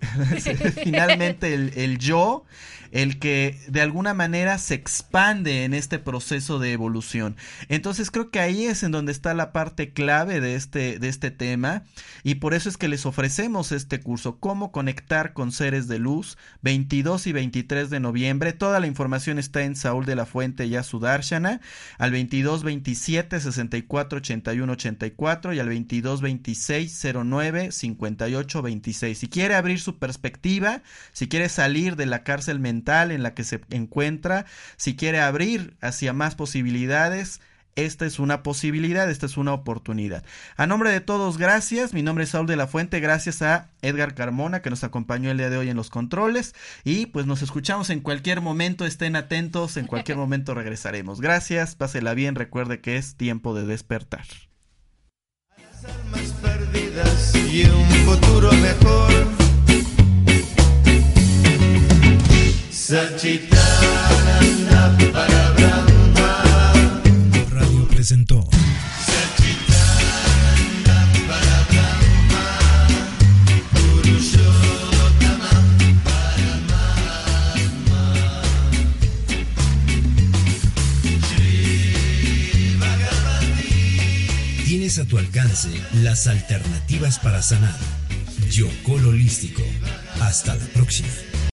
finalmente 0.82 1.52
el, 1.52 1.72
el 1.76 1.98
yo 1.98 2.46
el 2.90 3.18
que 3.18 3.58
de 3.68 3.80
alguna 3.80 4.14
manera 4.14 4.58
se 4.58 4.74
expande 4.74 5.64
en 5.64 5.74
este 5.74 5.98
proceso 5.98 6.58
de 6.58 6.72
evolución. 6.72 7.36
Entonces 7.68 8.10
creo 8.10 8.30
que 8.30 8.40
ahí 8.40 8.64
es 8.64 8.82
en 8.82 8.92
donde 8.92 9.12
está 9.12 9.34
la 9.34 9.52
parte 9.52 9.92
clave 9.92 10.40
de 10.40 10.54
este, 10.54 10.98
de 10.98 11.08
este 11.08 11.30
tema 11.30 11.84
y 12.22 12.36
por 12.36 12.54
eso 12.54 12.68
es 12.68 12.76
que 12.76 12.88
les 12.88 13.06
ofrecemos 13.06 13.72
este 13.72 14.00
curso, 14.00 14.38
cómo 14.38 14.72
conectar 14.72 15.32
con 15.32 15.52
seres 15.52 15.88
de 15.88 15.98
luz, 15.98 16.36
22 16.62 17.26
y 17.26 17.32
23 17.32 17.90
de 17.90 18.00
noviembre. 18.00 18.52
Toda 18.52 18.80
la 18.80 18.86
información 18.86 19.38
está 19.38 19.62
en 19.62 19.76
Saúl 19.76 20.06
de 20.06 20.16
la 20.16 20.26
Fuente 20.26 20.66
y 20.66 20.80
Sudarshana, 20.82 21.60
al 21.98 22.10
22 22.10 22.62
27 22.62 23.40
64 23.40 24.18
81 24.18 24.72
84 24.72 25.52
y 25.52 25.58
al 25.60 25.68
22 25.68 26.20
26 26.20 27.06
09 27.24 27.72
58 27.72 28.62
26. 28.62 29.18
Si 29.18 29.28
quiere 29.28 29.54
abrir 29.54 29.80
su 29.80 29.98
perspectiva, 29.98 30.82
si 31.12 31.28
quiere 31.28 31.48
salir 31.48 31.96
de 31.96 32.06
la 32.06 32.22
cárcel 32.22 32.58
mental, 32.58 32.79
en 32.86 33.22
la 33.22 33.34
que 33.34 33.44
se 33.44 33.60
encuentra, 33.70 34.46
si 34.76 34.96
quiere 34.96 35.20
abrir 35.20 35.76
hacia 35.80 36.12
más 36.12 36.34
posibilidades, 36.34 37.40
esta 37.76 38.04
es 38.04 38.18
una 38.18 38.42
posibilidad, 38.42 39.08
esta 39.08 39.26
es 39.26 39.36
una 39.36 39.52
oportunidad. 39.52 40.24
A 40.56 40.66
nombre 40.66 40.90
de 40.90 41.00
todos, 41.00 41.38
gracias. 41.38 41.94
Mi 41.94 42.02
nombre 42.02 42.24
es 42.24 42.30
Saúl 42.30 42.46
de 42.46 42.56
la 42.56 42.66
Fuente, 42.66 42.98
gracias 43.00 43.42
a 43.42 43.68
Edgar 43.80 44.14
Carmona 44.14 44.60
que 44.60 44.70
nos 44.70 44.82
acompañó 44.82 45.30
el 45.30 45.38
día 45.38 45.50
de 45.50 45.56
hoy 45.56 45.70
en 45.70 45.76
los 45.76 45.88
controles 45.88 46.54
y 46.84 47.06
pues 47.06 47.26
nos 47.26 47.42
escuchamos 47.42 47.90
en 47.90 48.00
cualquier 48.00 48.40
momento, 48.40 48.86
estén 48.86 49.14
atentos, 49.14 49.76
en 49.76 49.86
cualquier 49.86 50.16
momento 50.18 50.54
regresaremos. 50.54 51.20
Gracias, 51.20 51.76
pásela 51.76 52.14
bien, 52.14 52.34
recuerde 52.34 52.80
que 52.80 52.96
es 52.96 53.14
tiempo 53.14 53.54
de 53.54 53.66
despertar. 53.66 54.24
perdidas 56.42 57.34
y 57.36 57.64
un 57.64 57.88
futuro 58.04 58.52
mejor 58.52 59.49
Radio 67.50 67.86
presentó 67.86 68.44
Tienes 84.64 84.98
a 84.98 85.04
tu 85.04 85.16
alcance 85.16 85.68
las 86.02 86.26
alternativas 86.26 87.20
para 87.20 87.40
sanar. 87.40 87.78
Yocol 88.50 89.06
Holístico. 89.06 89.62
Hasta 90.20 90.56
la 90.56 90.64
próxima. 90.74 91.29